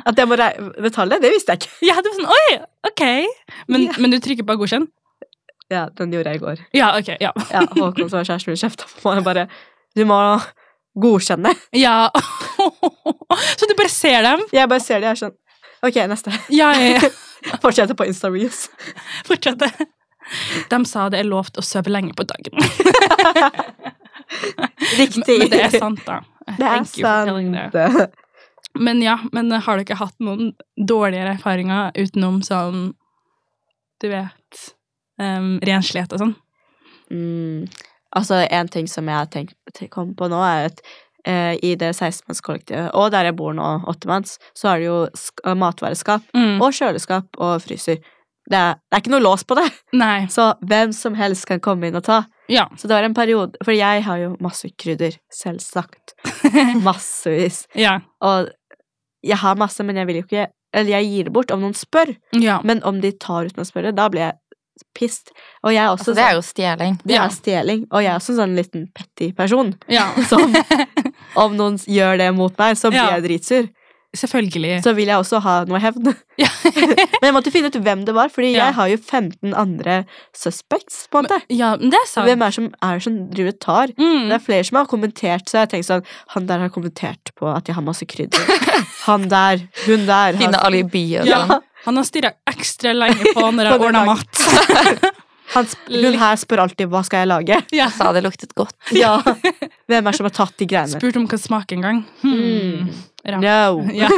At 0.05 0.19
jeg 0.21 0.29
må 0.29 0.37
betale, 0.85 1.19
det 1.23 1.31
visste 1.33 1.55
jeg 1.55 1.63
ikke. 1.63 1.73
Ja, 1.89 1.97
det 2.03 2.11
var 2.13 2.19
sånn, 2.19 2.35
oi, 2.35 2.59
ok. 2.91 3.03
Men, 3.73 3.87
Ja. 3.89 3.95
men 3.99 4.13
du 4.13 4.19
trykker 4.23 4.47
på 4.47 4.57
godkjenn? 4.61 4.87
Ja, 5.73 5.87
den 5.97 6.13
gjorde 6.13 6.31
jeg 6.35 6.39
i 6.43 6.45
går. 6.45 6.61
Ja, 6.77 6.91
ok, 6.99 7.09
ja. 7.21 7.33
Ja, 7.51 7.63
Håkon 7.73 8.11
som 8.11 8.19
har 8.21 8.27
kjæresten 8.29 8.53
min, 8.53 8.61
kjefta 8.61 8.85
på 8.91 9.09
meg 9.09 9.23
og 9.23 9.25
bare 9.31 9.47
Du 9.97 10.05
må 10.05 10.19
godkjenne. 11.01 11.55
Ja. 11.73 12.11
Så 13.59 13.67
du 13.67 13.75
bare 13.79 13.89
ser 13.91 14.23
dem? 14.23 14.45
Jeg 14.53 14.69
bare 14.69 14.81
ser 14.83 15.01
dem. 15.01 15.09
jeg 15.09 15.17
er 15.17 15.23
sånn 15.25 15.35
Ok, 15.85 15.97
neste. 16.09 16.33
Ja, 16.49 16.73
ja, 16.81 16.97
ja. 16.97 17.11
Fortsette 17.63 17.95
på 17.95 18.05
Insta-reels. 18.09 18.71
Fortsette. 19.27 19.69
De 20.71 20.85
sa 20.89 21.11
det 21.13 21.21
er 21.21 21.29
lovt 21.29 21.59
å 21.61 21.65
sove 21.65 21.93
lenge 21.93 22.15
på 22.17 22.25
dagen. 22.25 22.57
Riktig. 25.01 25.39
Men 25.43 25.51
det 25.53 25.61
er 25.67 25.75
sant, 25.77 26.01
da. 26.07 26.23
Det 26.57 26.71
er 26.71 26.87
sant. 26.89 28.17
Men 28.75 29.03
ja, 29.05 29.19
men 29.33 29.53
har 29.53 29.81
dere 29.81 29.99
hatt 30.01 30.17
noen 30.25 30.55
dårligere 30.75 31.37
erfaringer 31.37 31.93
utenom 31.95 32.41
sånn 32.43 32.89
Du 34.03 34.09
vet 34.11 34.65
um, 35.21 35.61
Renslighet 35.63 36.17
og 36.17 36.25
sånn? 36.25 36.35
Mm. 37.13 37.69
Altså, 38.19 38.41
en 38.49 38.71
ting 38.71 38.89
som 38.91 39.07
jeg 39.11 39.21
har 39.21 39.31
tenkt 39.31 39.85
kom 39.93 40.15
på 40.19 40.27
nå, 40.31 40.41
er 40.43 40.73
at 40.73 40.83
i 41.27 41.75
det 41.81 41.93
16-mannskollektivet, 41.97 42.91
og 42.95 43.11
der 43.15 43.25
jeg 43.25 43.37
bor 43.37 43.55
nå, 43.57 43.85
åttemanns, 43.89 44.39
så 44.55 44.69
er 44.75 44.79
det 44.83 44.87
jo 44.91 44.99
sk 45.17 45.41
matvareskap 45.57 46.23
Mm. 46.35 46.61
og 46.61 46.73
kjøleskap 46.77 47.27
og 47.39 47.63
fryser. 47.65 47.97
Det 48.51 48.59
er, 48.61 48.75
det 48.77 48.93
er 48.93 49.01
ikke 49.01 49.11
noe 49.15 49.25
lås 49.25 49.43
på 49.49 49.57
det, 49.57 49.71
Nei. 49.97 50.27
så 50.37 50.51
hvem 50.61 50.93
som 50.93 51.15
helst 51.17 51.47
kan 51.49 51.61
komme 51.65 51.87
inn 51.89 51.97
og 51.97 52.05
ta. 52.05 52.25
Ja. 52.53 52.67
Så 52.77 52.89
det 52.89 52.93
var 52.99 53.05
en 53.07 53.15
periode 53.17 53.57
For 53.65 53.73
jeg 53.73 54.03
har 54.05 54.19
jo 54.21 54.37
masse 54.45 54.69
krydder, 54.77 55.15
selvsagt. 55.33 56.13
Massevis. 56.85 57.63
Ja. 57.75 58.01
Og 58.21 58.51
jeg 59.25 59.39
har 59.41 59.57
masse, 59.57 59.81
men 59.83 59.97
jeg 59.97 60.07
vil 60.11 60.17
jo 60.21 60.27
ikke 60.27 60.47
Eller 60.75 60.91
jeg 60.99 61.07
gir 61.09 61.25
det 61.25 61.33
bort 61.33 61.51
om 61.55 61.61
noen 61.63 61.73
spør. 61.79 62.11
ja. 62.37 62.61
Men 62.65 62.83
om 62.85 63.01
de 63.01 63.13
tar 63.13 63.47
uten 63.47 63.63
å 63.63 63.67
spørre, 63.69 63.95
da 63.95 64.09
blir 64.11 64.21
jeg 64.27 64.35
pissed. 64.95 65.31
Og 65.63 65.71
jeg 65.73 65.85
er 65.85 65.89
også 65.93 66.11
Altså, 66.11 66.15
det 66.15 66.23
er 66.25 66.29
sånn- 66.29 66.35
jo 66.35 66.43
stjeling. 66.43 66.95
det 67.07 67.15
Ja. 67.15 67.25
er 67.25 67.31
stjeling. 67.31 67.87
Og 67.93 68.03
jeg 68.03 68.11
er 68.13 68.19
også 68.19 68.31
en 68.31 68.41
sånn 68.43 68.57
liten 68.57 68.89
petty 68.93 69.33
person. 69.33 69.75
ja. 69.89 70.11
Som 70.29 70.53
om 71.37 71.57
noen 71.57 71.79
gjør 71.79 72.19
det 72.19 72.35
mot 72.37 72.57
meg, 72.59 72.77
så 72.77 72.91
blir 72.91 73.03
Ja. 73.03 73.17
jeg 73.17 73.25
dritsur. 73.29 73.71
Selvfølgelig. 74.15 74.77
Så 74.85 74.93
vil 74.95 75.09
jeg 75.11 75.17
også 75.19 75.41
ha 75.43 75.65
noe 75.67 75.81
hevn. 75.83 76.13
Ja. 76.39 76.47
Men 77.19 77.25
jeg 77.27 77.35
måtte 77.35 77.51
finne 77.51 77.67
ut 77.67 77.79
hvem 77.83 78.05
det 78.07 78.15
var, 78.15 78.29
fordi 78.31 78.53
Ja. 78.55 78.67
jeg 78.69 78.75
har 78.75 78.87
jo 78.93 78.97
15 78.97 79.55
andre 79.59 79.97
suspects, 80.33 81.09
på 81.11 81.19
en 81.19 81.25
måte. 81.27 81.41
ja, 81.51 81.73
men 81.77 81.91
det 81.91 81.99
er 81.99 82.07
sant. 82.07 82.29
Hvem 82.29 82.43
er 82.43 82.47
det 82.53 82.55
som 82.55 82.69
er 82.81 82.95
det 82.95 83.03
som 83.03 83.17
driver 83.33 83.49
og 83.51 83.59
tar? 83.61 83.87
Mm. 83.99 84.29
Det 84.31 84.37
er 84.39 84.45
flere 84.47 84.65
som 84.69 84.79
har 84.79 84.87
kommentert, 84.87 85.51
så 85.51 85.59
jeg 85.65 85.71
tenker 85.73 85.89
sånn 85.89 86.05
Han 86.37 86.47
der 86.47 86.59
har 86.63 86.69
kommentert 86.71 87.35
på 87.35 87.51
at 87.57 87.67
jeg 87.67 87.75
har 87.75 87.83
masse 87.83 88.07
krydder. 88.07 88.39
Han 89.09 89.27
der, 89.29 89.67
hun 89.87 90.07
der 90.07 90.39
Finne 90.39 90.59
har, 90.63 90.67
alibi 90.71 91.05
og 91.19 91.27
Ja. 91.27 91.59
Han 91.85 91.97
har 91.97 92.05
stirra 92.05 92.31
ekstra 92.49 92.95
lenge 92.95 93.35
på 93.35 93.51
når 93.51 93.65
jeg 93.67 93.73
På 93.79 93.83
den 93.83 93.87
ordna 93.91 94.05
dagen. 94.05 94.15
mat. 94.15 95.15
Han, 95.55 95.67
sp- 95.71 95.89
Hun 96.05 96.19
her 96.19 96.37
spør 96.41 96.63
alltid 96.65 96.89
'hva 96.91 97.03
skal 97.07 97.23
jeg 97.25 97.29
lage'? 97.31 97.63
Ja. 97.81 97.89
Sa 97.95 98.13
det 98.13 98.23
luktet 98.25 98.55
godt. 98.55 98.75
Ja. 98.93 99.17
Hvem 99.89 100.07
er 100.07 100.11
det 100.11 100.15
som 100.17 100.25
har 100.29 100.35
tatt 100.35 100.57
de 100.59 100.67
greiene? 100.67 100.99
Spurt 101.01 101.17
om 101.21 101.27
hva 101.29 101.39
smaker 101.39 101.77
en 101.77 101.83
gang. 101.83 102.05
Hmm. 102.23 102.39
Mm. 102.85 102.95
No. 103.41 103.41
Ja. 103.95 104.09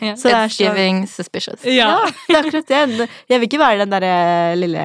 ja. 0.00 0.14
Så 0.16 0.30
det 0.30 0.32
er 0.32 0.48
It's 0.48 0.56
sånn 0.56 0.66
giving 0.72 1.06
suspicious. 1.06 1.64
ja. 1.68 1.90
Ja, 1.92 2.10
det 2.28 2.36
er 2.36 2.42
akkurat 2.46 2.66
det. 2.98 3.08
Jeg 3.28 3.40
vil 3.40 3.48
ikke 3.50 3.60
være 3.60 3.78
den 3.84 3.90
derre 3.92 4.56
lille 4.56 4.84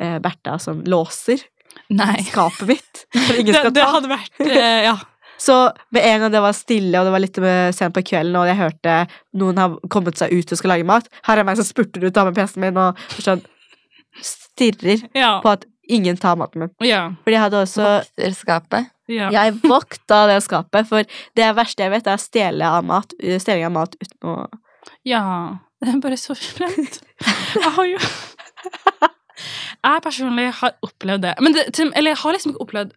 eh, 0.00 0.18
Bertha 0.24 0.58
som 0.58 0.80
låser 0.88 1.42
Nei. 1.90 2.22
skapet 2.24 2.66
mitt. 2.70 3.04
For 3.12 3.34
ingen 3.36 3.52
Det, 3.52 3.62
ta. 3.62 3.70
det 3.70 3.82
ta. 3.84 3.90
hadde 3.98 4.08
vært 4.08 4.40
eh, 4.48 4.82
Ja. 4.88 4.96
Så 5.40 5.72
med 5.92 6.04
en 6.04 6.20
gang 6.20 6.32
det 6.32 6.40
var 6.44 6.52
stille, 6.52 6.98
og 7.00 7.06
det 7.08 7.12
var 7.12 7.20
litt 7.24 7.38
med- 7.40 7.74
sent 7.74 7.94
på 7.96 8.02
kvelden, 8.04 8.36
og 8.36 8.44
jeg 8.48 8.56
hørte 8.58 8.96
noen 9.40 9.56
har 9.56 9.76
kommet 9.88 10.16
seg 10.20 10.32
ut 10.36 10.52
og 10.52 10.58
skal 10.58 10.68
lage 10.74 10.84
mat, 10.84 11.08
her 11.24 11.38
er 11.40 11.44
meg 11.48 11.56
som 11.56 11.64
spurter 11.64 12.04
ut 12.04 12.16
av 12.20 12.26
med 12.28 12.34
PC-en 12.36 12.60
min 12.60 12.76
og 12.76 12.96
sånn 13.24 13.40
stirrer 14.60 15.08
Ja. 15.16 15.38
på 15.42 15.50
at 15.56 15.64
ingen 15.90 16.16
tar 16.20 16.36
maten 16.38 16.60
min. 16.66 16.70
ja. 16.86 17.08
Fordi 17.24 17.34
jeg 17.34 17.40
hadde 17.48 17.62
også 17.64 17.82
Vokter 18.04 18.34
skapet. 18.38 18.90
ja. 19.10 19.30
Jeg 19.34 19.56
vokta 19.64 20.26
det 20.30 20.42
skapet, 20.44 20.86
for 20.86 21.02
det 21.34 21.48
verste 21.56 21.82
jeg 21.82 21.90
vet, 21.96 22.06
er 22.06 22.16
stjele 22.22 22.62
av 22.68 22.84
mat, 22.86 23.12
stjeling 23.18 23.66
av 23.66 23.72
mat 23.72 23.96
uten 24.00 24.28
å 24.30 24.36
Ja, 25.04 25.56
det 25.82 25.94
er 25.94 26.00
bare 26.00 26.16
så 26.20 26.34
slemt. 26.36 27.00
Jeg 27.56 27.72
har 27.74 27.84
jo 27.88 27.98
Jeg 29.80 30.02
personlig 30.04 30.50
har 30.60 30.74
opplevd 30.84 31.22
det. 31.24 31.34
Men 31.40 31.54
det, 31.56 31.62
eller 31.80 32.10
jeg 32.12 32.20
har 32.22 32.34
liksom 32.36 32.52
ikke 32.52 32.64
opplevd 32.66 32.90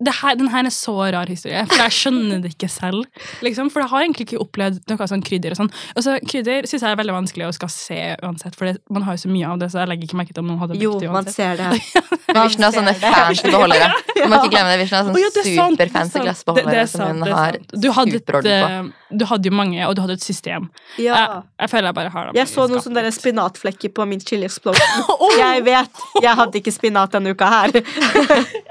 det 0.00 0.14
her, 0.22 0.36
den 0.40 0.48
her 0.48 0.64
er 0.64 0.72
så 0.72 0.94
rar 1.12 1.28
historie, 1.28 1.60
for 1.68 1.82
jeg 1.82 1.92
skjønner 1.92 2.40
det 2.40 2.54
ikke 2.54 2.70
selv. 2.72 3.04
Liksom, 3.44 3.68
for 3.72 3.84
jeg 3.84 3.92
har 3.92 4.04
egentlig 4.06 4.26
ikke 4.28 4.40
opplevd 4.40 4.78
noe 4.88 5.08
sånn 5.10 5.24
krydder 5.26 5.52
og 5.52 5.60
sånn. 5.60 5.70
Og 5.92 6.06
så 6.06 6.16
krydder 6.24 6.68
syns 6.70 6.86
jeg 6.86 6.94
er 6.94 7.00
veldig 7.00 7.16
vanskelig 7.18 7.48
å 7.50 7.52
skal 7.56 7.72
se 7.74 7.98
uansett, 8.24 8.56
for 8.56 8.70
det, 8.70 8.78
man 8.88 9.04
har 9.04 9.18
jo 9.18 9.24
så 9.26 9.32
mye 9.32 9.50
av 9.50 9.60
det, 9.60 9.68
så 9.74 9.82
jeg 9.82 9.92
legger 9.92 10.08
ikke 10.08 10.20
merke 10.22 10.36
til 10.36 10.44
om 10.44 10.48
noen 10.52 10.62
hadde 10.62 10.80
Jo, 10.80 10.94
brukt 10.96 11.04
det 11.04 11.12
man 11.12 11.28
ser 11.28 11.60
det. 11.60 11.68
Vishnu 12.40 12.64
har 12.66 12.76
sånne 12.78 12.96
fancy 13.02 13.50
beholdere. 13.50 13.90
Du 14.20 14.26
må 14.28 14.36
ikke 14.36 14.50
glemme 14.52 14.72
det. 14.74 14.80
Vishnu 14.82 14.96
har 14.98 15.06
sånne 15.06 15.20
sånne 15.20 15.22
ja, 15.22 15.30
er 15.30 15.40
er 15.40 15.76
superfancy 15.76 16.24
glassbeholdere 16.24 16.82
er 16.82 16.90
som 16.90 17.06
hun 17.08 17.22
har 17.24 17.56
sant. 17.56 17.76
Du 17.80 17.88
hadde, 17.96 18.20
et, 18.20 18.26
på. 18.28 18.42
eh, 18.44 18.90
du 19.10 19.24
hadde 19.26 19.50
jo 19.50 19.54
mange, 19.54 19.80
og 19.86 19.96
du 19.96 20.02
hadde 20.04 20.16
et 20.18 20.24
system. 20.24 20.68
Ja. 20.98 21.14
Jeg, 21.16 21.42
jeg 21.64 21.72
føler 21.72 21.88
jeg 21.90 21.96
bare 21.98 22.12
har 22.14 22.28
det. 22.28 22.38
Jeg 22.38 22.50
så 22.50 22.66
noen 22.70 22.84
sånne 22.84 23.12
spinatflekker 23.14 23.92
på 23.96 24.06
min 24.08 24.22
chili 24.22 24.46
explosion. 24.46 25.04
oh! 25.14 25.34
Jeg 25.38 25.64
vet! 25.66 26.02
Jeg 26.22 26.34
hadde 26.38 26.60
ikke 26.60 26.74
spinat 26.74 27.16
denne 27.16 27.34
uka 27.34 27.50
her. 27.50 27.74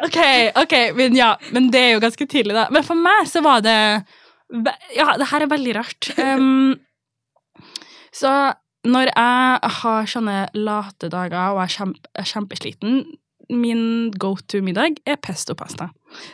Ok, 0.09 0.17
ok, 0.57 0.73
men 0.95 1.15
ja, 1.17 1.33
men 1.53 1.67
det 1.73 1.79
er 1.83 1.91
jo 1.91 2.01
ganske 2.01 2.25
tidlig 2.31 2.55
da. 2.55 2.69
Men 2.73 2.85
for 2.87 2.97
meg 2.97 3.27
så 3.29 3.41
var 3.43 3.59
det, 3.65 3.75
ja, 4.95 5.11
det 5.19 5.27
her 5.33 5.45
er 5.45 5.51
veldig 5.51 5.75
rart. 5.81 6.11
Um, 6.29 6.75
så 8.15 8.31
når 8.87 9.09
jeg 9.11 9.71
har 9.81 10.07
sånne 10.09 10.37
late 10.55 11.09
dager 11.11 11.55
og 11.55 11.61
er, 11.63 11.71
kjempe, 11.73 12.11
er 12.15 12.27
kjempesliten, 12.27 13.01
min 13.49 14.11
go-to-middag 14.19 14.99
er 15.09 15.19
pesto-pasta. 15.21 15.89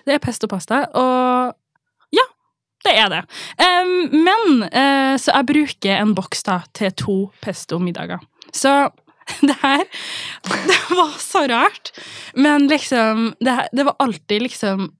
Det 0.06 0.16
er 0.16 0.24
pesto-pasta, 0.24 0.82
og 0.94 1.56
ja, 1.56 1.65
det 2.86 2.96
er 3.02 3.10
det. 3.12 3.24
Um, 3.60 3.96
men, 4.26 4.68
uh, 4.70 5.16
så 5.22 5.34
jeg 5.34 5.50
bruker 5.52 5.98
en 6.00 6.14
boks 6.18 6.46
da 6.48 6.60
til 6.78 6.94
to 7.00 7.18
pesto-middager. 7.44 8.24
Så 8.56 8.76
det 9.48 9.56
her 9.62 9.84
Det 10.70 10.82
var 10.92 11.16
så 11.22 11.46
rart. 11.50 11.92
Men 12.36 12.68
liksom 12.72 13.34
Det, 13.40 13.58
det 13.74 13.88
var 13.88 13.96
alltid 14.00 14.42
liksom 14.42 14.92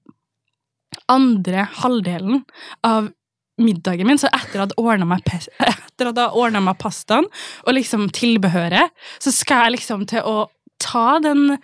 andre 1.12 1.68
halvdelen 1.82 2.42
av 2.86 3.10
middagen 3.58 4.06
min, 4.06 4.18
så 4.18 4.28
etter 4.34 4.62
at 4.64 4.72
jeg 4.74 6.08
hadde 6.08 6.26
ordna 6.40 6.60
meg 6.64 6.78
pastaen 6.80 7.26
og 7.64 7.72
liksom 7.76 8.08
tilbehøret, 8.14 8.92
så 9.22 9.32
skal 9.32 9.66
jeg 9.66 9.76
liksom 9.78 10.04
til 10.10 10.26
å 10.26 10.46
ta 10.82 11.18
den 11.24 11.58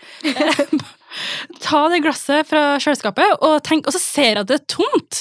Ta 1.61 1.82
det 1.92 1.98
glasset 2.00 2.48
fra 2.48 2.78
kjøleskapet, 2.80 3.35
og, 3.44 3.58
tenk, 3.66 3.85
og 3.85 3.92
så 3.92 4.00
ser 4.00 4.30
jeg 4.30 4.38
at 4.40 4.48
det 4.48 4.56
er 4.62 4.70
tomt. 4.72 5.18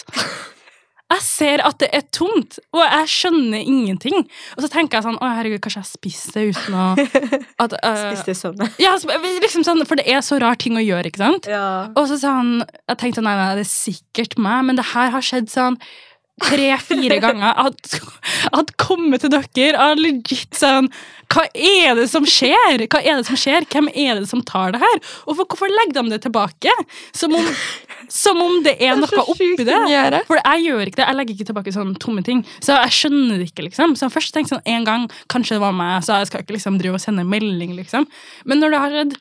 Jeg 1.12 1.24
ser 1.26 1.64
at 1.68 1.80
det 1.82 1.90
er 1.96 2.06
tomt, 2.14 2.60
og 2.76 2.84
jeg 2.84 3.10
skjønner 3.12 3.60
ingenting. 3.62 4.26
Og 4.56 4.64
så 4.64 4.70
tenker 4.72 5.00
jeg 5.00 5.08
sånn 5.10 5.20
Å, 5.20 5.32
herregud, 5.38 5.62
kanskje 5.64 5.84
jeg 5.84 5.90
spiste 5.90 6.36
det 6.38 6.56
uten 6.56 6.78
å 6.78 6.86
at, 7.64 7.76
uh, 7.76 8.04
Spiste 8.06 8.36
i 8.36 8.38
søvne. 8.38 8.70
ja, 8.86 8.96
liksom 9.44 9.66
sånn, 9.68 9.84
For 9.90 10.00
det 10.00 10.08
er 10.12 10.24
så 10.26 10.40
rar 10.42 10.60
ting 10.62 10.80
å 10.80 10.84
gjøre, 10.84 11.12
ikke 11.12 11.24
sant? 11.24 11.50
Ja. 11.52 11.92
Og 11.96 12.08
så 12.12 12.20
sa 12.22 12.38
han 12.40 12.62
Jeg 12.64 13.02
tenkte 13.02 13.20
sånn, 13.20 13.28
nei, 13.30 13.36
nei, 13.40 13.52
det 13.60 13.66
er 13.68 13.74
sikkert 13.74 14.40
meg, 14.42 14.64
men 14.70 14.80
det 14.80 14.88
her 14.94 15.12
har 15.16 15.26
skjedd 15.26 15.52
sånn 15.52 15.80
tre-fire 16.44 17.18
ganger. 17.24 17.54
at, 17.68 17.98
at 18.52 18.72
jeg 18.72 18.78
kommet 18.82 19.24
til 19.24 19.32
dere 19.34 19.80
hadde 19.80 20.04
legit 20.04 20.58
sånn 20.58 20.90
Hva 21.32 21.46
er 21.56 21.96
det 22.00 22.08
som 22.12 22.26
skjer? 22.28 22.86
Hva 22.92 23.00
er 23.00 23.22
det 23.22 23.28
som 23.30 23.40
skjer? 23.40 23.66
Hvem 23.72 23.88
er 23.94 24.20
det 24.20 24.28
som 24.30 24.42
tar 24.48 24.74
det 24.76 24.82
her? 24.84 24.98
Og 25.26 25.38
for, 25.38 25.46
hvorfor 25.46 25.72
legger 25.72 26.02
de 26.02 26.16
det 26.16 26.22
tilbake? 26.26 26.74
Som 27.16 27.38
om, 27.38 27.48
som 28.12 28.42
om 28.44 28.58
det 28.66 28.76
er 28.80 28.98
Det 29.00 29.08
er 29.08 29.22
noe 29.22 29.26
oppi 29.32 29.52
det. 29.62 30.24
For 30.28 30.42
jeg 30.42 30.66
gjør 30.68 30.84
ikke 30.90 31.00
det. 31.00 31.08
Jeg 31.08 31.20
legger 31.20 31.38
ikke 31.38 31.50
tilbake 31.52 31.76
sånne 31.78 32.04
tomme 32.04 32.26
ting. 32.28 32.44
Så 32.60 32.76
jeg 32.76 32.98
skjønner 32.98 33.40
det 33.40 33.48
ikke, 33.52 33.70
liksom. 33.70 33.96
Så 33.96 34.08
jeg 34.08 34.16
først 34.18 34.36
tenkte 34.36 34.58
sånn 34.58 34.68
en 34.76 34.88
gang, 34.88 35.08
kanskje 35.32 35.56
det 35.58 35.64
var 35.64 35.78
meg, 35.78 36.02
så 36.04 36.20
jeg 36.20 36.32
skal 36.32 36.44
ikke 36.44 36.58
liksom 36.58 36.82
drive 36.82 37.00
og 37.00 37.04
sende 37.04 37.24
melding, 37.28 37.78
liksom. 37.80 38.10
Men 38.50 38.64
når 38.64 38.76
det 38.76 38.84
har 38.84 38.98
skjedd 38.98 39.18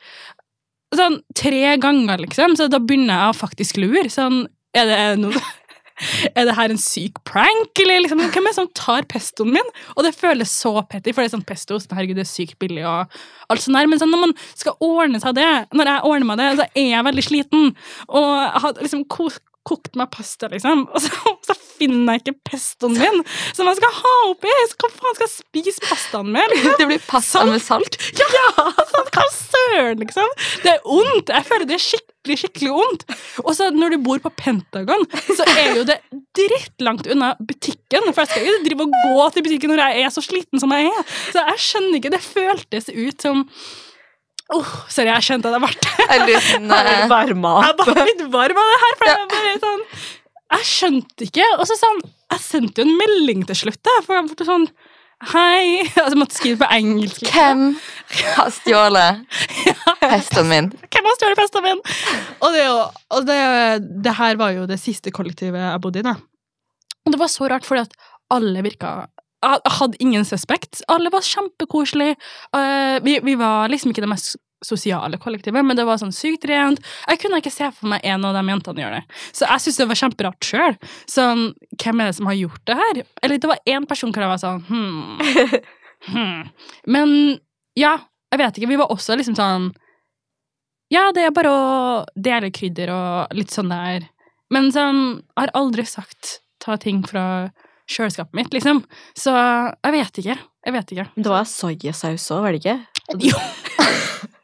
sånn 0.98 1.20
tre 1.38 1.76
ganger, 1.78 2.24
liksom, 2.26 2.56
så 2.58 2.66
da 2.70 2.80
begynner 2.82 3.14
jeg 3.14 3.30
å 3.30 3.38
faktisk 3.38 3.78
lure. 3.78 4.08
Sånn, 4.10 4.42
er 4.74 4.90
det 4.90 5.00
noe 5.22 5.38
er 6.34 6.48
det 6.48 6.56
her 6.56 6.72
en 6.72 6.80
syk 6.80 7.20
prank, 7.28 7.72
eller 7.82 8.04
liksom, 8.04 8.22
hvem 8.22 8.46
er 8.46 8.52
det 8.52 8.58
som 8.58 8.70
tar 8.76 9.08
pestoen 9.10 9.54
min? 9.56 9.72
Og 9.96 10.04
det 10.06 10.14
føles 10.16 10.52
så 10.52 10.74
petty, 10.82 11.12
for 11.12 11.22
det 11.22 11.30
er 11.30 11.36
sånn 11.36 11.46
pesto, 11.46 11.78
sånn, 11.80 11.96
herregud, 11.98 12.20
det 12.20 12.26
er 12.26 12.32
sykt 12.32 12.58
billig 12.62 12.84
og 12.88 13.20
alt 13.50 13.64
sånt 13.64 13.78
der. 13.78 13.90
Men 13.90 14.02
sånn, 14.02 14.12
når 14.14 14.24
man 14.28 14.36
skal 14.54 14.78
ordne 14.84 15.22
seg 15.22 15.36
det, 15.38 15.50
når 15.76 15.92
jeg 15.92 16.06
ordner 16.10 16.30
meg 16.30 16.42
det, 16.42 16.50
så 16.60 16.68
er 16.70 16.88
jeg 16.94 17.08
veldig 17.10 17.26
sliten. 17.26 17.72
Og 18.08 18.28
jeg 18.30 18.64
har 18.64 18.82
liksom 18.84 19.06
kokt 19.68 19.96
meg 19.98 20.10
pasta, 20.14 20.48
liksom, 20.52 20.86
og 20.94 21.02
så, 21.04 21.34
så 21.46 21.56
finner 21.80 22.16
jeg 22.16 22.22
ikke 22.24 22.50
pestoen 22.52 22.96
min 22.96 23.22
som 23.56 23.68
jeg 23.68 23.78
skal 23.78 23.94
ha 23.98 24.14
oppi! 24.30 24.52
Så 24.70 24.78
hva 24.80 24.90
faen 24.94 25.16
skal 25.16 25.26
jeg 25.26 25.34
spise 25.34 25.84
pastaen 25.84 26.32
med? 26.34 26.46
Liksom? 26.54 26.76
Det 26.80 26.88
blir 26.90 27.02
pasta 27.08 27.44
med 27.48 27.62
salt. 27.64 27.98
Ja! 28.30 28.64
Sånn, 28.90 29.08
hva 29.14 29.24
søren, 29.34 30.00
liksom? 30.02 30.28
Det 30.62 30.72
er 30.74 30.84
ondt. 30.88 31.30
Jeg 31.32 31.46
føler 31.48 31.66
det 31.68 31.76
er 31.76 31.82
skikkelig, 31.82 32.36
skikkelig 32.42 32.70
ondt. 32.82 33.04
Og 33.42 33.50
så 33.56 33.68
når 33.74 33.94
du 33.94 34.04
bor 34.04 34.20
på 34.22 34.30
Pentagon, 34.38 35.04
så 35.28 35.46
er 35.50 35.78
jo 35.78 35.84
det 35.88 35.98
drittlangt 36.36 37.08
unna 37.10 37.32
butikken. 37.38 38.10
For 38.10 38.22
jeg 38.22 38.30
skal 38.30 38.46
ikke 38.46 38.64
drive 38.68 38.86
og 38.86 38.96
gå 38.96 39.28
til 39.34 39.46
butikken 39.46 39.74
når 39.74 39.82
jeg 39.82 40.06
er 40.06 40.14
så 40.14 40.24
sliten 40.24 40.62
som 40.62 40.74
jeg 40.76 40.90
er. 40.90 41.14
Så 41.32 41.44
jeg 41.48 41.64
skjønner 41.66 42.00
ikke. 42.00 42.14
Det 42.14 42.22
føltes 42.24 42.90
ut 42.92 43.26
som 43.26 43.44
Åh, 44.50 44.70
sorry, 44.90 45.10
jeg 45.12 45.26
kjente 45.28 45.50
at 45.50 45.56
jeg 45.56 45.62
ble 45.62 45.72
Jeg 46.00 46.22
opp? 47.60 47.82
litt 48.10 48.24
varm 48.32 48.58
av 48.62 48.70
det 48.72 48.78
her. 48.84 48.96
For 48.98 49.10
jeg, 49.10 49.28
bare 49.34 49.58
sånn, 49.62 49.84
jeg 50.56 50.66
skjønte 50.70 51.28
ikke. 51.28 51.50
Og 51.58 51.68
så 51.70 51.76
sånn, 51.78 52.00
jeg 52.34 52.42
sendte 52.44 52.82
jo 52.82 52.88
en 52.88 52.96
melding 52.98 53.44
til 53.46 53.60
slutt. 53.64 53.80
da, 53.86 54.00
For 54.06 54.18
jeg 54.18 54.32
ble 54.32 54.48
sånn 54.48 54.66
Hei. 55.30 55.84
Altså, 56.00 56.14
jeg 56.14 56.20
måtte 56.22 56.38
skrive 56.38 56.62
på 56.62 56.70
engelsk. 56.78 57.26
Hvem 57.28 57.64
har 58.38 58.52
stjålet 58.56 59.40
festen 60.00 60.48
min? 60.48 60.70
Hvem 60.88 61.08
har 61.10 61.18
stjålet 61.18 61.40
festen 61.42 61.66
min? 61.66 61.82
Og, 62.40 62.48
det, 62.56 62.66
og 63.12 63.26
det, 63.28 63.40
det 64.06 64.16
her 64.16 64.40
var 64.40 64.54
jo 64.56 64.66
det 64.70 64.80
siste 64.80 65.12
kollektivet 65.14 65.60
jeg 65.60 65.82
bodde 65.84 66.00
i. 66.00 66.06
da. 66.08 66.16
Og 67.04 67.12
det 67.14 67.20
var 67.20 67.32
så 67.32 67.50
rart, 67.52 67.68
fordi 67.68 67.84
at 67.84 67.98
alle 68.32 68.62
virka 68.64 68.94
Jeg 69.44 69.72
hadde 69.76 70.00
ingen 70.00 70.24
suspect. 70.24 70.82
Alle 70.88 71.12
var 71.12 71.24
kjempekoselige. 71.24 72.16
Eh, 72.56 72.96
vi, 73.04 73.18
vi 73.24 73.36
var 73.40 73.68
liksom 73.72 73.92
ikke 73.92 74.04
det 74.04 74.10
mest 74.12 74.36
sosiale 74.64 75.18
kollektivet, 75.20 75.64
men 75.64 75.78
det 75.78 75.86
var 75.88 76.00
sånn 76.00 76.14
sykt 76.14 76.44
rent. 76.48 76.82
Jeg 77.08 77.20
kunne 77.22 77.40
ikke 77.40 77.52
se 77.52 77.70
for 77.74 77.90
meg 77.92 78.04
en 78.06 78.26
av 78.28 78.36
de 78.36 78.42
jentene 78.52 78.84
gjøre 78.84 79.00
det. 79.00 79.20
Så 79.32 79.46
jeg 79.46 79.64
syntes 79.64 79.80
det 79.80 79.88
var 79.90 80.00
kjemperart 80.02 80.48
sjøl. 80.50 80.78
Sånn, 81.10 81.44
hvem 81.80 82.02
er 82.02 82.10
det 82.10 82.16
som 82.18 82.28
har 82.30 82.38
gjort 82.38 82.64
det 82.68 82.76
her? 82.80 83.02
Eller 83.22 83.40
det 83.40 83.50
var 83.50 83.62
én 83.74 83.88
person 83.88 84.12
hvor 84.12 84.26
jeg 84.26 84.32
var 84.32 84.42
sånn 84.42 84.64
hmm. 84.68 85.62
hmm. 86.10 86.42
Men 86.92 87.14
ja, 87.78 87.96
jeg 88.30 88.42
vet 88.42 88.60
ikke. 88.60 88.72
Vi 88.74 88.80
var 88.82 88.92
også 88.92 89.16
liksom 89.18 89.38
sånn 89.38 89.70
Ja, 90.92 91.08
det 91.14 91.28
er 91.28 91.34
bare 91.34 91.54
å 91.54 91.64
dele 92.18 92.52
krydder 92.54 92.92
og 92.94 93.36
litt 93.38 93.54
sånn 93.54 93.72
der. 93.72 94.08
Men 94.50 94.72
sånn, 94.74 95.20
jeg 95.22 95.44
har 95.44 95.54
aldri 95.58 95.86
sagt 95.86 96.40
ta 96.60 96.76
ting 96.80 97.04
fra 97.06 97.52
kjøleskapet 97.90 98.36
mitt, 98.36 98.50
liksom. 98.54 98.82
Så 99.18 99.32
jeg 99.32 99.94
vet 99.94 100.20
ikke. 100.22 100.36
Jeg 100.66 100.74
vet 100.76 100.92
ikke. 100.94 101.06
Det 101.16 101.30
var 101.32 101.46
soyasaus 101.48 102.26
òg, 102.34 102.44
var 102.44 102.54
det 102.54 102.60
ikke? 102.60 102.76
Jo. 103.30 103.38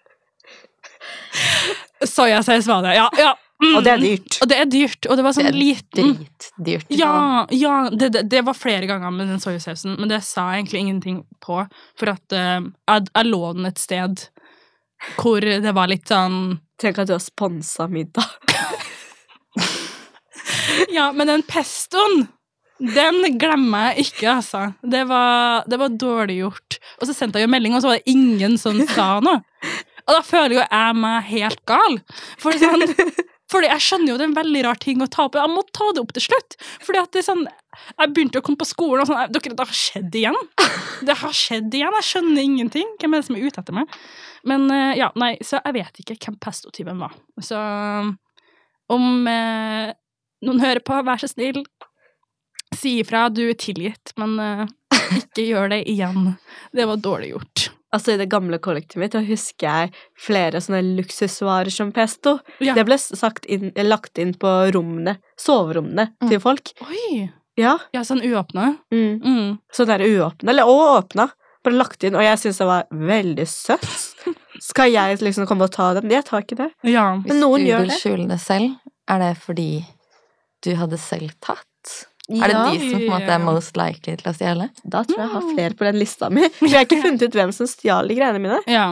Soyasaus 2.05 2.69
var 2.69 2.85
det, 2.85 2.95
ja. 2.99 3.09
ja. 3.19 3.33
Mm. 3.63 3.73
Og 3.73 3.85
det 3.87 3.93
er 3.93 4.03
dyrt. 4.03 4.39
Og 4.43 4.51
det 4.51 4.57
er 4.61 4.69
dyrt, 4.69 5.07
og 5.09 5.17
det 5.17 5.25
var 5.25 5.37
sånn 5.37 5.49
liten 5.57 6.11
dritdyrt. 6.19 6.91
Ja, 6.93 7.47
ja 7.55 7.77
det, 7.89 8.11
det, 8.13 8.27
det 8.29 8.43
var 8.45 8.57
flere 8.59 8.89
ganger 8.89 9.15
med 9.15 9.31
den 9.33 9.41
soyasausen, 9.41 9.97
men 9.97 10.13
det 10.13 10.21
sa 10.27 10.51
jeg 10.53 10.65
egentlig 10.67 10.83
ingenting 10.85 11.23
på. 11.45 11.63
For 11.97 12.13
at 12.13 12.37
uh, 12.37 12.61
jeg, 12.61 13.09
jeg 13.09 13.31
lå 13.31 13.43
den 13.57 13.71
et 13.71 13.81
sted 13.81 14.27
hvor 15.17 15.45
det 15.45 15.73
var 15.77 15.91
litt 15.93 16.09
sånn 16.09 16.57
Tenk 16.81 16.99
at 17.01 17.09
du 17.09 17.15
har 17.15 17.23
sponsa 17.25 17.87
middag. 17.89 18.29
Ja, 20.93 21.09
men 21.13 21.27
den 21.27 21.43
pestoen, 21.47 22.27
den 22.79 23.39
glemmer 23.41 23.91
jeg 23.91 24.07
ikke, 24.07 24.29
altså. 24.37 24.61
Det 24.85 25.03
var, 25.09 25.65
det 25.69 25.79
var 25.81 25.97
dårlig 25.97 26.37
gjort. 26.43 26.79
Og 27.01 27.09
så 27.09 27.17
sendte 27.17 27.41
jeg 27.41 27.49
jo 27.49 27.53
melding, 27.55 27.77
og 27.77 27.83
så 27.83 27.91
var 27.91 28.01
det 28.01 28.13
ingen 28.13 28.59
som 28.61 28.79
sa 28.93 29.09
noe. 29.25 29.41
Og 30.07 30.15
da 30.15 30.23
føler 30.23 30.59
jo 30.59 30.65
jeg 30.65 30.99
meg 31.03 31.31
helt 31.33 31.63
gal. 31.69 31.97
For 32.43 32.55
sånn, 32.61 32.85
fordi 33.53 33.71
jeg 33.71 33.85
skjønner 33.87 34.13
jo 34.13 34.19
det 34.19 34.27
er 34.27 34.31
en 34.31 34.39
veldig 34.39 34.63
rar 34.69 34.81
ting 34.83 35.03
å 35.03 35.09
ta 35.11 35.27
opp. 35.27 35.39
Jeg 35.39 35.53
må 35.53 35.65
ta 35.75 35.89
det 35.95 36.03
opp 36.05 36.15
til 36.17 36.27
slutt. 36.29 36.59
Fordi 36.87 37.03
at 37.03 37.13
det 37.15 37.23
er 37.23 37.29
sånn 37.31 37.47
Jeg 37.47 38.13
begynte 38.15 38.41
å 38.41 38.45
komme 38.45 38.61
på 38.61 38.69
skolen 38.69 39.03
og 39.03 39.11
sånn 39.11 39.35
Dere, 39.35 39.57
det 39.59 39.67
har 39.67 39.81
skjedd 39.81 40.21
igjen. 40.23 40.39
Det 41.07 41.19
har 41.23 41.35
skjedd 41.37 41.75
igjen. 41.75 41.99
Jeg 42.01 42.09
skjønner 42.11 42.43
ingenting. 42.43 42.95
Hvem 43.03 43.17
er 43.17 43.23
det 43.23 43.29
som 43.29 43.39
er 43.39 43.49
ute 43.49 43.63
etter 43.65 43.77
meg? 43.77 43.99
Men 44.47 44.71
eh, 44.71 44.95
ja, 45.01 45.11
nei, 45.19 45.35
så 45.43 45.59
jeg 45.59 45.77
vet 45.81 46.01
ikke 46.03 46.19
hvem 46.23 46.39
pestotyven 46.43 47.03
var. 47.03 47.15
Så 47.43 47.59
om 48.95 49.07
eh, 49.27 49.91
noen 50.47 50.63
hører 50.63 50.83
på, 50.87 50.99
vær 51.07 51.19
så 51.19 51.31
snill, 51.31 51.65
si 52.77 53.01
ifra. 53.03 53.27
Du 53.35 53.43
er 53.49 53.59
tilgitt, 53.59 54.15
men 54.21 54.39
eh, 54.43 54.67
ikke 55.19 55.49
gjør 55.49 55.75
det 55.75 55.83
igjen. 55.91 56.37
Det 56.77 56.87
var 56.89 57.03
dårlig 57.03 57.35
gjort. 57.35 57.66
Altså 57.97 58.13
I 58.15 58.19
det 58.21 58.29
gamle 58.33 58.59
kollektivet 58.61 59.01
mitt 59.07 59.15
da 59.17 59.23
husker 59.25 59.67
jeg 59.67 59.93
flere 60.21 60.61
sånne 60.61 60.83
luksusvarer 60.99 61.73
som 61.73 61.93
pesto. 61.97 62.37
Ja. 62.61 62.75
Det 62.77 62.85
ble 62.89 62.99
sagt 63.01 63.47
inn, 63.49 63.71
lagt 63.89 64.21
inn 64.23 64.35
på 64.37 64.53
rommene, 64.77 65.17
soverommene 65.41 66.11
Mm. 66.21 66.29
til 66.29 66.41
folk. 66.45 66.73
Oi! 66.85 67.31
Ja, 67.57 67.79
Ja, 67.95 68.03
sånn 68.05 68.21
uåpna. 68.21 68.77
mm. 68.93 69.23
Mm. 69.25 69.59
Sånn 69.73 69.89
der 69.89 70.05
uåpna, 70.05 70.51
eller 70.53 70.69
og 70.69 71.05
åpna. 71.05 71.31
Bare 71.65 71.75
lagt 71.81 72.05
inn, 72.05 72.15
og 72.15 72.23
jeg 72.23 72.39
syns 72.39 72.59
det 72.61 72.67
var 72.69 72.85
veldig 72.93 73.47
søtt. 73.49 74.35
Skal 74.63 74.93
jeg 74.93 75.19
liksom 75.25 75.47
komme 75.49 75.65
og 75.67 75.73
ta 75.73 75.95
dem? 75.97 76.09
Jeg 76.13 76.25
tar 76.29 76.43
ikke 76.45 76.57
det. 76.61 76.69
Ja. 76.85 77.17
Men 77.17 77.41
noen 77.41 77.65
gjør 77.67 77.87
det. 77.89 77.97
Hvis 77.97 78.03
du 78.05 78.11
vil 78.13 78.19
det. 78.19 78.29
skjule 78.29 78.29
det 78.29 78.41
selv, 78.45 78.77
er 79.09 79.19
det 79.25 79.33
fordi 79.43 79.85
du 80.63 80.75
hadde 80.77 80.99
selv 81.01 81.33
tatt? 81.41 82.07
Er 82.27 82.51
det 82.51 82.63
de 82.73 82.91
som 82.91 82.99
på 82.99 83.05
en 83.05 83.13
måte 83.13 83.35
er 83.37 83.43
most 83.43 83.77
likely 83.79 84.17
til 84.19 84.31
å 84.31 84.35
stjele? 84.35 84.69
Da 84.83 85.05
tror 85.07 85.21
jeg 85.21 85.27
jeg 85.27 85.35
har 85.35 85.45
flere 85.53 85.79
på 85.79 85.87
den 85.87 85.99
lista 86.01 86.31
mi. 86.33 86.49
For 86.57 86.67
jeg 86.71 86.81
har 86.81 86.89
ikke 86.89 87.05
funnet 87.05 87.23
ut 87.23 87.39
hvem 87.39 87.53
som 87.55 87.71
stjal 87.71 88.11
de 88.11 88.19
greiene 88.19 88.43
mine. 88.43 88.59
ja. 88.71 88.89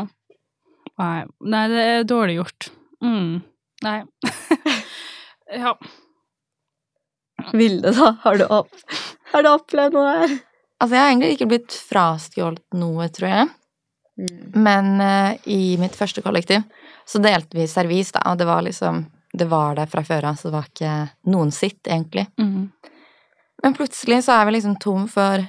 Nei. 1.01 1.24
Nei, 1.51 1.64
det 1.72 1.85
er 1.91 2.05
dårlig 2.07 2.37
gjort. 2.37 2.68
Mm. 3.03 3.41
Nei. 3.82 3.97
ja. 5.64 5.72
Vilde, 7.51 7.91
da? 7.91 8.12
Har 8.22 8.39
du, 8.39 8.45
opp, 8.47 8.70
har 9.32 9.43
du 9.43 9.51
opplevd 9.51 9.97
noe 9.97 10.12
her? 10.12 10.37
Altså, 10.78 10.95
jeg 10.95 11.03
har 11.03 11.11
egentlig 11.11 11.32
ikke 11.35 11.51
blitt 11.51 11.76
frastjålet 11.89 12.78
noe, 12.78 13.09
tror 13.14 13.30
jeg. 13.30 13.51
Men 14.55 14.95
uh, 15.03 15.35
i 15.51 15.74
mitt 15.82 15.97
første 15.99 16.22
kollektiv 16.22 16.62
så 17.07 17.18
delte 17.18 17.59
vi 17.59 17.66
servis, 17.68 18.12
da, 18.14 18.22
og 18.30 18.39
det 18.39 18.47
var 18.47 18.62
liksom 18.62 19.03
Det 19.35 19.49
var 19.51 19.74
der 19.74 19.91
fra 19.91 20.05
før 20.07 20.28
av, 20.30 20.37
så 20.39 20.47
det 20.47 20.55
var 20.55 20.66
ikke 20.68 20.93
noen 21.35 21.51
sitt, 21.51 21.80
egentlig. 21.91 22.28
Mm. 22.39 22.68
Men 23.64 23.76
plutselig 23.76 24.20
så 24.26 24.36
er 24.36 24.48
vi 24.48 24.58
liksom 24.58 24.76
tom 24.80 25.06
for 25.08 25.44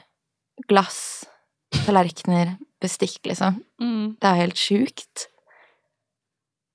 glass, 0.71 1.25
tallerkener, 1.83 2.55
bestikk, 2.81 3.19
liksom. 3.27 3.59
Mm. 3.81 4.15
Det 4.21 4.29
er 4.29 4.41
helt 4.45 4.59
sjukt. 4.59 5.25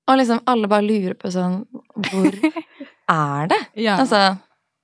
Og 0.09 0.19
liksom 0.19 0.43
alle 0.49 0.69
bare 0.69 0.85
lurer 0.85 1.13
på 1.15 1.29
sånn 1.31 1.61
Hvor 2.09 2.33
er 3.13 3.51
det? 3.51 3.59
Ja. 3.79 3.99
Altså 4.01 4.35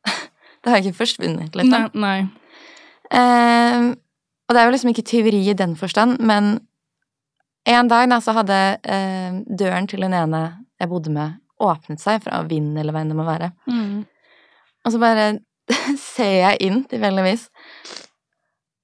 Det 0.62 0.72
har 0.72 0.82
ikke 0.82 0.98
forsvunnet, 0.98 1.56
liksom. 1.58 1.90
Nei. 1.94 2.18
nei. 2.26 2.48
Eh, 3.08 3.94
og 4.48 4.56
det 4.56 4.62
er 4.62 4.68
jo 4.68 4.74
liksom 4.74 4.92
ikke 4.92 5.06
tyveri 5.08 5.42
i 5.52 5.56
den 5.58 5.76
forstand, 5.80 6.18
men 6.24 6.58
en 7.68 7.90
dag 7.92 8.08
da 8.10 8.18
så 8.24 8.34
hadde 8.36 8.58
eh, 8.84 9.38
døren 9.60 9.88
til 9.88 10.04
den 10.04 10.16
ene 10.16 10.42
jeg 10.80 10.90
bodde 10.92 11.12
med, 11.14 11.38
åpnet 11.64 12.02
seg 12.02 12.22
fra 12.24 12.42
vind 12.48 12.78
eller 12.80 12.96
hva 12.96 13.04
enn 13.04 13.12
det 13.12 13.18
må 13.18 13.26
være. 13.28 13.52
Mm. 13.68 14.06
Og 14.86 14.94
så 14.94 15.02
bare 15.02 15.28
ser 16.16 16.34
jeg 16.42 16.58
inn 16.68 16.84
tilfeldigvis, 16.90 17.48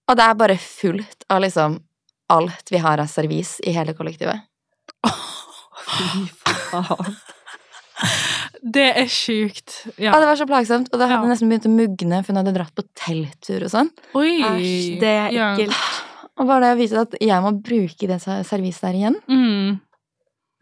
og 0.10 0.18
det 0.20 0.26
er 0.26 0.40
bare 0.40 0.58
fullt 0.60 1.24
av 1.32 1.42
liksom 1.46 1.78
alt 2.34 2.72
vi 2.72 2.78
har 2.84 3.00
av 3.00 3.08
servis 3.12 3.58
i 3.64 3.72
hele 3.76 3.94
kollektivet. 3.96 4.42
Fy 5.94 6.26
faen. 6.72 7.16
Det 8.64 8.86
er 8.98 9.08
sjukt. 9.12 9.74
Ja. 10.00 10.14
Og 10.16 10.22
det 10.24 10.28
var 10.30 10.38
så 10.40 10.48
plagsomt, 10.50 10.90
og 10.94 11.00
det 11.00 11.08
hadde 11.10 11.24
Ja. 11.28 11.30
nesten 11.34 11.50
begynt 11.52 11.68
å 11.68 11.72
mugne, 11.74 12.24
for 12.24 12.34
hun 12.34 12.40
hadde 12.42 12.54
dratt 12.56 12.74
på 12.76 12.84
telttur 12.96 13.64
og 13.68 13.72
sånn. 13.72 13.90
Oi. 14.16 14.42
Æsj, 14.42 15.00
det 15.00 15.10
er 15.12 15.32
Ja. 15.32 15.50
ekkelt. 15.56 15.76
Og 16.40 16.48
bare 16.48 16.62
det 16.62 16.72
å 16.74 16.80
vite 16.80 17.02
at 17.02 17.12
jeg 17.22 17.42
må 17.44 17.52
bruke 17.62 18.08
det 18.08 18.20
serviset 18.24 18.82
der 18.82 18.94
igjen. 18.98 19.16
Mm. 19.30 19.82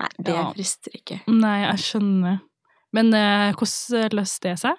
Nei, 0.01 0.09
det 0.19 0.33
Ja. 0.35 0.51
frister 0.51 0.91
ikke. 0.97 1.21
Nei, 1.27 1.61
jeg 1.69 1.77
skjønner. 1.79 2.41
Men 2.93 3.13
eh, 3.13 3.53
hvordan 3.53 4.09
løste 4.11 4.41
det 4.49 4.59
seg? 4.59 4.75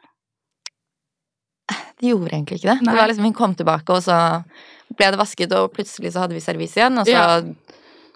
Det 2.03 2.09
gjorde 2.11 2.33
egentlig 2.35 2.59
ikke 2.61 2.73
det. 2.73 2.83
Nei. 2.83 2.93
Det 2.95 3.01
var 3.01 3.09
liksom, 3.13 3.25
Hun 3.25 3.33
kom 3.39 3.55
tilbake, 3.55 3.95
og 3.95 4.03
så 4.03 4.17
ble 4.97 5.11
det 5.15 5.19
vasket, 5.21 5.53
og 5.57 5.73
plutselig 5.73 6.13
så 6.13 6.21
hadde 6.25 6.35
vi 6.35 6.41
servis 6.45 6.75
igjen, 6.77 6.99
og 6.99 7.07
så 7.07 7.13
Ja. 7.15 7.43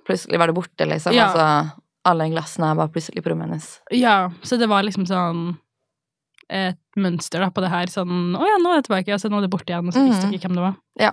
plutselig 0.06 0.38
var 0.38 0.46
det 0.50 0.54
borte, 0.56 0.86
liksom. 0.86 1.14
Ja. 1.14 1.28
Og 1.30 1.36
så 1.36 1.82
alle 2.06 2.28
glassene 2.30 2.74
var 2.76 2.88
plutselig 2.88 3.22
på 3.24 3.30
rommet 3.32 3.48
hennes. 3.48 3.68
Ja, 3.90 4.28
så 4.42 4.58
det 4.58 4.68
var 4.68 4.82
liksom 4.86 5.06
sånn 5.06 5.56
et 6.50 6.78
mønster 6.96 7.40
da 7.42 7.48
på 7.50 7.60
det 7.64 7.70
her. 7.72 7.86
Sånn 7.90 8.36
Å 8.38 8.44
ja, 8.46 8.58
nå 8.62 8.70
er 8.72 8.82
det 8.82 8.86
tilbake, 8.88 9.14
og 9.14 9.18
så 9.22 9.30
nå 9.30 9.38
er 9.38 9.46
det 9.46 9.50
borte 9.50 9.72
igjen, 9.72 9.88
og 9.88 9.94
så 9.94 10.04
visste 10.06 10.26
Mhm. 10.26 10.30
dere 10.30 10.38
ikke 10.38 10.48
hvem 10.48 10.54
det 10.58 10.66
var. 10.66 10.76
Ja. 11.00 11.12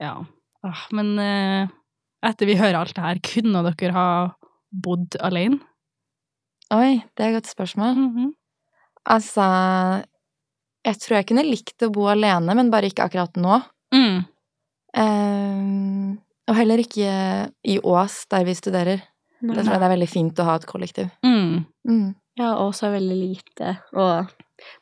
ja. 0.00 0.14
Ah, 0.64 0.82
men 0.92 1.18
eh, 1.18 1.68
etter 2.24 2.46
vi 2.46 2.56
hører 2.56 2.80
alt 2.80 2.94
det 2.94 3.04
her, 3.04 3.18
kunne 3.20 3.62
dere 3.76 3.92
ha 3.92 4.34
bodd 4.72 5.16
alene? 5.20 5.60
Oi, 6.72 7.04
det 7.16 7.20
er 7.24 7.28
et 7.34 7.42
godt 7.42 7.52
spørsmål. 7.54 7.96
Mhm. 7.96 8.32
Altså 9.06 10.04
Jeg 10.84 11.00
tror 11.00 11.16
jeg 11.18 11.26
kunne 11.30 11.44
likt 11.46 11.82
å 11.86 11.90
bo 11.92 12.06
alene, 12.12 12.54
men 12.56 12.70
bare 12.72 12.90
ikke 12.90 13.06
akkurat 13.08 13.36
nå. 13.40 13.60
mm. 13.94 14.22
Ehm, 14.94 16.18
og 16.46 16.54
heller 16.58 16.78
ikke 16.82 17.08
i 17.66 17.78
Ås, 17.80 18.26
der 18.30 18.44
vi 18.46 18.54
studerer. 18.54 19.00
Nei. 19.44 19.56
Det 19.56 19.64
tror 19.64 19.74
jeg 19.74 19.80
det 19.82 19.86
er 19.88 19.94
veldig 19.94 20.08
fint 20.12 20.40
å 20.40 20.46
ha 20.48 20.54
et 20.60 20.66
kollektiv. 20.68 21.08
Mm. 21.24 21.64
Mm. 21.88 22.06
Ja, 22.38 22.52
Ås 22.62 22.82
er 22.84 22.94
veldig 22.94 23.16
lite, 23.18 23.74
og 23.96 24.30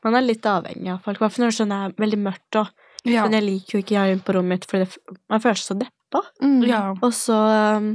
man 0.05 0.17
er 0.19 0.27
litt 0.27 0.47
avhengig 0.49 0.93
av 0.93 1.01
folk. 1.05 1.19
I 1.21 1.25
hvert 1.25 1.35
fall 1.37 1.45
når 1.47 1.53
det 1.55 1.59
sånn 1.61 1.75
er 1.79 1.95
veldig 2.03 2.23
mørkt, 2.29 2.61
og 2.63 2.89
Ja. 3.03 3.25
Men 3.25 3.33
jeg 3.35 3.43
liker 3.49 3.75
jo 3.75 3.79
ikke 3.83 3.97
å 3.99 4.03
være 4.05 4.19
på 4.23 4.33
rommet 4.37 4.61
mitt, 4.61 4.65
for 4.71 4.85
man 5.33 5.41
føler 5.43 5.59
seg 5.59 5.73
så 5.73 5.75
deppa. 5.81 6.21
Mm. 6.39 6.61
ja. 6.69 6.83
Og 7.03 7.11
så 7.17 7.35
um, 7.81 7.89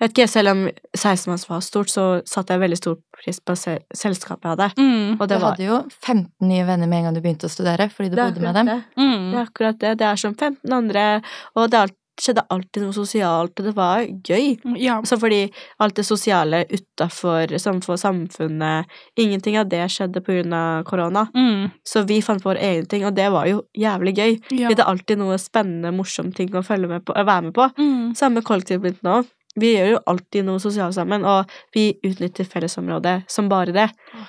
vet 0.00 0.12
ikke, 0.12 0.28
Selv 0.30 0.52
om 0.52 0.64
16-manns 0.96 1.46
var 1.48 1.60
stort, 1.64 1.90
så 1.92 2.06
satte 2.28 2.54
jeg 2.54 2.64
veldig 2.64 2.78
stor 2.80 2.96
pris 3.16 3.38
på 3.40 3.56
se 3.58 3.78
selskapet 3.94 4.44
jeg 4.44 4.54
hadde. 4.56 4.70
Mm. 4.78 5.20
Og 5.20 5.28
Du 5.28 5.34
var 5.34 5.44
hadde 5.50 5.68
jo 5.68 5.82
15 5.88 6.26
nye 6.48 6.66
venner 6.68 6.90
med 6.90 6.98
en 6.98 7.08
gang 7.08 7.18
du 7.18 7.22
begynte 7.24 7.48
å 7.48 7.52
studere, 7.52 7.88
fordi 7.92 8.12
du 8.12 8.18
bodde 8.20 8.42
med 8.42 8.58
dem. 8.58 8.72
Det. 8.72 8.80
Mm. 8.98 9.30
det 9.30 9.38
er 9.38 9.44
akkurat 9.44 9.78
det. 9.80 9.94
Det 10.02 10.10
er 10.10 10.20
som 10.20 10.34
15 10.34 10.76
andre, 10.76 11.06
og 11.54 11.70
det 11.70 11.84
alt, 11.84 11.96
skjedde 12.16 12.44
alltid 12.52 12.84
noe 12.84 12.96
sosialt, 12.96 13.58
og 13.60 13.66
det 13.66 13.72
var 13.76 14.04
gøy. 14.06 14.56
Ja. 14.80 14.98
Så 15.04 15.18
fordi 15.20 15.42
alt 15.82 15.96
det 15.98 16.06
sosiale 16.08 16.62
utafor 16.70 17.52
samfunnet 17.60 18.92
Ingenting 19.20 19.58
av 19.60 19.68
det 19.68 19.82
skjedde 19.92 20.22
på 20.24 20.38
grunn 20.38 20.54
av 20.56 20.84
korona. 20.88 21.26
Mm. 21.36 21.70
Så 21.86 22.06
vi 22.08 22.22
fant 22.24 22.42
på 22.42 22.50
vår 22.52 22.62
egen 22.70 22.88
ting, 22.90 23.06
og 23.08 23.16
det 23.16 23.28
var 23.32 23.48
jo 23.50 23.62
jævlig 23.76 24.16
gøy. 24.16 24.36
Ja. 24.56 24.72
Det 24.72 24.80
er 24.80 24.88
alltid 24.88 25.20
noe 25.20 25.38
spennende, 25.40 25.92
morsomt 25.96 26.36
ting 26.36 26.52
å 26.56 26.64
følge 26.66 26.90
med 26.90 27.06
på, 27.06 27.16
å 27.16 27.26
være 27.26 27.50
med 27.50 27.56
på. 27.56 27.68
Mm. 27.76 28.14
Samme 28.18 28.44
kollektivet 28.46 28.84
mitt 28.84 29.02
nå. 29.06 29.22
Vi 29.58 29.74
gjør 29.74 29.90
jo 29.94 30.00
alltid 30.06 30.44
noe 30.44 30.60
sosialt 30.60 30.94
sammen, 30.94 31.24
og 31.24 31.50
vi 31.74 31.88
utnytter 32.04 32.44
fellesområdet 32.44 33.22
som 33.32 33.48
bare 33.48 33.72
det. 33.72 33.88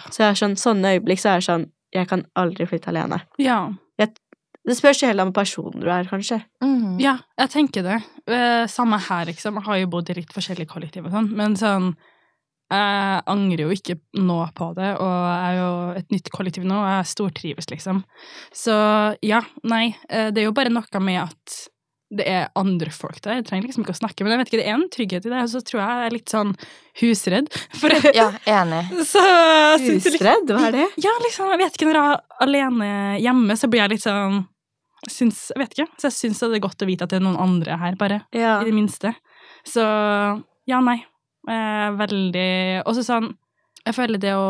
Så 0.10 0.24
jeg 0.24 0.30
er 0.32 0.40
sånn, 0.40 0.56
sånne 0.60 0.96
øyeblikk 0.98 1.20
så 1.20 1.34
er 1.36 1.42
det 1.42 1.50
sånn 1.50 1.66
Jeg 1.96 2.08
kan 2.08 2.26
aldri 2.36 2.66
flytte 2.68 2.90
alene. 2.92 3.22
ja. 3.40 3.66
Det 4.68 4.76
spørs 4.76 5.00
heller 5.08 5.24
om 5.24 5.32
personen 5.32 5.80
du 5.80 5.86
er, 5.88 6.04
kanskje. 6.10 6.42
Mm. 6.62 6.98
Ja, 7.00 7.14
jeg 7.40 7.50
tenker 7.54 7.86
det. 7.86 8.02
Eh, 8.28 8.66
Samme 8.68 8.98
her, 9.00 9.24
liksom. 9.30 9.56
Jeg 9.56 9.64
har 9.64 9.78
jo 9.80 9.88
bodd 9.88 10.10
i 10.12 10.16
litt 10.18 10.34
forskjellige 10.36 10.68
kollektiv 10.68 11.06
og 11.08 11.14
sånn, 11.16 11.30
men 11.40 11.56
sånn 11.56 11.94
Jeg 12.70 13.22
angrer 13.32 13.62
jo 13.64 13.70
ikke 13.72 13.96
nå 14.20 14.42
på 14.58 14.74
det, 14.76 14.90
og 15.00 15.08
jeg 15.08 15.54
er 15.54 15.56
jo 15.62 15.70
et 16.02 16.12
nytt 16.12 16.30
kollektiv 16.36 16.66
nå, 16.68 16.76
og 16.84 16.90
jeg 16.98 17.08
stortrives, 17.14 17.70
liksom. 17.72 18.04
Så 18.52 18.76
ja, 19.24 19.40
nei. 19.64 19.96
eh, 20.10 20.32
Det 20.36 20.42
er 20.44 20.50
jo 20.50 20.52
bare 20.52 20.68
noe 20.76 21.00
med 21.00 21.22
at 21.24 21.70
det 22.08 22.24
er 22.32 22.45
andre 22.55 22.91
folk 22.93 23.20
der. 23.24 23.41
Jeg 23.41 23.47
trenger 23.49 23.68
liksom 23.68 23.84
ikke 23.84 23.95
å 23.95 23.99
snakke, 23.99 24.24
men 24.24 24.34
jeg 24.34 24.39
vet 24.39 24.51
ikke, 24.51 24.60
det 24.62 24.68
er 24.70 24.76
en 24.78 24.86
trygghet 24.93 25.26
i 25.28 25.32
det. 25.32 25.39
Og 25.43 25.49
så 25.51 25.62
tror 25.68 25.82
jeg 25.82 25.88
jeg 25.88 26.05
er 26.08 26.14
litt 26.16 26.34
sånn 26.34 26.53
husredd. 27.01 27.49
For 27.76 27.95
Ja, 28.16 28.28
enig. 28.47 28.84
så 29.12 29.24
Husredd? 29.84 30.53
Hva 30.53 30.70
er 30.70 30.78
det? 30.78 30.86
Ja, 31.03 31.12
liksom, 31.26 31.51
jeg 31.51 31.62
vet 31.66 31.76
ikke, 31.76 31.89
når 31.89 31.99
jeg 31.99 32.14
er 32.14 32.45
alene 32.47 32.91
hjemme, 33.24 33.58
så 33.60 33.70
blir 33.72 33.84
jeg 33.84 33.95
litt 33.97 34.05
sånn 34.05 34.45
syns, 35.12 35.43
Jeg 35.53 35.62
vet 35.62 35.76
ikke. 35.76 35.89
Så 35.99 36.10
jeg 36.10 36.18
syns 36.18 36.41
det 36.45 36.62
er 36.62 36.64
godt 36.64 36.84
å 36.84 36.88
vite 36.89 37.08
at 37.08 37.12
det 37.12 37.20
er 37.20 37.28
noen 37.28 37.39
andre 37.43 37.78
her, 37.82 37.99
bare. 37.99 38.22
Ja. 38.36 38.58
I 38.62 38.70
det 38.70 38.78
minste. 38.78 39.14
Så 39.68 39.84
ja, 40.68 40.80
nei. 40.84 41.01
Eh, 41.47 41.89
veldig 41.95 42.49
Og 42.84 42.95
så 42.97 43.05
sånn 43.08 43.30
Jeg 43.86 43.95
føler 43.95 44.20
det 44.20 44.34
å 44.36 44.47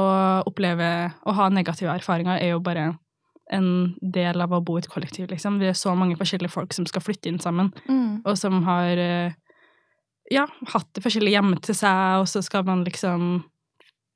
oppleve 0.49 0.87
å 1.29 1.33
ha 1.37 1.45
negative 1.53 1.93
erfaringer 1.93 2.39
er 2.41 2.55
jo 2.55 2.61
bare 2.65 2.87
en 3.51 3.95
del 4.01 4.41
av 4.41 4.51
å 4.51 4.61
bo 4.63 4.75
i 4.77 4.81
et 4.83 4.89
kollektiv, 4.91 5.27
liksom. 5.31 5.59
Det 5.59 5.69
er 5.69 5.73
så 5.77 5.93
mange 5.95 6.17
forskjellige 6.19 6.51
folk 6.51 6.73
som 6.73 6.85
skal 6.85 7.01
flytte 7.01 7.29
inn 7.31 7.39
sammen, 7.39 7.71
Mm. 7.87 8.21
og 8.25 8.37
som 8.37 8.63
har 8.63 8.97
eh, 8.97 9.31
ja, 10.31 10.45
hatt 10.73 10.89
det 10.93 11.03
forskjellig 11.03 11.31
hjemme 11.31 11.61
til 11.63 11.75
seg, 11.75 12.19
og 12.19 12.27
så 12.27 12.41
skal 12.43 12.65
man 12.67 12.83
liksom 12.83 13.43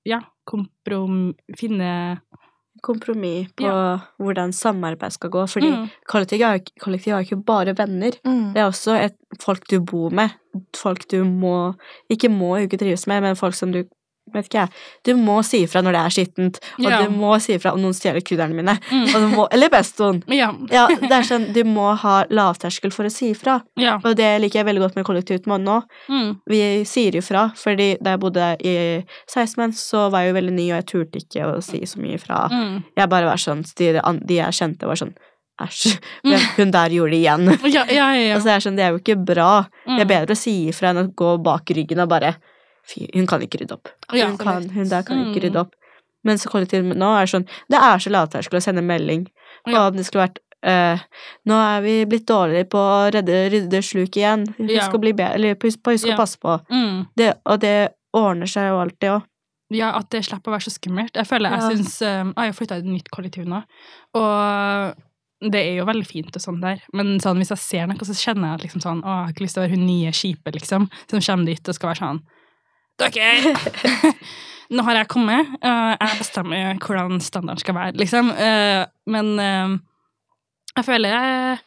ja, 0.05 0.19
komprom... 0.45 1.33
finne 1.57 2.19
Kompromiss 2.81 3.51
på 3.59 3.69
hvordan 4.17 4.49
samarbeid 4.55 5.13
skal 5.13 5.29
gå. 5.29 5.41
Fordi 5.45 5.69
Mm. 5.69 5.89
kollektiv 6.09 6.41
er 6.41 6.59
kollektiv 6.81 7.13
er 7.13 7.21
ikke 7.21 7.45
bare 7.45 7.75
venner. 7.77 8.11
Mm. 8.25 8.53
Det 8.55 8.59
er 8.61 8.65
også 8.71 8.95
et, 8.97 9.15
folk 9.39 9.67
du 9.69 9.79
bor 9.81 10.09
med. 10.09 10.31
Folk 10.75 11.07
du 11.11 11.23
må 11.23 11.75
Ikke 12.09 12.27
må 12.29 12.55
ikke 12.65 12.79
trives 12.79 13.05
med, 13.07 13.21
men 13.21 13.35
folk 13.35 13.53
som 13.53 13.71
du 13.71 13.83
Vet 14.33 14.47
ikke 14.47 14.61
jeg. 14.61 14.69
Du 15.07 15.11
må 15.19 15.39
si 15.43 15.63
ifra 15.65 15.81
når 15.83 15.95
det 15.97 16.01
er 16.01 16.13
skittent, 16.15 16.59
og 16.79 16.87
Ja. 16.89 17.01
du 17.03 17.09
må 17.11 17.33
si 17.41 17.53
ifra 17.57 17.73
om 17.73 17.81
noen 17.81 17.93
stjeler 17.97 18.21
kudderne 18.23 18.55
mine. 18.55 18.77
Mm. 18.91 19.03
Og 19.09 19.15
du 19.21 19.27
må, 19.35 19.47
eller 19.51 19.69
bestoen. 19.69 20.21
Ja. 20.41 20.51
Ja, 20.71 20.87
det 20.87 21.11
er 21.11 21.25
sånn, 21.27 21.49
Du 21.53 21.63
må 21.67 21.89
ha 22.01 22.25
lavterskel 22.31 22.93
for 22.93 23.05
å 23.05 23.11
si 23.11 23.31
ifra. 23.33 23.61
ja. 23.77 23.97
Og 24.03 24.15
det 24.15 24.29
liker 24.41 24.59
jeg 24.61 24.65
veldig 24.65 24.81
godt 24.87 24.95
med 24.95 25.05
kollektivt 25.05 25.47
med 25.47 25.61
nå. 25.65 25.81
Mm. 26.09 26.29
Vi 26.49 26.61
sier 26.85 27.15
ifra, 27.19 27.49
fordi 27.55 27.97
da 28.01 28.15
jeg 28.15 28.19
bodde 28.23 28.47
i 28.63 28.75
16 29.27 29.57
menn, 29.61 29.73
så 29.75 30.09
var 30.11 30.21
jeg 30.23 30.31
jo 30.33 30.37
veldig 30.39 30.53
ny, 30.55 30.69
og 30.71 30.77
jeg 30.81 30.87
turte 30.93 31.19
ikke 31.21 31.49
å 31.51 31.61
si 31.63 31.81
så 31.85 31.99
mye 32.01 32.15
ifra. 32.19 32.45
Mm. 32.51 32.83
Jeg 32.97 33.09
bare 33.09 33.25
var 33.29 33.37
sånn, 33.41 33.63
De, 33.77 33.91
de 34.25 34.35
jeg 34.39 34.53
kjente, 34.57 34.87
var 34.87 34.95
sånn 34.99 35.13
Æsj, 35.61 35.91
hun 36.57 36.71
der 36.73 36.89
gjorde 36.89 37.11
det 37.11 37.19
igjen. 37.19 37.43
Ja, 37.69 37.83
ja, 37.85 38.05
ja. 38.17 38.31
Altså, 38.35 38.47
det 38.47 38.53
er 38.55 38.63
sånn, 38.65 38.77
det 38.79 38.83
er 38.87 38.95
jo 38.95 39.01
ikke 39.01 39.17
bra. 39.27 39.49
Mm. 39.85 39.91
Det 39.97 40.01
er 40.01 40.09
bedre 40.09 40.33
å 40.33 40.39
si 40.39 40.53
ifra 40.71 40.89
enn 40.89 41.01
å 41.03 41.13
gå 41.13 41.35
bak 41.43 41.69
ryggen 41.77 42.01
og 42.01 42.09
bare 42.09 42.31
Fy, 42.87 43.07
hun 43.13 43.27
kan 43.27 43.41
ikke 43.41 43.59
rydde 43.61 43.73
opp. 43.77 43.89
Ja, 44.13 44.27
hun, 44.27 44.37
kan, 44.37 44.69
hun 44.69 44.87
der 44.89 45.03
kan 45.03 45.17
ikke 45.25 45.39
Mm. 45.39 45.43
rydde 45.45 45.59
opp. 45.59 45.73
Men 46.23 46.37
så 46.37 46.49
kollektivt 46.49 46.95
nå 46.95 47.09
er 47.17 47.25
sånn 47.25 47.47
Det 47.69 47.77
er 47.81 47.97
så 47.97 48.09
lavterskel 48.13 48.57
å 48.59 48.61
sende 48.61 48.81
melding. 48.85 49.27
Og 49.67 49.73
ja. 49.73 49.89
det 49.91 50.05
skulle 50.05 50.27
vært 50.29 50.39
Uh, 50.63 50.99
Nå 51.49 51.55
er 51.57 51.81
vi 51.81 52.05
blitt 52.05 52.27
dårligere 52.29 52.67
på 52.69 52.77
å 52.77 53.09
redde, 53.11 53.49
rydde 53.49 53.79
sluk 53.81 54.13
igjen. 54.13 54.43
Husk 54.59 54.69
Ja. 54.69 54.91
å 54.93 54.99
bli 55.01 55.11
bedre, 55.11 55.33
eller 55.33 55.55
husk 55.55 55.79
husk 55.89 56.05
Ja. 56.05 56.13
å 56.13 56.17
passe 56.19 56.37
på. 56.37 56.59
Mm. 56.69 57.07
Det, 57.17 57.33
og 57.47 57.59
det 57.61 57.93
ordner 58.13 58.45
seg 58.45 58.69
jo 58.69 58.77
alltid 58.77 59.09
òg. 59.09 59.23
Ja, 59.71 59.89
at 59.97 60.11
det 60.11 60.21
slipper 60.23 60.51
å 60.51 60.53
være 60.59 60.69
så 60.69 60.77
skummelt. 60.77 61.15
Jeg 61.15 61.25
føler, 61.25 61.49
Ja. 61.49 61.67
jeg 61.67 61.77
synes, 61.79 62.01
um, 62.21 62.33
Jeg 62.37 62.45
har 62.45 62.53
flytta 62.53 62.75
i 62.75 62.77
et 62.77 62.85
nytt 62.85 63.09
kollektiv 63.09 63.45
nå, 63.47 63.63
og 64.13 64.95
det 65.51 65.55
er 65.65 65.77
jo 65.79 65.85
veldig 65.85 66.05
fint 66.05 66.35
og 66.35 66.41
sånn 66.43 66.61
der, 66.61 66.79
men 66.93 67.17
sånn, 67.19 67.37
hvis 67.41 67.49
jeg 67.49 67.57
ser 67.57 67.87
noe, 67.87 67.97
så 67.97 68.13
kjenner 68.13 68.51
jeg 68.51 68.53
at 68.59 68.61
liksom 68.67 68.81
sånn, 68.85 69.01
å, 69.01 69.09
jeg 69.09 69.25
har 69.25 69.33
ikke 69.33 69.45
lyst 69.47 69.53
til 69.57 69.63
å 69.63 69.65
være 69.65 69.75
hun 69.79 69.87
nye 69.87 70.11
kjipe, 70.11 70.53
liksom, 70.53 70.89
som 71.09 71.19
kommer 71.25 71.45
dit 71.49 71.67
og 71.69 71.73
skal 71.75 71.89
være 71.89 72.01
sånn 72.03 72.21
Dere! 72.99 73.53
Nå 74.71 74.83
har 74.87 74.95
jeg 75.01 75.09
kommet, 75.11 75.49
og 75.67 75.87
jeg 75.99 76.17
bestemmer 76.21 76.77
hvordan 76.79 77.19
standarden 77.23 77.59
skal 77.59 77.75
være, 77.75 77.97
liksom. 77.99 78.29
Eh, 78.31 78.85
Men 79.11 79.31
eh, 79.39 79.73
jeg 80.77 80.87
føler 80.87 81.59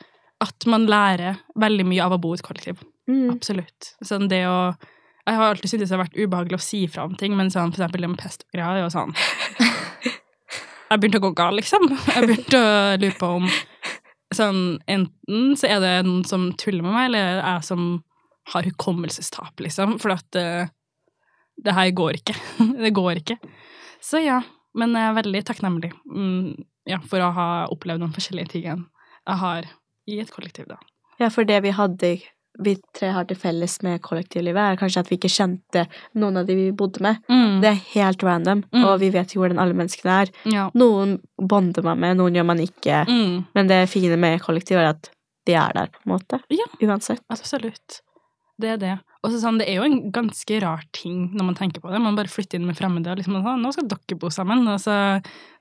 at 0.44 0.66
man 0.66 0.86
lærer 0.88 1.42
veldig 1.60 1.84
mye 1.88 2.04
av 2.04 2.14
å 2.16 2.20
bo 2.20 2.32
i 2.32 2.38
et 2.38 2.44
kollektiv. 2.46 2.80
Mm. 3.08 3.28
Absolutt. 3.34 3.90
Sånn 4.04 4.30
det 4.32 4.46
å 4.48 4.74
Jeg 5.24 5.36
har 5.36 5.50
alltid 5.54 5.70
syntes 5.70 5.88
det 5.88 5.96
har 5.96 6.02
vært 6.04 6.16
ubehagelig 6.16 6.56
å 6.58 6.64
si 6.64 6.82
fra 6.88 7.04
om 7.08 7.14
ting, 7.16 7.36
men 7.36 7.50
sånn 7.52 7.72
for 7.72 7.80
eksempel 7.80 8.04
en 8.04 8.16
pestgreia 8.16 8.74
er 8.74 8.82
jo 8.82 8.90
sånn 8.92 9.12
Jeg 10.90 11.00
begynte 11.00 11.20
å 11.20 11.24
gå 11.24 11.30
gal, 11.36 11.56
liksom. 11.56 11.86
Jeg 12.12 12.28
begynte 12.28 12.60
å 12.60 12.72
lure 13.00 13.16
på 13.20 13.30
om 13.40 13.46
sånn 14.36 14.60
Enten 14.90 15.54
så 15.60 15.68
er 15.70 15.80
det 15.84 15.92
noen 16.08 16.24
som 16.28 16.50
tuller 16.60 16.84
med 16.84 16.92
meg, 16.96 17.08
eller 17.10 17.38
er 17.38 17.54
jeg 17.58 17.68
som 17.68 17.86
har 18.52 18.68
hukommelsestap, 18.68 19.60
liksom. 19.64 19.96
For 20.02 20.12
at 20.16 20.36
eh, 20.40 20.68
det 21.62 21.74
her 21.76 21.90
går 21.94 22.18
ikke. 22.20 22.34
det 22.84 22.92
går 22.96 23.20
ikke. 23.22 23.38
Så 24.02 24.20
ja. 24.24 24.42
Men 24.74 24.90
jeg 24.98 25.06
er 25.06 25.14
veldig 25.22 25.40
takknemlig 25.46 25.92
mm, 26.10 26.54
ja, 26.90 26.96
for 27.06 27.22
å 27.22 27.28
ha 27.36 27.48
opplevd 27.70 28.02
de 28.02 28.08
forskjellige 28.16 28.56
tingene 28.56 28.88
jeg 29.24 29.38
har 29.40 29.68
i 30.10 30.16
et 30.20 30.32
kollektiv, 30.34 30.66
da. 30.68 30.80
Ja, 31.22 31.28
for 31.30 31.46
det 31.46 31.60
vi 31.64 31.70
hadde 31.72 32.10
vi 32.62 32.72
tre 32.94 33.08
har 33.14 33.24
til 33.26 33.38
felles 33.38 33.76
med 33.82 34.02
kollektivlivet, 34.02 34.58
er 34.60 34.76
kanskje 34.78 35.00
at 35.04 35.08
vi 35.10 35.16
ikke 35.16 35.30
kjente 35.32 35.86
noen 36.18 36.36
av 36.42 36.46
de 36.46 36.54
vi 36.58 36.66
bodde 36.76 37.00
med. 37.02 37.16
Mm. 37.30 37.56
Det 37.62 37.70
er 37.70 37.80
helt 37.94 38.22
random, 38.22 38.60
Mm. 38.74 38.84
og 38.84 38.98
vi 39.00 39.08
vet 39.14 39.32
jo 39.34 39.40
hvordan 39.42 39.58
alle 39.62 39.74
menneskene 39.74 40.18
er. 40.22 40.30
Ja. 40.52 40.66
Noen 40.74 41.16
bonder 41.38 41.82
man 41.86 41.98
med, 42.02 42.18
noen 42.20 42.34
gjør 42.38 42.46
man 42.50 42.60
ikke. 42.62 43.00
Mm. 43.08 43.46
Men 43.54 43.70
det 43.70 43.80
fine 43.90 44.18
med 44.20 44.42
kollektiv 44.44 44.78
er 44.78 44.90
at 44.92 45.10
de 45.46 45.54
er 45.58 45.74
der, 45.74 45.90
på 45.94 46.02
en 46.04 46.12
måte. 46.14 46.38
Ja. 46.54 46.66
Uansett. 46.86 47.22
Absolutt. 47.30 48.00
Det 48.60 48.70
er 48.74 48.78
det. 48.82 48.94
Og 49.24 49.32
så 49.32 49.38
sånn, 49.40 49.56
det 49.56 49.66
er 49.72 49.78
jo 49.78 49.86
en 49.86 50.10
ganske 50.12 50.58
rar 50.60 50.82
ting 50.92 51.30
når 51.32 51.46
man 51.48 51.56
tenker 51.56 51.80
på 51.80 51.88
det. 51.88 52.00
Man 52.04 52.16
bare 52.18 52.28
flytter 52.28 52.60
inn 52.60 52.66
med 52.68 52.76
fremmede 52.76 53.08
og 53.08 53.16
liksom 53.16 53.38
sånn, 53.38 53.62
nå 53.64 53.70
skal 53.72 53.86
dere 53.88 54.18
bo 54.20 54.28
sammen. 54.32 54.66
Og 54.68 54.76
så 54.82 54.96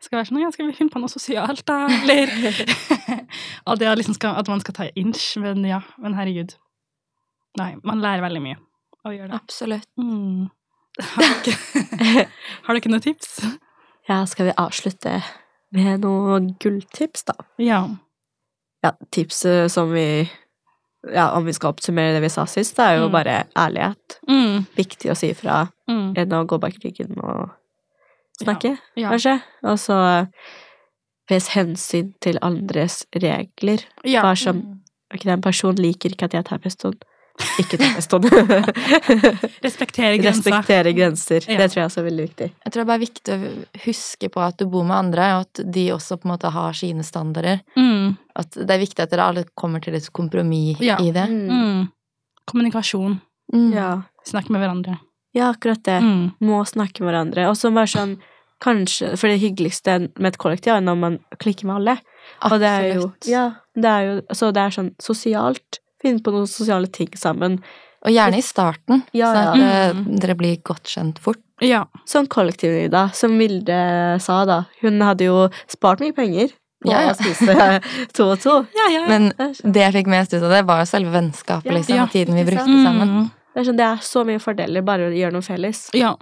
skal 0.03 0.17
det 0.17 0.19
være 0.19 0.29
sånn, 0.29 0.41
ja, 0.43 0.49
skal 0.51 0.67
vi 0.67 0.75
finne 0.75 0.91
på 0.91 0.99
noe 0.99 1.11
sosialt, 1.11 1.63
da? 1.69 1.85
Eller 2.03 3.87
er 3.87 4.01
liksom 4.01 4.17
skal, 4.17 4.35
at 4.41 4.51
man 4.51 4.59
skal 4.63 4.75
ta 4.75 4.89
inch. 4.99 5.29
Men 5.39 5.63
ja, 5.69 5.79
men 6.03 6.17
herregud. 6.19 6.57
Nei, 7.61 7.71
man 7.87 8.03
lærer 8.03 8.25
veldig 8.25 8.43
mye 8.43 8.59
av 8.59 9.13
å 9.13 9.15
gjøre 9.15 9.31
det. 9.31 9.39
Absolutt. 9.39 9.89
Mm. 9.95 10.51
Har 11.13 11.33
dere, 11.47 12.27
har 12.67 12.77
dere 12.77 12.91
noen 12.91 13.05
tips? 13.07 13.37
Ja, 14.09 14.19
skal 14.27 14.51
vi 14.51 14.57
avslutte 14.59 15.21
med 15.73 16.03
noen 16.03 16.51
gulltips, 16.61 17.23
da? 17.31 17.37
Ja. 17.63 17.85
Ja, 18.83 18.91
tipset 19.15 19.71
som 19.71 19.93
vi 19.95 20.27
Ja, 21.11 21.31
om 21.35 21.43
vi 21.45 21.53
skal 21.53 21.73
oppsummere 21.73 22.13
det 22.15 22.21
vi 22.23 22.29
sa 22.29 22.45
sist, 22.47 22.75
det 22.77 22.83
er 22.85 22.97
jo 23.01 23.07
Mm. 23.09 23.11
bare 23.11 23.43
ærlighet. 23.57 24.19
Mm. 24.29 24.65
Viktig 24.77 25.11
å 25.11 25.15
si 25.17 25.31
ifra 25.33 25.69
Mm. 25.89 26.13
enn 26.17 26.29
å 26.31 26.45
gå 26.47 26.59
bak 26.59 26.73
ryggen 26.83 27.17
og 27.23 27.49
snakke, 28.41 28.77
Ja. 28.95 29.09
kanskje. 29.09 29.41
Og 29.63 29.77
så 29.77 30.27
vis 31.29 31.47
hensyn 31.49 32.13
til 32.21 32.37
andres 32.41 33.05
regler. 33.15 33.83
Ja. 34.05 34.21
Bare 34.21 34.35
som 34.37 34.79
Ok, 35.13 35.21
den 35.25 35.41
personen 35.41 35.75
liker 35.77 36.09
ikke 36.09 36.23
at 36.23 36.31
jeg 36.33 36.45
tar 36.45 36.57
peston. 36.57 36.95
Ikke 37.59 37.77
ta 37.81 37.87
peston. 37.95 38.23
Respektere 39.65 40.17
grenser. 40.17 40.51
Respektere 40.51 40.93
grenser. 40.93 41.45
Ja. 41.49 41.57
Det 41.59 41.69
tror 41.71 41.81
jeg 41.81 41.89
også 41.89 42.01
er 42.03 42.07
veldig 42.07 42.25
viktig. 42.27 42.47
Jeg 42.65 42.71
tror 42.73 42.79
det 42.79 42.83
er 42.85 42.91
bare 42.91 43.03
viktig 43.03 43.33
å 43.35 43.51
huske 43.85 44.29
på 44.33 44.43
at 44.45 44.59
du 44.61 44.65
bor 44.69 44.85
med 44.87 44.97
andre, 44.97 45.29
og 45.39 45.47
at 45.47 45.63
de 45.75 45.85
også 45.95 46.17
på 46.21 46.27
en 46.29 46.33
måte 46.35 46.51
har 46.53 46.77
sine 46.77 47.05
standarder. 47.07 47.61
Mm. 47.77 48.13
At 48.39 48.57
det 48.57 48.69
er 48.77 48.81
viktig 48.83 49.05
at 49.05 49.13
dere 49.13 49.29
alle 49.31 49.45
kommer 49.59 49.83
til 49.83 49.97
et 49.97 50.09
kompromiss 50.15 50.81
Ja. 50.83 50.99
i 51.01 51.11
det. 51.15 51.25
Mm. 51.29 51.87
Kommunikasjon. 52.49 53.19
Mm. 53.53 53.71
Ja. 53.75 53.89
Snakke 54.27 54.53
med 54.53 54.61
hverandre. 54.63 54.97
ja, 55.33 55.49
akkurat 55.49 55.83
det. 55.83 55.99
Mm. 56.03 56.31
Må 56.45 56.61
snakke 56.69 57.01
med 57.03 57.11
hverandre. 57.11 57.49
Og 57.49 57.57
så 57.57 57.73
bare 57.73 57.87
sånn 57.91 58.15
Kanskje 58.63 59.17
For 59.19 59.27
det 59.27 59.41
hyggeligste 59.41 59.97
med 60.15 60.29
et 60.29 60.37
kollektiv 60.39 60.71
er 60.71 60.79
når 60.85 60.95
man 60.95 61.15
klikker 61.41 61.65
med 61.67 61.75
alle. 61.81 61.95
Og 62.47 62.53
det 62.61 62.69
er 62.69 62.85
jo 62.95 63.07
Ja, 63.27 63.41
det 63.75 63.89
er 63.91 64.05
jo 64.07 64.13
Så 64.31 64.53
det 64.55 64.61
er 64.63 64.69
sånn 64.71 64.91
sosialt. 65.03 65.81
Finne 66.03 66.19
på 66.23 66.33
noen 66.35 66.47
sosiale 66.51 66.89
ting 66.91 67.09
sammen. 67.19 67.59
Og 68.03 68.11
gjerne 68.11 68.35
i 68.37 68.43
starten, 68.43 69.03
Ja, 69.15 69.29
sånn 69.31 69.47
at 69.47 69.55
ja. 69.55 69.67
eh, 69.87 69.93
Mm. 69.93 70.19
dere 70.19 70.35
blir 70.35 70.57
godt 70.61 70.83
kjent 70.91 71.19
fort. 71.23 71.39
Ja. 71.61 71.85
Sånn 72.05 72.27
kollektivnida. 72.27 73.13
Som 73.15 73.37
Vilde 73.39 74.19
sa, 74.19 74.43
da. 74.45 74.65
Hun 74.81 74.99
hadde 74.99 75.23
jo 75.29 75.49
spart 75.71 75.99
mye 76.03 76.11
penger 76.13 76.49
på 76.83 76.91
Ja, 76.91 76.99
ja. 77.05 77.13
å 77.13 77.15
spise 77.15 77.79
to 78.13 78.25
og 78.33 78.41
to. 78.43 78.57
Ja, 78.75 78.89
ja. 78.91 79.05
Men 79.07 79.31
Det 79.37 79.61
det 79.63 79.85
jeg 79.85 79.93
fikk 80.03 80.07
mest 80.11 80.33
ut 80.33 80.43
av 80.43 80.49
det, 80.51 80.65
var 80.67 80.81
jo 80.83 80.89
selve 80.91 81.13
vennskapet, 81.15 81.63
Ja. 81.71 81.77
liksom. 81.77 81.95
Ja, 81.95 82.03
og 82.03 82.11
tiden 82.11 82.35
vi 82.35 82.43
brukte 82.43 82.83
sammen. 82.83 83.07
Mm. 83.07 83.31
det 83.55 83.61
er 83.61 83.71
sånn, 83.71 83.77
det 83.77 83.85
er 83.87 83.97
så 84.03 84.25
mye 84.25 84.41
fordeler 84.41 84.83
bare 84.83 85.07
å 85.07 85.15
gjøre 85.15 85.31
noe 85.31 85.41
felles. 85.41 85.89
Ja. 85.93 86.15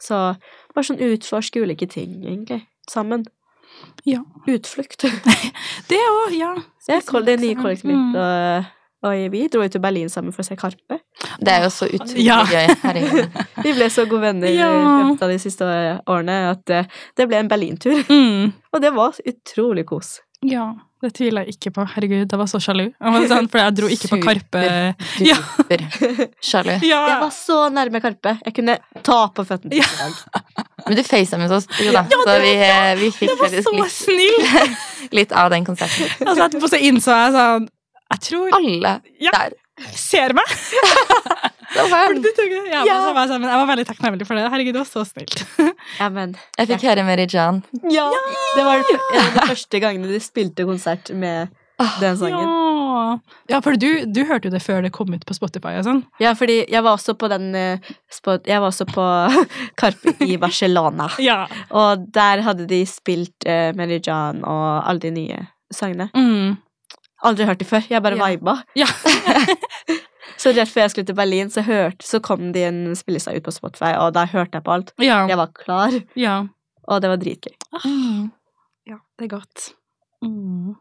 Så 0.00 0.36
bare 0.74 0.84
sånn 0.84 1.00
utforske 1.02 1.60
ulike 1.64 1.88
ting, 1.90 2.22
egentlig. 2.22 2.62
Sammen. 2.88 3.26
Ja. 4.04 4.20
Utflukt. 4.46 4.98
Det 5.88 5.98
òg, 5.98 6.38
ja. 6.38 6.54
Det 6.86 6.94
er 7.02 7.22
det 7.24 7.40
nye 7.40 7.54
Mm. 7.56 7.62
kollektivet 7.62 7.84
mitt, 7.90 8.16
og, 8.16 8.66
og 9.04 9.24
vi 9.34 9.42
dro 9.52 9.62
jo 9.64 9.68
til 9.74 9.82
Berlin 9.84 10.08
sammen 10.12 10.32
for 10.34 10.40
å 10.44 10.46
se 10.48 10.56
Karpe. 10.56 11.00
Det 11.44 11.52
er 11.52 11.66
jo 11.66 11.70
så 11.74 11.86
utrolig 11.90 12.24
Ja. 12.24 12.40
gøy. 12.48 12.72
Herregud. 12.82 13.38
Vi 13.64 13.72
ble 13.76 13.86
så 13.92 14.04
gode 14.08 14.22
venner 14.26 14.48
i 14.50 14.56
Ja. 14.58 14.70
løpet 14.72 15.22
av 15.26 15.30
de 15.32 15.38
siste 15.42 15.68
årene 16.10 16.38
at 16.52 16.70
eh, 16.74 16.88
det 17.16 17.28
ble 17.30 17.38
en 17.42 17.48
Berlintur. 17.52 18.00
Mm. 18.08 18.52
Og 18.74 18.80
det 18.84 18.92
var 18.96 19.14
utrolig 19.28 19.86
kos. 19.88 20.18
Ja, 20.44 20.74
det 21.00 21.14
tviler 21.16 21.44
jeg 21.46 21.54
ikke 21.56 21.70
på. 21.78 21.84
Herregud, 21.94 22.24
jeg 22.32 22.38
var 22.40 22.48
så 22.50 22.58
sjalu. 22.60 22.90
Jeg 22.92 23.28
sånn, 23.30 23.46
for 23.52 23.60
jeg 23.62 23.74
dro 23.78 23.88
ikke 23.92 24.10
på 24.12 24.18
Karpe. 24.24 24.64
Ja. 25.24 25.36
Super 25.56 25.84
sjalu. 26.44 26.74
Jeg 26.90 27.18
var 27.22 27.30
så 27.32 27.58
nærme 27.72 28.00
Karpe. 28.04 28.34
Jeg 28.44 28.56
kunne 28.58 28.76
ta 29.06 29.20
på 29.32 29.44
føttene 29.48 29.78
i 29.78 29.80
dag. 29.84 30.64
Men 30.84 30.98
du 30.98 31.02
facetimmet 31.06 31.52
oss, 31.56 31.64
jo 31.80 31.92
da. 31.96 32.02
Så 32.12 32.34
vi, 32.44 32.52
eh, 32.60 32.90
vi 33.00 33.08
fikk 33.16 33.32
faktisk 33.40 33.72
litt, 34.12 34.84
litt 35.16 35.32
av 35.32 35.48
den 35.54 35.64
konserten. 35.64 36.10
Altså, 36.26 36.44
etterpå 36.50 36.68
så 36.74 36.80
innså 36.90 37.16
jeg 37.16 37.32
sånn 37.38 37.68
Jeg 38.14 38.22
tror 38.30 38.56
Alle 38.60 38.96
Ja. 39.22 39.34
der. 39.34 39.58
Ser 39.98 40.34
meg! 40.36 40.46
Ja, 41.74 41.82
Ja. 42.86 42.98
var 43.12 43.26
jeg 43.26 43.40
var 43.42 43.66
veldig 43.66 43.86
takknemlig 43.88 44.26
for 44.28 44.38
det. 44.38 44.44
Herregud, 44.50 44.76
det 44.76 44.82
var 44.84 44.90
så 44.90 45.02
snilt. 45.08 45.42
Ja, 46.00 46.08
men 46.08 46.36
Jeg 46.58 46.68
fikk 46.70 46.84
høre 46.86 47.04
Mary 47.06 47.26
Jan. 47.26 47.62
Ja! 47.90 48.06
Det 48.54 48.64
var 48.64 48.78
det, 48.78 48.94
en 48.94 49.26
av 49.26 49.34
de 49.40 49.46
første 49.50 49.80
gangene 49.82 50.10
de 50.12 50.20
spilte 50.22 50.66
konsert 50.68 51.10
med 51.14 51.50
Ah, 51.82 51.96
den 51.98 52.14
sangen. 52.16 52.46
Ja, 52.46 53.18
ja 53.50 53.58
for 53.64 53.74
du, 53.74 54.04
du 54.06 54.20
hørte 54.28 54.46
jo 54.46 54.52
det 54.54 54.60
før 54.62 54.84
det 54.84 54.92
kom 54.94 55.10
ut 55.10 55.24
på 55.26 55.34
Spotify 55.34 55.72
og 55.80 55.86
sånn. 55.88 56.04
Ja, 56.22 56.30
fordi 56.38 56.60
jeg 56.70 56.82
var 56.86 56.94
også 56.94 57.16
på 57.18 57.26
den 57.32 57.48
eh, 57.58 57.88
spot, 58.14 58.46
Jeg 58.46 58.62
var 58.62 58.70
også 58.70 58.86
på 58.86 59.02
Karpe 59.80 60.14
i 60.22 60.36
Barcelona. 60.38 61.08
Ja. 61.18 61.40
Og 61.74 62.06
der 62.14 62.44
hadde 62.46 62.68
de 62.70 62.84
spilt 62.86 63.48
uh, 63.50 63.72
Mary 63.74 63.98
John 63.98 64.44
og 64.46 64.86
alle 64.86 65.02
de 65.02 65.10
nye 65.16 65.40
sangene. 65.74 66.06
Mm. 66.14 66.54
Aldri 67.24 67.46
hørt 67.48 67.58
det 67.62 67.66
før. 67.68 67.86
Jeg 67.90 68.02
bare 68.04 68.16
Ja. 68.18 68.26
viba. 68.34 68.54
Ja. 68.76 68.86
Så 70.40 70.50
rett 70.52 70.68
før 70.68 70.82
jeg 70.84 70.90
skulle 70.92 71.06
til 71.08 71.16
Berlin, 71.16 71.50
så, 71.52 71.62
hørte, 71.62 72.02
så 72.04 72.18
kom 72.20 72.48
de 72.52 72.62
en 72.66 72.78
spilleliste 72.98 73.32
ut 73.36 73.44
på 73.46 73.52
Spotify, 73.54 73.92
og 74.00 74.12
da 74.16 74.24
hørte 74.26 74.58
jeg 74.58 74.64
på 74.66 74.72
alt. 74.74 74.90
ja. 74.98 75.20
Jeg 75.28 75.36
var 75.38 75.52
klar, 75.54 75.92
ja. 76.18 76.46
og 76.88 77.00
det 77.04 77.10
var 77.12 77.20
dritgøy. 77.22 77.54
Mm. 77.84 78.30
Ja, 78.90 78.96
det 79.18 79.24
er 79.28 79.30
godt. 79.36 79.68
Mm. 80.24 80.74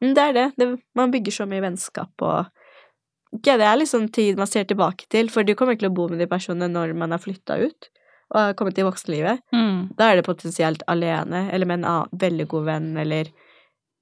Det 0.00 0.22
er 0.22 0.32
det. 0.32 0.46
det. 0.56 0.68
Man 0.96 1.12
bygger 1.12 1.32
så 1.32 1.46
mye 1.46 1.62
vennskap 1.64 2.22
og 2.22 2.46
ja, 3.44 3.56
Det 3.58 3.66
er 3.66 3.76
liksom 3.76 4.08
tid 4.14 4.38
man 4.38 4.46
ser 4.48 4.64
tilbake 4.64 5.06
til, 5.12 5.28
for 5.28 5.42
du 5.44 5.54
kommer 5.54 5.74
ikke 5.76 5.84
til 5.86 5.90
å 5.92 5.96
bo 5.98 6.08
med 6.08 6.18
de 6.22 6.26
personene 6.30 6.68
når 6.72 6.94
man 6.96 7.12
har 7.12 7.20
flytta 7.20 7.58
ut 7.66 7.88
og 8.32 8.38
har 8.40 8.54
kommet 8.58 8.74
til 8.78 8.86
voksenlivet. 8.88 9.42
Mm. 9.54 9.92
Da 9.98 10.08
er 10.10 10.16
det 10.18 10.26
potensielt 10.26 10.82
alene, 10.90 11.44
eller 11.52 11.66
med 11.68 11.82
en 11.82 11.88
annen, 11.90 12.18
veldig 12.18 12.46
god 12.50 12.64
venn, 12.66 12.88
eller 12.98 13.28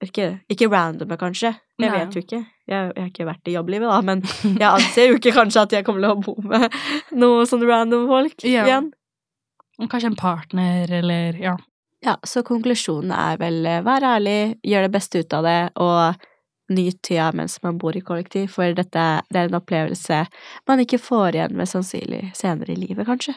ikke, 0.05 0.31
ikke 0.49 0.69
randomer, 0.73 1.19
kanskje. 1.21 1.51
Jeg 1.81 1.91
Nei. 1.91 1.99
vet 1.99 2.15
jo 2.15 2.21
ikke. 2.23 2.39
Jeg, 2.71 2.93
jeg 2.95 3.03
har 3.03 3.09
ikke 3.11 3.27
vært 3.27 3.49
i 3.51 3.55
jobblivet, 3.57 3.89
da, 3.91 4.01
men 4.07 4.21
jeg 4.61 4.69
anser 4.69 5.09
jo 5.11 5.17
ikke 5.19 5.33
kanskje 5.35 5.63
at 5.67 5.73
jeg 5.75 5.85
kommer 5.85 6.05
til 6.05 6.13
å 6.15 6.21
bo 6.23 6.35
med 6.47 6.71
noe 7.19 7.47
sånn 7.51 7.65
random 7.67 8.05
folk 8.09 8.45
Ja. 8.47 8.63
igjen. 8.69 8.93
Kanskje 9.91 10.13
en 10.13 10.17
partner, 10.21 10.87
eller 11.01 11.35
ja. 11.43 11.57
Ja, 12.05 12.15
så 12.23 12.43
konklusjonen 12.47 13.11
er 13.17 13.39
vel 13.41 13.65
eh, 13.67 13.81
vær 13.83 14.05
ærlig, 14.07 14.59
gjør 14.63 14.87
det 14.87 14.93
beste 14.95 15.19
ut 15.25 15.33
av 15.35 15.43
det, 15.49 15.57
og 15.83 16.15
nyt 16.71 17.01
tida 17.05 17.31
mens 17.37 17.59
man 17.65 17.77
bor 17.81 17.97
i 17.97 18.01
kollektiv, 18.05 18.51
for 18.55 18.71
dette 18.77 19.03
det 19.33 19.41
er 19.41 19.49
en 19.51 19.59
opplevelse 19.59 20.21
man 20.69 20.81
ikke 20.85 21.01
får 21.03 21.35
igjen 21.41 21.57
med 21.59 21.69
sannsynlig 21.69 22.31
senere 22.39 22.73
i 22.77 22.79
livet, 22.81 23.05
kanskje. 23.09 23.35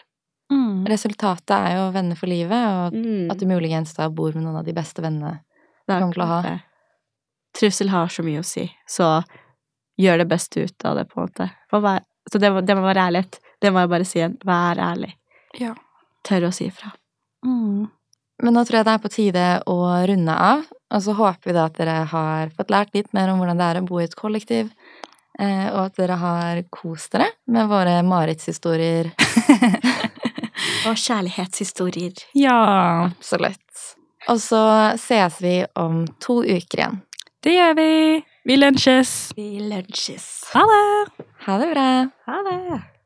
Mm. 0.54 0.86
Resultatet 0.88 1.56
er 1.58 1.74
jo 1.80 1.90
venner 1.96 2.16
for 2.20 2.30
livet, 2.32 2.54
og 2.70 2.94
Mm. 2.96 3.32
at 3.34 3.40
du 3.42 3.46
muligens 3.50 3.96
da 3.98 4.08
bor 4.10 4.32
med 4.36 4.44
noen 4.46 4.62
av 4.62 4.66
de 4.68 4.74
beste 4.78 5.02
vennene. 5.04 5.40
du 5.88 5.94
er 5.96 6.00
kommer 6.02 6.14
til 6.14 6.24
å 6.24 6.28
ha. 6.36 6.42
det. 6.46 6.56
Trussel 7.58 7.90
har 7.90 8.08
så 8.14 8.24
mye 8.26 8.40
å 8.44 8.46
si, 8.46 8.68
så 8.90 9.24
gjør 9.98 10.20
det 10.22 10.28
beste 10.30 10.62
ut 10.68 10.86
av 10.86 10.96
det, 11.00 11.08
på 11.10 11.20
en 11.22 11.28
måte. 11.30 11.50
Vær, 11.74 12.04
så 12.32 12.40
det, 12.42 12.52
må- 12.54 12.62
det 12.66 12.76
må 12.78 12.84
være 12.86 13.08
ærlighet. 13.10 13.40
Det 13.62 13.72
må 13.74 13.82
jeg 13.82 13.90
bare 13.90 14.06
si 14.06 14.20
igjen. 14.20 14.36
Vær 14.46 14.78
ærlig. 14.78 15.14
Ja. 15.58 15.72
Tør 16.28 16.50
å 16.50 16.54
si 16.54 16.68
ifra. 16.70 16.92
Mm. 17.46 17.88
Men 18.44 18.54
nå 18.54 18.62
tror 18.68 18.78
jeg 18.78 18.86
det 18.86 18.94
er 18.94 19.02
på 19.02 19.10
tide 19.10 19.46
å 19.66 19.78
runde 20.12 20.36
av, 20.38 20.68
og 20.94 21.02
så 21.02 21.16
håper 21.18 21.50
vi 21.50 21.56
da 21.58 21.64
at 21.66 21.80
dere 21.80 21.96
har 22.12 22.52
fått 22.54 22.70
lært 22.70 22.94
litt 22.94 23.10
mer 23.18 23.32
om 23.34 23.40
hvordan 23.42 23.58
det 23.58 23.66
er 23.72 23.80
å 23.82 23.86
bo 23.88 23.98
i 24.00 24.06
et 24.06 24.14
kollektiv, 24.20 24.70
eh, 25.40 25.66
og 25.74 25.80
at 25.88 25.98
dere 25.98 26.20
har 26.22 26.62
kost 26.70 27.16
dere 27.16 27.32
med 27.50 27.66
våre 27.72 27.98
marerittshistorier. 28.06 29.10
Og 30.88 30.96
kjærlighetshistorier. 30.96 32.14
ja. 32.38 33.10
Absolutt. 33.10 33.64
Og 34.28 34.40
så 34.44 34.60
ses 35.00 35.38
vi 35.42 35.56
om 35.80 36.02
to 36.24 36.42
uker 36.44 36.80
igjen. 36.82 36.98
Det 37.44 37.54
gjør 37.54 37.74
vi. 37.78 37.90
Vi 38.50 38.56
lunsjes. 38.58 39.12
Vi 39.38 39.60
lunsjes. 39.70 40.28
Ha 40.54 40.64
det! 40.72 41.26
Ha 41.46 41.58
det 41.62 41.68
bra! 41.74 41.90
Ha 42.26 42.38
det. 42.48 42.97